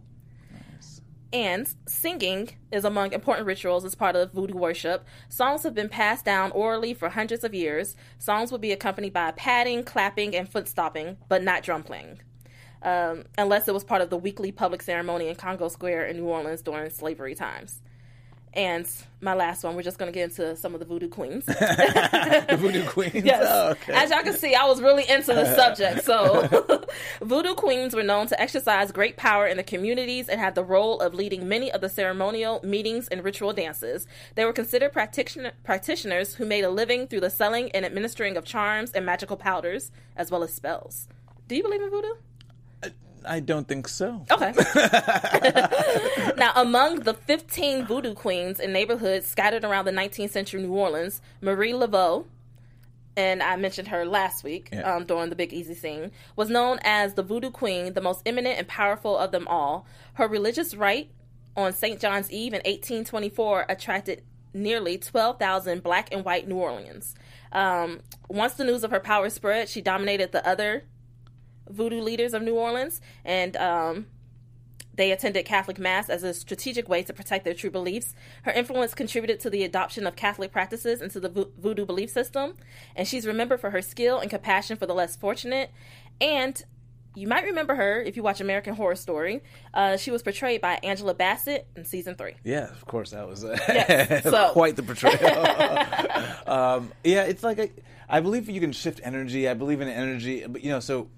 And 1.31 1.67
singing 1.88 2.49
is 2.71 2.86
among 2.86 3.12
important 3.12 3.47
rituals 3.47 3.83
as 3.83 3.95
part 3.95 4.15
of 4.15 4.33
voodoo 4.33 4.53
worship. 4.53 5.03
Songs 5.29 5.63
have 5.63 5.73
been 5.73 5.89
passed 5.89 6.25
down 6.25 6.51
orally 6.51 6.93
for 6.93 7.09
hundreds 7.09 7.43
of 7.43 7.55
years. 7.55 7.95
Songs 8.19 8.51
would 8.51 8.62
be 8.62 8.71
accompanied 8.71 9.13
by 9.13 9.31
patting, 9.31 9.83
clapping, 9.83 10.36
and 10.36 10.47
foot 10.47 10.67
stomping, 10.67 11.17
but 11.27 11.41
not 11.41 11.63
drum 11.63 11.81
playing 11.81 12.19
um, 12.84 13.24
unless 13.38 13.67
it 13.67 13.74
was 13.74 13.84
part 13.84 14.02
of 14.02 14.10
the 14.10 14.17
weekly 14.17 14.52
public 14.52 14.82
ceremony 14.82 15.28
in 15.28 15.36
Congo 15.36 15.69
Square 15.69 16.08
in 16.08 16.17
New 16.17 16.26
Orleans 16.26 16.62
during 16.62 16.89
slavery 16.89 17.36
times. 17.36 17.82
And 18.56 18.88
my 19.19 19.34
last 19.34 19.63
one, 19.63 19.76
we're 19.76 19.82
just 19.82 19.98
going 19.98 20.12
to 20.12 20.13
get 20.13 20.26
into 20.26 20.56
some 20.56 20.76
of 20.76 20.80
the 20.80 20.86
voodoo 20.86 21.10
queens. 21.10 21.46
the 21.46 22.56
Voodoo 22.60 22.86
Queens. 22.86 23.26
Yes. 23.26 23.43
Oh, 23.48 23.72
okay. 23.72 23.93
As 23.93 24.12
y'all 24.12 24.22
can 24.22 24.38
see, 24.38 24.54
I 24.54 24.65
was 24.65 24.80
really 24.80 25.10
into 25.10 25.34
the 25.34 25.56
subject. 25.56 26.04
So, 26.04 26.86
voodoo 27.22 27.56
queens 27.56 27.96
were 27.96 28.04
known 28.04 28.28
to 28.28 28.39
exercise 28.39 28.91
great 28.91 29.17
power 29.17 29.48
in 29.48 29.58
the 29.58 29.63
communities 29.63 30.30
and 30.30 30.39
had 30.39 30.54
the 30.54 30.63
role 30.63 31.00
of 31.00 31.15
leading 31.15 31.48
many 31.48 31.72
of 31.72 31.82
the 31.82 31.89
ceremonial 31.89 32.62
meetings 32.63 33.08
and 33.08 33.24
ritual 33.24 33.54
dances. 33.54 34.06
They 34.36 34.46
were 34.46 34.54
considered 34.54 34.93
practitioner, 34.93 35.54
practitioners 35.63 36.36
who 36.36 36.46
made 36.46 36.63
a 36.63 36.69
living 36.69 37.08
through 37.08 37.22
the 37.22 37.32
selling 37.32 37.72
and 37.72 37.84
administering 37.84 38.38
of 38.38 38.46
charms 38.46 38.91
and 38.91 39.04
magical 39.04 39.38
powders, 39.38 39.91
as 40.15 40.30
well 40.30 40.43
as 40.43 40.54
spells. 40.54 41.08
Do 41.48 41.56
you 41.56 41.63
believe 41.63 41.82
in 41.82 41.89
voodoo? 41.89 42.13
I 43.25 43.39
don't 43.39 43.67
think 43.67 43.88
so. 43.88 44.25
Okay. 44.31 44.53
now, 46.38 46.51
among 46.55 47.01
the 47.01 47.13
15 47.13 47.86
voodoo 47.86 48.13
queens 48.13 48.59
in 48.59 48.73
neighborhoods 48.73 49.27
scattered 49.27 49.63
around 49.63 49.86
the 49.86 49.91
19th 49.91 50.31
century 50.31 50.62
New 50.62 50.73
Orleans, 50.73 51.21
Marie 51.41 51.73
Laveau, 51.73 52.25
and 53.15 53.43
I 53.43 53.55
mentioned 53.57 53.89
her 53.89 54.05
last 54.05 54.43
week 54.43 54.69
Yeah. 54.71 54.95
um, 54.95 55.05
during 55.05 55.29
the 55.29 55.36
Big 55.36 55.53
Easy 55.53 55.73
scene, 55.75 56.12
was 56.36 56.49
known 56.49 56.79
as 56.83 57.13
the 57.13 57.23
Voodoo 57.23 57.51
Queen, 57.51 57.93
the 57.93 58.01
most 58.01 58.21
eminent 58.25 58.57
and 58.57 58.67
powerful 58.67 59.17
of 59.17 59.31
them 59.31 59.47
all. 59.47 59.86
Her 60.15 60.27
religious 60.27 60.73
rite 60.75 61.12
on 61.55 61.73
St. 61.73 61.99
John's 61.99 62.31
Eve 62.31 62.53
in 62.53 62.62
1824 62.65 63.65
attracted 63.69 64.23
nearly 64.53 64.97
12,000 64.97 65.83
black 65.83 66.09
and 66.12 66.25
white 66.25 66.47
New 66.47 66.55
Orleans. 66.55 67.15
Um, 67.51 67.99
once 68.29 68.53
the 68.53 68.63
news 68.63 68.83
of 68.83 68.89
her 68.91 68.99
power 68.99 69.29
spread, 69.29 69.69
she 69.69 69.81
dominated 69.81 70.31
the 70.31 70.47
other 70.47 70.83
voodoo 71.69 72.02
leaders 72.02 72.34
of 72.34 72.41
New 72.41 72.56
Orleans, 72.56 73.02
and 73.26 73.56
um, 73.58 74.08
they 74.95 75.12
attended 75.12 75.45
Catholic 75.45 75.80
Mass 75.80 76.10
as 76.10 76.23
a 76.23 76.34
strategic 76.34 76.88
way 76.88 77.02
to 77.04 77.13
protect 77.13 77.45
their 77.45 77.54
true 77.54 77.71
beliefs. 77.71 78.13
Her 78.43 78.52
influence 78.52 78.93
contributed 78.93 79.39
to 79.41 79.49
the 79.49 79.63
adoption 79.63 80.06
of 80.06 80.15
Catholic 80.15 80.52
practices 80.52 81.02
into 81.02 81.19
the 81.19 81.30
vo- 81.30 81.49
voodoo 81.58 81.86
belief 81.86 82.10
system, 82.12 82.56
and 82.95 83.08
she's 83.08 83.26
remembered 83.26 83.60
for 83.60 83.71
her 83.71 83.82
skill 83.82 84.19
and 84.19 84.30
compassion 84.30 84.78
for 84.78 84.86
the 84.86 84.93
less 84.93 85.15
fortunate. 85.15 85.71
And 86.21 86.62
you 87.15 87.28
might 87.28 87.43
remember 87.43 87.76
her 87.76 88.02
if 88.02 88.15
you 88.17 88.23
watch 88.23 88.41
American 88.41 88.73
Horror 88.76 88.95
Story. 88.95 89.41
Uh, 89.73 89.97
she 89.97 90.10
was 90.12 90.23
portrayed 90.23 90.62
by 90.62 90.80
Angela 90.84 91.13
Bassett 91.13 91.67
in 91.76 91.86
season 91.86 92.15
three. 92.15 92.34
Yeah, 92.43 92.69
of 92.71 92.86
course, 92.86 93.12
that 93.12 93.28
was 93.28 93.43
uh, 93.43 93.56
Yes, 93.67 94.23
so- 94.30 94.49
quite 94.52 94.76
the 94.76 94.84
portrayal. 94.84 95.17
um, 96.47 96.91
yeah, 97.04 97.23
it's 97.23 97.43
like 97.43 97.60
I, 97.60 97.71
I 98.10 98.19
believe 98.19 98.49
you 98.49 98.60
can 98.60 98.71
shift 98.71 98.99
energy. 99.04 99.47
I 99.47 99.54
believe 99.54 99.82
in 99.82 99.88
energy, 99.88 100.45
but 100.47 100.63
you 100.63 100.69
know, 100.69 100.80
so 100.80 101.10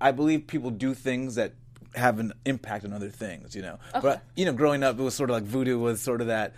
I- 0.00 0.12
believe 0.12 0.46
people 0.46 0.70
do 0.70 0.94
things 0.94 1.34
that 1.36 1.52
have 1.94 2.18
an 2.18 2.32
impact 2.44 2.84
on 2.84 2.92
other 2.92 3.08
things. 3.10 3.54
You 3.54 3.62
know, 3.62 3.78
but 4.00 4.22
you 4.36 4.44
know, 4.44 4.52
growing 4.52 4.82
up, 4.82 4.98
it 4.98 5.02
was 5.02 5.14
sort 5.14 5.30
of 5.30 5.34
like 5.34 5.44
voodoo 5.44 5.78
was 5.78 6.00
sort 6.02 6.20
of 6.20 6.28
that. 6.28 6.54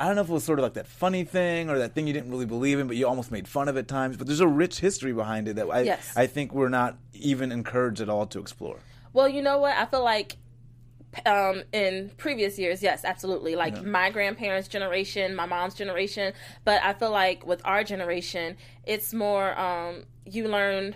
I 0.00 0.06
don't 0.06 0.14
know 0.14 0.22
if 0.22 0.28
it 0.28 0.32
was 0.32 0.44
sort 0.44 0.60
of 0.60 0.62
like 0.62 0.74
that 0.74 0.86
funny 0.86 1.24
thing 1.24 1.68
or 1.70 1.78
that 1.78 1.92
thing 1.94 2.06
you 2.06 2.12
didn't 2.12 2.30
really 2.30 2.46
believe 2.46 2.78
in, 2.78 2.86
but 2.86 2.96
you 2.96 3.08
almost 3.08 3.32
made 3.32 3.48
fun 3.48 3.68
of 3.68 3.76
at 3.76 3.88
times. 3.88 4.16
But 4.16 4.28
there's 4.28 4.38
a 4.38 4.46
rich 4.46 4.78
history 4.78 5.12
behind 5.12 5.48
it 5.48 5.56
that 5.56 5.68
I, 5.68 5.80
Yes. 5.80 6.12
I 6.16 6.28
think 6.28 6.54
we're 6.54 6.68
not 6.68 6.96
even 7.14 7.50
encouraged 7.50 8.00
at 8.00 8.08
all 8.08 8.24
to 8.26 8.38
explore. 8.38 8.76
Well, 9.12 9.28
you 9.28 9.42
know 9.42 9.58
what? 9.58 9.76
I 9.76 9.86
feel 9.86 10.04
like 10.04 10.36
um, 11.26 11.64
in 11.72 12.10
previous 12.16 12.58
years, 12.58 12.82
yes, 12.82 13.04
absolutely. 13.04 13.56
Like 13.56 13.82
my 13.84 14.10
grandparents' 14.10 14.68
generation, 14.68 15.34
my 15.34 15.46
mom's 15.46 15.74
generation, 15.74 16.32
but 16.64 16.80
I 16.82 16.92
feel 16.92 17.10
like 17.10 17.44
with 17.46 17.60
our 17.64 17.82
generation, 17.82 18.56
it's 18.86 19.12
more 19.12 19.58
um, 19.58 20.04
you 20.24 20.46
learn. 20.48 20.94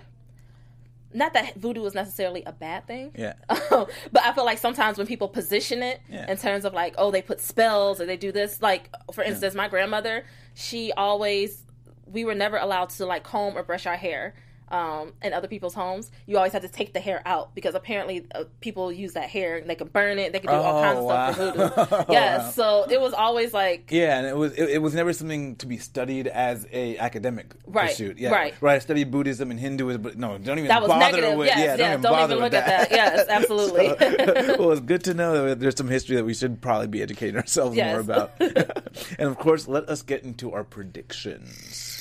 Not 1.15 1.35
that 1.35 1.55
voodoo 1.57 1.85
is 1.85 1.95
necessarily 1.95 2.43
a 2.45 2.53
bad 2.53 2.87
thing. 2.87 3.13
Yeah. 3.17 3.35
but 3.49 3.91
I 4.25 4.33
feel 4.33 4.45
like 4.45 4.59
sometimes 4.59 4.99
when 4.99 5.07
people 5.07 5.29
position 5.29 5.83
it 5.83 6.01
Yeah. 6.09 6.31
in 6.31 6.37
terms 6.37 6.65
of 6.65 6.73
like, 6.75 6.95
oh, 6.99 7.11
they 7.11 7.23
put 7.23 7.41
spells 7.41 8.01
or 8.01 8.07
they 8.07 8.17
do 8.17 8.33
this. 8.33 8.61
Like, 8.63 8.91
for 9.13 9.23
instance, 9.23 9.55
my 9.55 9.69
grandmother, 9.69 10.25
she 10.55 10.93
always, 10.93 11.63
we 12.07 12.25
were 12.25 12.35
never 12.35 12.57
allowed 12.57 12.91
to 12.91 13.07
like 13.07 13.25
comb 13.25 13.57
or 13.57 13.63
brush 13.63 13.87
our 13.87 13.97
hair. 13.97 14.35
Um, 14.73 15.13
in 15.23 15.35
other 15.35 15.49
people's 15.49 15.75
homes, 15.75 16.11
you 16.27 16.39
always 16.39 16.53
had 16.55 16.63
to 16.63 16.69
take 16.69 16.95
the 16.95 16.99
hair 17.01 17.21
out 17.27 17.55
because 17.55 17.75
apparently 17.75 18.25
uh, 18.35 18.45
people 18.63 18.91
use 18.91 19.13
that 19.13 19.29
hair 19.29 19.59
and 19.59 19.69
they 19.69 19.75
can 19.75 19.89
burn 19.89 20.19
it, 20.19 20.33
they 20.33 20.39
can 20.41 20.49
do 20.49 20.57
all 20.57 20.79
Oh, 20.79 20.83
kinds 20.83 20.99
of 20.99 21.05
stuff 21.05 21.37
for 21.37 21.85
wow. 21.85 22.05
voodoo. 22.05 22.13
Yeah, 22.15 22.51
so 22.53 22.87
it 22.89 22.99
was 22.99 23.13
always 23.13 23.53
like, 23.53 23.91
Yeah, 23.93 24.17
and 24.17 24.27
it 24.27 24.35
was 24.35 24.55
it, 24.55 24.71
it 24.71 24.79
was 24.81 24.95
never 24.95 25.13
something 25.13 25.57
to 25.57 25.67
be 25.67 25.77
studied 25.77 26.27
as 26.27 26.67
a 26.73 26.97
academic 26.97 27.55
Right, 27.67 27.91
pursuit. 27.91 28.17
Yeah, 28.19 28.31
right. 28.31 28.55
Right. 28.63 28.77
I 28.77 28.79
studied 28.79 29.11
Buddhism 29.11 29.51
and 29.51 29.61
Hinduism, 29.61 30.01
but 30.01 30.17
no, 30.17 30.39
don't 30.39 30.57
even 30.59 30.69
that 30.69 30.81
was 30.81 30.89
bother 30.89 31.05
negative. 31.21 31.37
with 31.39 31.49
yes, 31.49 31.59
yeah, 31.59 31.65
yeah, 31.65 31.77
don't 31.77 31.89
even 31.91 32.01
don't 32.01 32.13
bother 32.13 32.33
even 32.33 32.43
with 32.45 32.53
look 32.55 32.63
at 32.63 32.89
that. 32.89 32.91
Yes, 32.91 33.27
absolutely. 33.29 33.89
So- 33.89 34.57
well, 34.59 34.73
it's 34.73 34.81
good 34.81 35.05
to 35.05 35.13
know 35.13 35.49
that 35.49 35.61
there's 35.61 35.77
some 35.77 35.89
history 35.89 36.17
that 36.17 36.25
we 36.25 36.33
should 36.33 36.63
probably 36.63 36.87
be 36.89 37.03
educating 37.03 37.37
ourselves 37.37 37.77
Yes. 37.77 37.93
more 37.93 38.01
about. 38.01 38.33
and 38.41 39.29
of 39.29 39.37
course, 39.39 39.69
let 39.69 39.87
us 39.91 40.01
get 40.01 40.23
into 40.25 40.53
our 40.55 40.65
predictions. 40.65 41.99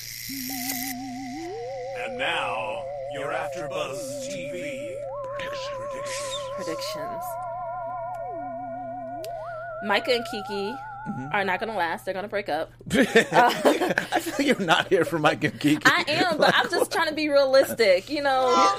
And 2.12 2.18
now, 2.18 2.84
your 3.14 3.32
AfterBuzz 3.32 4.28
TV 4.28 4.90
predictions. 5.38 6.52
predictions. 6.56 7.24
Micah 9.84 10.12
and 10.16 10.24
Kiki 10.30 10.74
Mm-hmm. 11.02 11.34
are 11.34 11.42
not 11.44 11.58
going 11.58 11.68
to 11.72 11.76
last. 11.76 12.04
They're 12.04 12.14
going 12.14 12.22
to 12.22 12.28
break 12.28 12.48
up. 12.48 12.70
I 12.92 14.20
feel 14.20 14.34
like 14.38 14.46
you're 14.46 14.60
not 14.64 14.86
here 14.86 15.04
for 15.04 15.18
Mike 15.18 15.42
and 15.42 15.58
Kiki. 15.58 15.82
I 15.84 16.04
am, 16.06 16.38
but 16.38 16.54
I'm 16.54 16.70
just 16.70 16.92
trying 16.92 17.08
to 17.08 17.14
be 17.16 17.28
realistic. 17.28 18.08
You 18.08 18.22
know, 18.22 18.52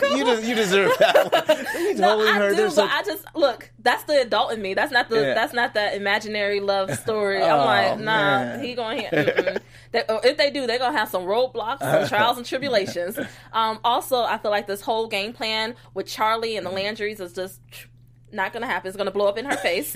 you, 0.00 0.24
des- 0.24 0.46
you 0.48 0.54
deserve 0.54 0.92
that. 0.98 1.32
One. 1.32 1.66
You 1.82 1.94
no, 1.94 2.10
totally 2.10 2.28
I 2.30 2.34
heard 2.34 2.56
do, 2.56 2.70
but 2.74 2.90
I 2.90 3.02
just 3.02 3.24
look. 3.34 3.70
That's 3.78 4.04
the 4.04 4.20
adult 4.22 4.52
in 4.52 4.62
me. 4.62 4.74
That's 4.74 4.92
not 4.92 5.08
the. 5.08 5.20
Yeah. 5.20 5.34
That's 5.34 5.52
not 5.52 5.74
that 5.74 5.94
imaginary 5.94 6.60
love 6.60 6.94
story. 6.98 7.42
Oh, 7.42 7.58
I'm 7.58 7.66
like, 7.66 7.98
nah, 7.98 8.04
man. 8.04 8.64
he 8.64 8.74
going 8.74 8.98
here. 9.00 9.60
They, 9.92 10.04
if 10.08 10.36
they 10.38 10.50
do, 10.50 10.66
they're 10.66 10.78
gonna 10.78 10.96
have 10.96 11.08
some 11.10 11.24
roadblocks, 11.24 11.80
some 11.80 12.08
trials 12.08 12.36
and 12.38 12.46
tribulations. 12.46 13.18
Um, 13.52 13.80
also, 13.84 14.22
I 14.22 14.38
feel 14.38 14.50
like 14.50 14.66
this 14.66 14.80
whole 14.80 15.08
game 15.08 15.34
plan 15.34 15.74
with 15.92 16.06
Charlie 16.06 16.56
and 16.56 16.64
the 16.64 16.70
Landrys 16.70 17.20
is 17.20 17.34
just 17.34 17.60
not 18.32 18.52
gonna 18.54 18.66
happen. 18.66 18.88
It's 18.88 18.96
gonna 18.96 19.10
blow 19.10 19.26
up 19.28 19.36
in 19.36 19.44
her 19.44 19.56
face, 19.58 19.94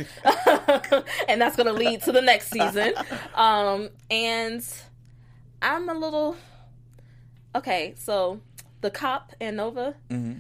and 1.29 1.41
that's 1.41 1.57
gonna 1.57 1.73
lead 1.73 2.03
to 2.03 2.13
the 2.13 2.21
next 2.21 2.51
season. 2.51 2.93
Um, 3.35 3.89
and 4.11 4.63
I'm 5.63 5.89
a 5.89 5.95
little 5.95 6.37
okay. 7.55 7.95
So 7.97 8.41
the 8.87 8.91
cop 8.91 9.33
and 9.41 9.57
Nova, 9.57 9.95
Mm-hmm. 10.11 10.39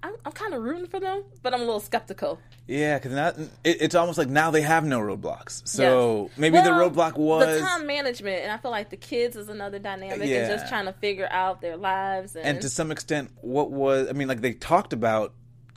I'm, 0.00 0.14
I'm 0.24 0.30
kind 0.32 0.54
of 0.54 0.62
rooting 0.62 0.86
for 0.86 1.00
them, 1.00 1.24
but 1.42 1.52
I'm 1.52 1.60
a 1.60 1.64
little 1.64 1.80
skeptical. 1.80 2.38
Yeah, 2.68 2.98
because 3.00 3.48
it, 3.64 3.82
it's 3.82 3.94
almost 3.96 4.16
like 4.16 4.28
now 4.28 4.52
they 4.52 4.62
have 4.62 4.84
no 4.84 5.00
roadblocks. 5.00 5.66
So 5.66 6.28
Yes. 6.28 6.38
maybe 6.38 6.58
the 6.60 6.70
roadblock 6.70 7.16
was 7.16 7.44
the 7.46 7.66
time 7.66 7.84
management, 7.86 8.42
and 8.44 8.52
I 8.52 8.58
feel 8.58 8.70
like 8.70 8.90
the 8.90 8.96
kids 8.96 9.34
is 9.36 9.48
another 9.48 9.80
dynamic, 9.80 10.20
and 10.30 10.50
just 10.52 10.68
trying 10.68 10.86
to 10.86 10.92
figure 10.92 11.26
out 11.30 11.60
their 11.60 11.76
lives. 11.76 12.36
And, 12.36 12.46
and 12.46 12.60
to 12.62 12.68
some 12.68 12.92
extent, 12.92 13.32
what 13.40 13.72
was 13.72 14.08
I 14.08 14.12
mean, 14.12 14.28
like 14.28 14.40
they 14.40 14.52
talked 14.52 14.92
about, 14.92 15.34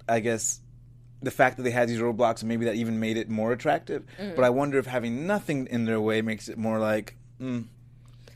I 0.07 0.19
guess, 0.19 0.61
the 1.23 1.31
fact 1.31 1.57
that 1.57 1.63
they 1.63 1.71
had 1.71 1.89
these 1.89 1.99
roadblocks, 1.99 2.41
and 2.41 2.49
maybe 2.49 2.65
that 2.65 2.75
even 2.75 2.99
made 2.99 3.17
it 3.17 3.27
more 3.27 3.51
attractive. 3.51 4.03
Mm-hmm. 4.19 4.35
But 4.35 4.45
I 4.45 4.51
wonder 4.51 4.77
if 4.77 4.85
having 4.85 5.25
nothing 5.25 5.65
in 5.67 5.85
their 5.85 5.99
way 5.99 6.21
makes 6.21 6.47
it 6.47 6.59
more 6.59 6.77
like, 6.77 7.15
mm, 7.41 7.65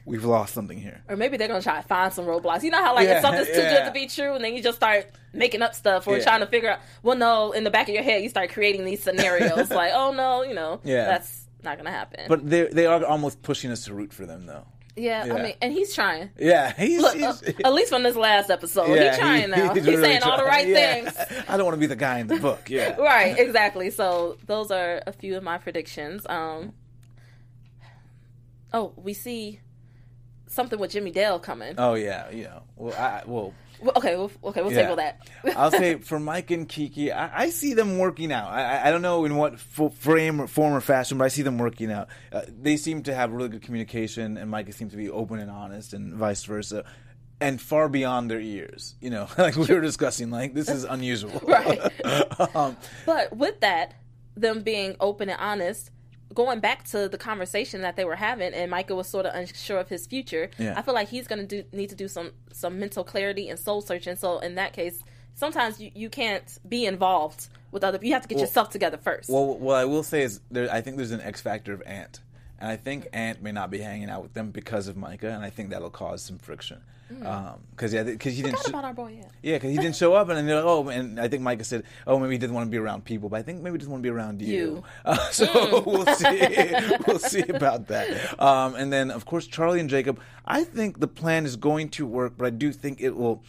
we've 0.05 0.23
lost 0.25 0.53
something 0.53 0.77
here. 0.79 1.01
or 1.09 1.15
maybe 1.15 1.35
they're 1.37 1.47
gonna 1.47 1.61
try 1.61 1.81
to 1.81 1.87
find 1.87 2.13
some 2.13 2.25
roadblocks. 2.25 2.63
You 2.63 2.69
know 2.71 2.83
how 2.83 2.93
like 2.95 3.07
Yeah, 3.07 3.15
if 3.17 3.21
something's 3.21 3.47
too 3.47 3.53
yeah. 3.61 3.79
good 3.79 3.85
to 3.85 3.91
be 3.91 4.07
true, 4.07 4.35
and 4.35 4.43
then 4.43 4.53
you 4.53 4.61
just 4.61 4.77
start 4.77 5.07
making 5.33 5.61
up 5.61 5.73
stuff 5.75 6.07
or 6.07 6.17
Yeah. 6.17 6.23
trying 6.23 6.39
to 6.41 6.47
figure 6.47 6.69
out. 6.69 6.79
Well, 7.03 7.17
no, 7.17 7.51
in 7.51 7.63
the 7.63 7.71
back 7.71 7.87
of 7.89 7.95
your 7.95 8.03
head, 8.03 8.21
you 8.23 8.29
start 8.29 8.51
creating 8.51 8.85
these 8.85 9.01
scenarios 9.03 9.69
like, 9.81 9.91
oh 9.93 10.11
no, 10.11 10.43
you 10.43 10.53
know, 10.53 10.79
Yeah. 10.83 11.05
that's 11.05 11.47
not 11.63 11.77
gonna 11.77 11.91
happen. 11.91 12.25
But 12.29 12.47
they 12.49 12.67
they 12.67 12.85
are 12.85 13.03
almost 13.05 13.41
pushing 13.41 13.71
us 13.71 13.85
to 13.85 13.93
root 13.95 14.13
for 14.13 14.25
them, 14.27 14.45
though. 14.45 14.65
yeah. 14.95 15.23
I 15.23 15.41
mean, 15.41 15.55
and 15.61 15.73
he's 15.73 15.93
trying. 15.95 16.29
Yeah, 16.37 16.71
he's, 16.73 17.01
Look, 17.01 17.15
he's 17.15 17.23
uh, 17.23 17.51
at 17.65 17.73
least 17.73 17.89
from 17.89 18.03
this 18.03 18.15
last 18.15 18.49
episode, 18.51 18.87
he's 18.97 19.17
trying 19.17 19.49
now. 19.49 19.73
He's, 19.73 19.85
really 19.87 20.01
saying 20.03 20.21
all 20.23 20.37
the 20.37 20.43
right. 20.45 20.67
Things. 20.67 21.17
I 21.49 21.57
don't 21.57 21.65
want 21.65 21.73
to 21.75 21.79
be 21.79 21.87
the 21.87 21.95
guy 21.95 22.19
in 22.19 22.27
the 22.27 22.37
book. 22.37 22.69
Yeah, 22.69 22.95
right 22.99 23.37
exactly 23.39 23.89
so 23.89 24.37
those 24.45 24.69
are 24.69 25.01
a 25.07 25.11
few 25.11 25.35
of 25.35 25.43
my 25.43 25.57
predictions 25.57 26.25
um 26.29 26.73
oh 28.73 28.93
we 28.95 29.13
see 29.13 29.59
something 30.55 30.79
with 30.79 30.89
jimmy 30.91 31.11
dale 31.11 31.37
coming 31.39 31.75
Oh 31.77 31.93
yeah, 31.93 32.29
you 32.31 32.45
know. 32.45 32.63
Well, 32.75 32.93
I, 32.95 33.21
well, 33.25 33.53
Well, 33.81 33.93
okay 33.97 34.15
we'll, 34.15 34.31
okay 34.45 34.61
we'll 34.61 34.71
Yeah. 34.71 34.83
table 34.83 34.95
that 34.95 35.27
I'll 35.55 35.71
say 35.71 35.95
for 36.09 36.19
Mike 36.19 36.49
and 36.51 36.67
Kiki, 36.67 37.11
I, 37.11 37.43
I 37.43 37.49
see 37.49 37.73
them 37.73 37.97
working 37.97 38.31
out. 38.31 38.47
I, 38.49 38.87
I- 38.87 38.91
don't 38.91 39.01
know 39.01 39.25
in 39.25 39.35
what 39.35 39.53
f- 39.53 39.93
frame 39.95 40.39
or 40.41 40.47
form 40.47 40.73
or 40.73 40.81
fashion, 40.81 41.17
but 41.17 41.25
I 41.25 41.27
see 41.27 41.41
them 41.43 41.57
working 41.57 41.91
out. 41.91 42.07
Uh, 42.31 42.41
they 42.47 42.77
seem 42.77 43.03
to 43.03 43.13
have 43.13 43.31
really 43.31 43.49
good 43.49 43.61
communication, 43.61 44.37
and 44.37 44.49
Mike 44.49 44.71
seems 44.73 44.91
to 44.91 44.97
be 44.97 45.09
open 45.09 45.39
and 45.39 45.51
honest, 45.51 45.93
and 45.93 46.13
vice 46.13 46.43
versa. 46.45 46.85
And 47.41 47.59
far 47.61 47.89
beyond 47.89 48.31
their 48.31 48.39
ears, 48.39 48.95
you 49.01 49.09
know, 49.09 49.27
like 49.37 49.57
we 49.57 49.67
were 49.67 49.81
discussing, 49.81 50.31
like 50.31 50.53
this 50.53 50.69
is 50.69 50.85
unusual, 50.85 51.37
Right. 51.43 51.81
um, 52.55 52.77
but 53.05 53.35
with 53.35 53.59
that 53.59 53.93
them 54.37 54.61
being 54.61 54.95
open 55.01 55.29
and 55.29 55.39
honest 55.39 55.91
going 56.35 56.59
back 56.59 56.83
to 56.83 57.09
the 57.09 57.17
conversation 57.17 57.81
that 57.81 57.95
they 57.95 58.05
were 58.05 58.15
having 58.15 58.53
and 58.53 58.69
Micah 58.69 58.93
was 58.93 59.07
sort 59.07 59.25
of 59.25 59.33
unsure 59.33 59.79
of 59.79 59.89
his 59.89 60.05
future 60.05 60.49
Yeah. 60.59 60.75
I 60.77 60.81
feel 60.81 60.93
like 60.93 61.09
he's 61.09 61.27
going 61.27 61.47
to 61.47 61.63
do 61.63 61.67
need 61.71 61.89
to 61.89 61.95
do 61.95 62.07
some 62.07 62.31
some 62.51 62.79
mental 62.79 63.03
clarity 63.03 63.49
and 63.49 63.57
soul 63.57 63.81
searching. 63.81 64.15
So 64.15 64.39
in 64.39 64.55
that 64.55 64.73
case 64.73 65.03
sometimes 65.33 65.79
you, 65.79 65.91
you 65.95 66.09
can't 66.09 66.59
be 66.67 66.85
involved 66.85 67.47
with 67.71 67.83
other 67.83 67.99
you 68.01 68.13
have 68.13 68.21
to 68.23 68.27
get 68.27 68.39
yourself 68.39 68.69
together 68.69 68.97
first. 68.97 69.29
Well, 69.29 69.57
what 69.57 69.75
I 69.75 69.85
will 69.85 70.03
say 70.03 70.21
is, 70.21 70.39
there, 70.51 70.71
I 70.71 70.81
think 70.81 70.97
there's 70.97 71.11
an 71.11 71.21
X 71.21 71.41
factor 71.41 71.73
of 71.73 71.81
Ant, 71.85 72.21
and 72.59 72.69
I 72.69 72.75
think 72.75 73.07
Ant 73.13 73.41
may 73.41 73.51
not 73.51 73.69
be 73.71 73.79
hanging 73.79 74.09
out 74.09 74.23
with 74.23 74.33
them 74.33 74.51
because 74.51 74.87
of 74.87 74.97
Micah, 74.97 75.29
and 75.31 75.43
I 75.43 75.49
think 75.49 75.69
that'll 75.69 75.89
cause 75.89 76.21
some 76.21 76.37
friction. 76.37 76.81
Because 77.07 77.93
yeah, 77.93 78.01
because 78.03 78.35
he 78.35 78.41
didn't. 78.41 78.59
Sh- 78.59 78.69
about 78.69 78.83
our 78.83 78.93
boy 78.93 79.17
yeah. 79.19 79.27
Yeah, 79.43 79.55
because 79.57 79.69
he 79.69 79.77
didn't 79.77 79.95
show 79.95 80.15
up, 80.15 80.27
and 80.29 80.37
then 80.37 80.47
they're 80.47 80.55
like, 80.55 80.65
oh, 80.65 80.89
and 80.89 81.19
I 81.19 81.27
think 81.27 81.43
Micah 81.43 81.63
said, 81.63 81.83
oh, 82.07 82.17
maybe 82.17 82.33
he 82.33 82.37
didn't 82.39 82.55
want 82.55 82.65
to 82.65 82.71
be 82.71 82.77
around 82.77 83.05
people, 83.05 83.29
but 83.29 83.37
I 83.37 83.43
think 83.43 83.61
maybe 83.61 83.75
he 83.75 83.77
just 83.77 83.91
want 83.91 84.01
to 84.01 84.03
be 84.03 84.09
around 84.09 84.41
you. 84.41 84.47
You. 84.55 84.83
Uh, 85.05 85.17
so 85.29 85.83
we'll 85.85 86.05
see. 86.15 86.73
we'll 87.05 87.19
see 87.19 87.43
about 87.47 87.87
that. 87.87 88.41
Um, 88.41 88.73
and 88.75 88.91
then, 88.91 89.11
of 89.11 89.25
course, 89.25 89.45
Charlie 89.45 89.79
and 89.79 89.89
Jacob. 89.89 90.19
I 90.45 90.63
think 90.63 90.99
the 90.99 91.07
plan 91.07 91.45
is 91.45 91.55
going 91.55 91.89
to 91.89 92.07
work, 92.07 92.33
but 92.37 92.45
I 92.47 92.49
do 92.49 92.71
think 92.71 93.01
it 93.01 93.15
will 93.15 93.43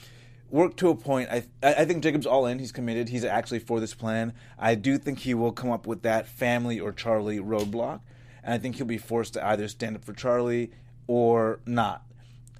work 0.51 0.77
to 0.77 0.91
a 0.91 0.95
point. 0.95 1.31
I 1.31 1.45
I 1.63 1.87
think 1.87 2.03
Jacob's 2.03 2.27
all 2.27 2.45
in. 2.47 2.59
He's 2.59 2.73
committed. 2.73 3.09
He's 3.09 3.25
actually 3.25 3.61
for 3.61 3.81
this 3.81 3.95
plan. 3.95 4.35
I 4.59 4.75
do 4.75 4.99
think 4.99 5.21
he 5.21 5.33
will 5.33 5.53
come 5.53 5.71
up 5.71 5.87
with 5.87 6.03
that 6.03 6.27
family 6.29 6.79
or 6.79 6.93
Charlie 6.93 7.39
roadblock, 7.39 8.01
and 8.47 8.55
I 8.55 8.59
think 8.59 8.77
he'll 8.77 8.87
be 8.87 8.97
forced 8.97 9.35
to 9.35 9.45
either 9.45 9.67
stand 9.67 9.97
up 9.97 10.05
for 10.05 10.13
Charlie 10.13 10.71
or 11.09 11.59
not. 11.67 12.03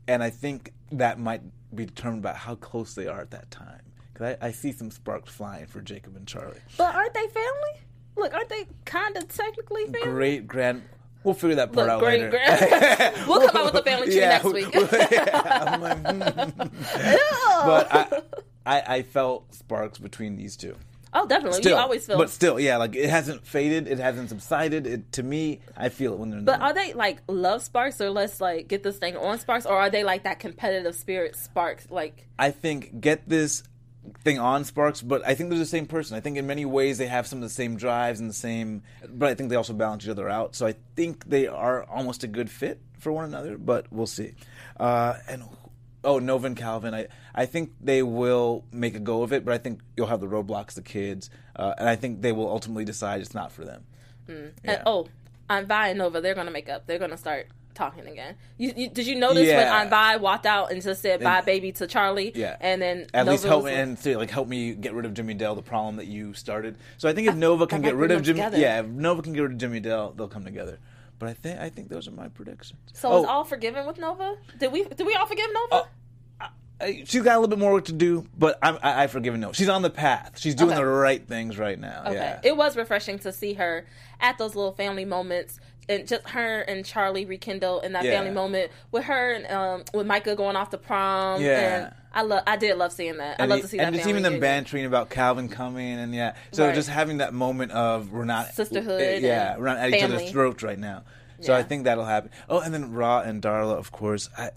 And 0.09 0.23
I 0.23 0.31
think 0.31 0.73
that 0.91 1.19
might 1.19 1.43
be 1.75 1.87
determined 1.87 2.23
by 2.23 2.33
how 2.33 2.57
close 2.57 2.95
they 2.95 3.07
are 3.07 3.21
at 3.21 3.31
that 3.31 3.51
time. 3.53 3.81
Because 4.13 4.37
I, 4.43 4.49
I 4.49 4.51
see 4.51 4.73
some 4.73 4.91
sparks 4.91 5.33
flying 5.33 5.67
for 5.67 5.81
Jacob 5.81 6.17
and 6.17 6.27
Charlie. 6.27 6.59
But 6.77 6.95
aren't 6.95 7.15
they 7.15 7.29
family? 7.29 7.81
Look, 8.17 8.35
aren't 8.35 8.49
they 8.49 8.67
kind 8.85 9.17
of 9.17 9.29
technically 9.29 9.85
family? 9.85 10.01
Great 10.03 10.49
grand. 10.49 10.83
We'll 11.23 11.35
figure 11.35 11.57
that 11.57 11.73
part 11.73 11.87
Look, 11.87 11.95
out 11.95 12.01
great 12.01 12.21
later. 12.21 12.31
grand. 12.31 13.17
we'll 13.29 13.47
come 13.49 13.57
out 13.57 13.73
with 13.73 13.81
a 13.81 13.85
family 13.85 14.07
tree 14.07 14.17
Yeah, 14.17 14.29
next 14.29 14.45
week. 14.45 14.69
yeah, 15.13 15.69
I'm 15.73 15.81
like, 15.81 15.99
hmm. 15.99 16.69
but 17.65 17.95
I, 17.95 18.23
I, 18.65 18.83
I 18.97 19.03
felt 19.03 19.55
sparks 19.55 19.99
between 19.99 20.37
these 20.37 20.57
two. 20.57 20.77
Oh, 21.23 21.27
definitely. 21.27 21.61
Still, 21.61 21.77
you 21.77 21.83
always 21.83 22.07
feel. 22.07 22.19
but 22.19 22.31
still, 22.31 22.61
yeah, 22.61 22.77
like 22.77 22.95
it 22.95 23.09
hasn't 23.09 23.47
faded, 23.47 23.89
it 23.89 23.99
hasn't 23.99 24.29
subsided. 24.29 24.87
It, 24.87 25.13
to 25.13 25.23
me, 25.23 25.61
I 25.77 25.89
feel 25.89 26.13
it 26.13 26.19
when 26.19 26.31
they're. 26.31 26.39
in 26.41 26.45
But 26.45 26.59
the 26.59 26.65
are 26.65 26.75
they 26.75 26.93
like 26.93 27.23
love 27.29 27.63
sparks 27.63 28.01
or 28.01 28.11
let's 28.11 28.41
like 28.41 28.69
get 28.69 28.83
this 28.83 28.99
thing 28.99 29.17
on 29.17 29.39
sparks 29.39 29.67
or 29.67 29.77
are 29.77 29.91
they 29.91 30.05
like 30.05 30.25
that 30.25 30.39
competitive 30.39 30.95
spirit 30.95 31.37
sparks? 31.37 31.91
Like 31.91 32.27
I 32.39 32.51
think 32.51 33.01
get 33.01 33.29
this 33.29 33.63
thing 34.23 34.39
on 34.39 34.65
Sparks, 34.65 35.03
but 35.03 35.27
I 35.27 35.35
think 35.35 35.51
they're 35.51 35.59
the 35.59 35.67
same 35.67 35.87
person. 35.87 36.17
I 36.17 36.21
think 36.21 36.37
in 36.37 36.47
many 36.47 36.65
ways 36.65 36.99
they 36.99 37.07
have 37.07 37.27
some 37.27 37.39
of 37.39 37.43
the 37.43 37.49
same 37.49 37.77
drives 37.77 38.21
and 38.21 38.29
the 38.31 38.35
same, 38.35 38.83
but 39.09 39.29
I 39.29 39.35
think 39.35 39.51
they 39.51 39.57
also 39.57 39.73
balance 39.73 40.05
each 40.05 40.11
other 40.11 40.29
out. 40.29 40.55
So 40.55 40.67
I 40.67 40.75
think 40.95 41.29
they 41.29 41.47
are 41.47 41.85
almost 41.85 42.25
a 42.25 42.27
good 42.27 42.51
fit 42.51 42.81
for 42.99 43.13
one 43.13 43.25
another. 43.25 43.59
But 43.59 43.87
we'll 43.93 44.07
see. 44.07 44.35
Uh, 44.79 45.15
and 45.29 45.45
oh, 46.07 46.19
Nova 46.19 46.47
and 46.47 46.57
Calvin, 46.57 46.95
I 46.95 47.09
I 47.35 47.45
think 47.45 47.73
they 47.83 48.03
will 48.03 48.65
make 48.73 48.95
a 48.95 49.01
go 49.01 49.23
of 49.23 49.33
it, 49.33 49.45
but 49.45 49.53
I 49.53 49.59
think 49.59 49.81
you'll 49.97 50.07
have 50.07 50.21
the 50.21 50.29
roadblocks, 50.29 50.73
the 50.75 50.83
kids, 50.83 51.29
uh, 51.57 51.75
and 51.77 51.89
I 51.89 51.97
think 51.97 52.23
they 52.23 52.33
will 52.33 52.49
ultimately 52.49 52.85
decide 52.87 53.21
it's 53.21 53.35
not 53.35 53.53
for 53.53 53.65
them. 53.65 53.85
and, 54.29 54.83
oh, 54.87 55.09
Aunt 55.51 55.67
Vi 55.69 55.89
and 55.89 55.99
Nova, 55.99 56.21
they're 56.21 56.35
gonna 56.35 56.51
make 56.51 56.69
up. 56.69 56.87
They're 56.87 56.99
gonna 56.99 57.17
start 57.19 57.49
talking 57.75 58.07
again. 58.07 58.37
You, 58.57 58.73
you 58.75 58.89
did 58.89 59.07
you 59.07 59.17
notice 59.17 59.47
Yeah. 59.47 59.59
when 59.59 59.67
Aunt 59.69 59.91
Vi 59.91 60.17
walked 60.17 60.47
out 60.47 60.73
and 60.73 60.81
just 60.83 61.03
said 61.03 61.21
bye 61.23 61.43
baby 61.43 61.73
to 61.73 61.87
Charlie? 61.87 62.33
Yeah, 62.35 62.57
And 62.61 62.81
then 62.81 63.07
at 63.13 63.27
Nova 63.27 63.31
least 63.33 63.45
help 63.45 63.67
and 63.67 63.99
to 64.03 64.17
like 64.17 64.31
help 64.31 64.49
me 64.49 64.73
get 64.75 64.95
rid 64.95 65.05
of 65.05 65.13
Jimmy 65.13 65.35
Dale, 65.35 65.55
the 65.55 65.61
problem 65.63 65.97
that 65.97 66.07
you 66.07 66.33
started. 66.33 66.77
So 66.97 67.07
I 67.09 67.13
think 67.13 67.29
if 67.29 67.35
Nova 67.37 67.67
can 67.67 67.85
I 67.85 67.89
get 67.89 67.95
rid 67.97 68.11
of 68.13 68.23
Jimmy, 68.23 68.41
together. 68.41 68.59
yeah, 68.59 68.81
if 68.81 68.87
Nova 68.87 69.21
can 69.23 69.35
get 69.35 69.43
rid 69.43 69.53
of 69.53 69.59
Jimmy 69.59 69.81
Dale, 69.81 70.15
they'll 70.17 70.27
come 70.27 70.45
together. 70.45 70.79
But 71.19 71.29
I 71.31 71.33
think 71.35 71.61
I 71.61 71.71
think 71.71 71.89
those 71.89 72.07
are 72.09 72.13
my 72.13 72.29
predictions. 72.29 72.79
So 72.93 73.11
oh, 73.11 73.23
is 73.23 73.27
all 73.29 73.45
forgiven 73.45 73.87
with 73.87 73.99
Nova? 73.99 74.37
Did 74.59 74.73
we 74.73 74.85
did 74.85 75.07
we 75.07 75.15
all 75.15 75.27
forgive 75.27 75.47
Nova? 75.53 75.87
I- 76.79 77.05
she's 77.07 77.23
got 77.23 77.37
a 77.37 77.41
little 77.41 77.49
bit 77.49 77.59
more 77.59 77.73
work 77.73 77.87
to 77.87 77.93
do, 77.93 78.27
but 78.37 78.59
I'm, 78.63 78.77
I, 78.83 79.05
I 79.05 79.07
forgive 79.07 79.33
her. 79.33 79.39
No, 79.39 79.53
she's 79.53 79.71
on 79.71 79.81
the 79.81 79.89
path. 79.89 80.39
She's 80.39 80.55
doing 80.55 80.73
Okay. 80.73 80.81
the 80.81 80.85
right 80.87 81.27
things 81.27 81.57
right 81.59 81.79
now. 81.79 82.03
Okay. 82.05 82.15
Yeah. 82.17 82.41
It 82.45 82.55
was 82.55 82.77
refreshing 82.77 83.19
to 83.21 83.33
see 83.33 83.55
her 83.55 83.87
at 84.21 84.37
those 84.37 84.55
little 84.55 84.73
family 84.73 85.07
moments 85.07 85.59
and 85.89 86.07
just 86.07 86.29
her 86.31 86.61
and 86.63 86.85
Charlie 86.85 87.25
rekindle 87.25 87.81
in 87.81 87.93
that 87.95 88.05
Yeah. 88.05 88.11
family 88.19 88.33
moment 88.33 88.73
with 88.93 89.05
her 89.05 89.33
and 89.33 89.47
um, 89.51 89.85
with 89.95 90.07
Micah 90.07 90.37
going 90.37 90.55
off 90.55 90.69
to 90.71 90.77
prom. 90.79 91.41
Yeah. 91.41 91.87
And 91.87 91.95
I 92.17 92.23
love 92.23 92.43
I 92.47 92.57
did 92.57 92.77
love 92.77 92.93
seeing 92.93 93.19
that. 93.19 93.41
I 93.41 93.45
love 93.47 93.59
he- 93.59 93.63
to 93.63 93.69
see 93.69 93.79
and 93.79 93.85
that. 93.85 93.89
And 93.89 93.97
just 93.97 94.09
even 94.09 94.23
them 94.23 94.41
bantering 94.41 94.87
about 94.87 95.11
Calvin 95.11 95.49
coming 95.49 95.99
and 95.99 96.15
yeah, 96.15 96.35
so 96.51 96.67
Right. 96.67 96.75
just 96.75 96.89
having 96.89 97.19
that 97.19 97.33
moment 97.35 97.73
of 97.73 98.11
we're 98.11 98.25
not 98.25 98.55
Sisterhood 98.55 99.23
yeah, 99.23 99.53
and 99.53 99.61
we're 99.61 99.69
not 99.69 99.77
at 99.79 99.91
each 99.93 100.01
family. 100.01 100.17
other's 100.17 100.31
throats 100.31 100.63
right 100.63 100.79
now. 100.79 101.03
So 101.41 101.55
I 101.55 101.63
think 101.63 101.85
that'll 101.85 102.07
happen. 102.07 102.31
Oh, 102.49 102.61
and 102.61 102.73
then 102.73 102.93
Ra 102.93 103.21
and 103.21 103.43
Darla, 103.43 103.77
of 103.77 103.93
course. 103.93 104.31
I, 104.39 104.51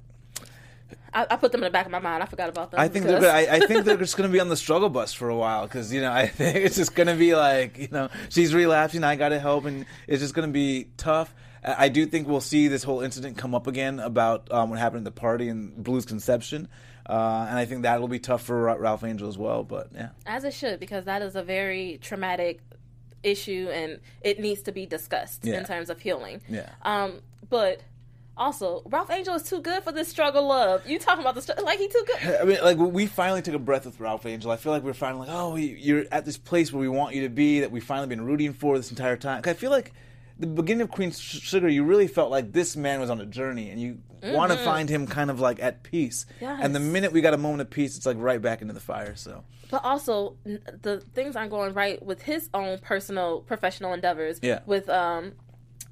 I, 1.14 1.26
I 1.32 1.36
put 1.36 1.52
them 1.52 1.60
in 1.62 1.66
the 1.66 1.72
back 1.72 1.86
of 1.86 1.92
my 1.92 2.00
mind. 2.00 2.24
I 2.24 2.26
forgot 2.26 2.50
about 2.50 2.72
them. 2.72 2.80
I 2.80 2.88
think 2.88 3.06
they're. 3.06 3.30
I, 3.32 3.40
I 3.58 3.60
think 3.60 3.84
they're 3.84 3.98
just 4.06 4.16
going 4.16 4.30
to 4.30 4.34
be 4.34 4.40
on 4.40 4.48
the 4.48 4.56
struggle 4.58 4.90
bus 4.90 5.12
for 5.12 5.28
a 5.30 5.36
while 5.36 5.64
because 5.64 5.92
you 5.92 6.02
know 6.02 6.12
I 6.12 6.28
think 6.28 6.56
it's 6.58 6.76
just 6.78 6.96
going 6.96 7.08
to 7.08 7.16
be 7.16 7.36
like 7.36 7.78
you 7.78 7.88
know 7.92 8.10
she's 8.30 8.54
relapsing. 8.54 9.04
I 9.04 9.16
got 9.16 9.30
to 9.30 9.40
help, 9.40 9.66
and 9.66 9.86
it's 10.08 10.22
just 10.22 10.34
going 10.34 10.48
to 10.48 10.54
be 10.54 10.88
tough. 10.98 11.34
I 11.64 11.86
I 11.86 11.90
do 11.90 12.06
think 12.06 12.28
we'll 12.28 12.40
see 12.42 12.68
this 12.70 12.84
whole 12.84 13.02
incident 13.02 13.38
come 13.38 13.54
up 13.56 13.68
again 13.68 14.00
about 14.00 14.48
um, 14.52 14.70
what 14.70 14.80
happened 14.80 15.06
at 15.06 15.14
the 15.14 15.20
party 15.20 15.50
and 15.50 15.76
Blue's 15.84 16.06
conception, 16.06 16.70
uh, 17.10 17.48
and 17.50 17.58
I 17.58 17.66
think 17.66 17.82
that'll 17.82 18.08
be 18.08 18.20
tough 18.20 18.44
for 18.44 18.62
Ralph 18.78 19.04
Angel 19.04 19.28
as 19.28 19.38
well. 19.38 19.64
But 19.64 19.90
yeah, 19.94 20.10
as 20.26 20.44
it 20.44 20.54
should 20.54 20.80
because 20.80 21.06
that 21.06 21.22
is 21.22 21.36
a 21.36 21.44
very 21.44 22.00
traumatic 22.02 22.62
issue 23.24 23.68
and 23.74 24.00
it 24.22 24.40
needs 24.40 24.62
to 24.62 24.72
be 24.72 24.86
discussed 24.86 25.44
Yeah. 25.44 25.60
in 25.60 25.66
terms 25.66 25.90
of 25.90 26.00
healing. 26.00 26.42
Yeah. 26.48 26.70
Um, 26.84 27.20
but 27.50 27.82
also 28.38 28.82
Ralph 28.86 29.12
Angel 29.12 29.36
is 29.36 29.44
too 29.44 29.60
good 29.60 29.84
for 29.84 29.92
this 29.92 30.08
struggle 30.08 30.48
love. 30.48 30.88
You 30.88 31.00
talking 31.00 31.22
about 31.22 31.36
the 31.36 31.42
str- 31.42 31.62
like 31.62 31.80
he 31.80 31.88
too 31.90 32.06
good? 32.08 32.40
I 32.42 32.44
mean, 32.46 32.60
like 32.64 32.78
we 32.78 33.08
finally 33.08 33.42
took 33.42 33.56
a 33.56 33.60
breath 33.60 33.86
with 33.86 34.00
Ralph 34.00 34.26
Angel. 34.26 34.52
I 34.52 34.56
feel 34.56 34.72
like 34.72 34.84
we're 34.84 34.94
finally 34.94 35.28
like, 35.28 35.36
oh, 35.36 35.56
you're 35.58 36.06
at 36.12 36.24
this 36.26 36.38
place 36.38 36.72
where 36.72 36.80
we 36.80 36.88
want 36.88 37.16
you 37.16 37.24
to 37.24 37.30
be, 37.30 37.60
that 37.60 37.72
we've 37.72 37.84
finally 37.84 38.08
been 38.08 38.22
rooting 38.24 38.54
for 38.54 38.78
this 38.78 38.90
entire 38.92 39.18
time. 39.18 39.42
I 39.46 39.54
feel 39.54 39.72
like 39.72 39.92
the 40.40 40.48
beginning 40.48 40.82
of 40.82 40.92
Queen 40.92 41.12
Sugar, 41.12 41.68
you 41.68 41.84
really 41.84 42.08
felt 42.08 42.32
like 42.32 42.54
this 42.54 42.76
man 42.76 43.00
was 43.00 43.10
on 43.10 43.20
a 43.20 43.26
journey, 43.26 43.70
and 43.70 43.82
you 43.82 44.00
want 44.24 44.52
to 44.52 44.58
find 44.58 44.90
him 44.90 45.06
kind 45.06 45.30
of 45.30 45.40
like 45.40 45.62
at 45.62 45.84
peace. 45.84 46.26
Yes. 46.40 46.60
And 46.62 46.74
the 46.74 46.80
minute 46.80 47.12
we 47.12 47.22
got 47.22 47.34
a 47.34 47.38
moment 47.38 47.62
of 47.62 47.70
peace, 47.70 47.98
it's 47.98 48.06
like 48.06 48.18
right 48.20 48.42
back 48.42 48.62
into 48.62 48.74
the 48.74 48.80
fire. 48.80 49.16
So 49.16 49.44
But 49.70 49.84
also 49.84 50.38
the 50.46 51.02
things 51.14 51.36
aren't 51.36 51.52
going 51.52 51.74
right 51.74 52.02
with 52.04 52.22
his 52.22 52.50
own 52.54 52.80
personal 52.80 53.42
professional 53.42 53.94
endeavors. 53.94 54.40
Yeah. 54.42 54.62
With 54.66 54.90
um, 54.90 55.34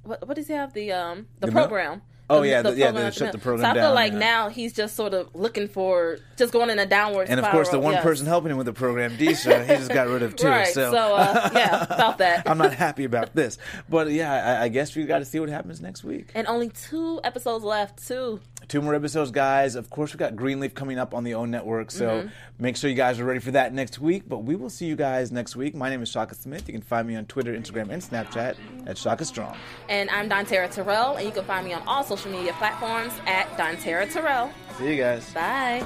what 0.04 0.26
what 0.28 0.36
does 0.36 0.48
he 0.48 0.54
have 0.54 0.74
the 0.74 0.92
um 0.94 1.28
the, 1.40 1.48
The 1.48 1.52
program? 1.52 2.02
Oh, 2.30 2.42
yeah, 2.42 2.62
the- 2.62 2.76
yeah, 2.76 2.88
program 2.88 3.06
they 3.06 3.12
shut 3.12 3.32
the 3.32 3.38
program 3.38 3.64
So 3.66 3.70
I 3.70 3.74
feel 3.74 3.84
down, 3.84 3.96
like 3.96 4.12
yeah. 4.14 4.20
now 4.20 4.50
he's 4.50 4.74
just 4.74 4.96
sort 4.98 5.14
of 5.14 5.34
looking 5.34 5.68
for 5.70 6.20
just 6.36 6.52
going 6.52 6.70
in 6.70 6.78
a 6.78 6.86
downward. 6.86 7.30
and 7.30 7.40
of 7.40 7.46
course, 7.52 7.70
the 7.70 7.80
one 7.80 7.94
yes. 7.94 8.04
person 8.04 8.26
helping 8.28 8.52
him 8.52 8.58
with 8.58 8.66
the 8.66 8.74
program, 8.74 9.16
Disha, 9.18 9.62
he 9.66 9.76
just 9.76 9.92
got 9.92 10.08
rid 10.08 10.24
of 10.24 10.36
too. 10.36 10.48
Right. 10.48 10.68
So, 10.68 10.92
So, 10.92 11.16
uh, 11.16 11.50
yeah, 11.54 11.84
about 11.86 12.18
that. 12.20 12.50
I'm 12.50 12.58
not 12.58 12.74
happy 12.74 13.06
about 13.06 13.34
this. 13.34 13.58
But 13.88 14.12
yeah, 14.12 14.60
I, 14.60 14.64
I 14.66 14.68
guess 14.68 14.94
we 14.96 15.06
got 15.06 15.20
to 15.20 15.26
see 15.26 15.40
what 15.40 15.48
happens 15.50 15.80
next 15.82 16.04
week. 16.04 16.32
and 16.36 16.48
only 16.48 16.70
two 16.70 17.22
episodes 17.24 17.64
left 17.64 18.06
too. 18.06 18.42
Two 18.68 18.82
more 18.82 18.94
episodes, 18.94 19.32
guys. 19.32 19.76
Of 19.76 19.90
course, 19.90 20.14
we 20.14 20.18
got 20.18 20.36
Greenleaf 20.36 20.76
coming 20.76 21.00
up 21.00 21.14
on 21.14 21.24
the 21.24 21.34
OWN 21.36 21.52
network, 21.52 21.90
so 21.90 22.08
Mm-hmm. 22.08 22.28
make 22.60 22.76
sure 22.76 22.90
you 22.90 22.96
guys 22.98 23.18
are 23.20 23.24
ready 23.24 23.40
for 23.40 23.52
that 23.52 23.74
next 23.74 24.00
week. 24.00 24.24
But 24.28 24.40
we 24.40 24.56
will 24.56 24.70
see 24.70 24.86
you 24.88 24.96
guys 24.98 25.32
next 25.32 25.56
week. 25.56 25.74
My 25.74 25.90
name 25.90 26.02
is 26.04 26.10
Shaka 26.10 26.36
Smith. 26.36 26.68
You 26.68 26.74
can 26.74 26.82
find 26.82 27.08
me 27.08 27.16
on 27.16 27.26
Twitter, 27.28 27.54
Instagram, 27.54 27.90
and 27.92 28.02
Snapchat 28.02 28.56
at 28.86 28.98
Shaka 28.98 29.24
Strong. 29.24 29.56
And 29.88 30.10
I'm 30.10 30.30
Dontera 30.30 30.70
Terrell, 30.70 31.16
and 31.16 31.26
you 31.26 31.32
can 31.32 31.46
find 31.46 31.66
me 31.66 31.72
on 31.74 31.82
all 31.88 32.04
social 32.04 32.30
media 32.30 32.52
platforms 32.54 33.14
at 33.26 33.48
Dontera 33.58 34.12
Terrell. 34.12 34.52
See 34.78 34.96
you 34.96 35.02
guys. 35.02 35.32
Bye. 35.34 35.86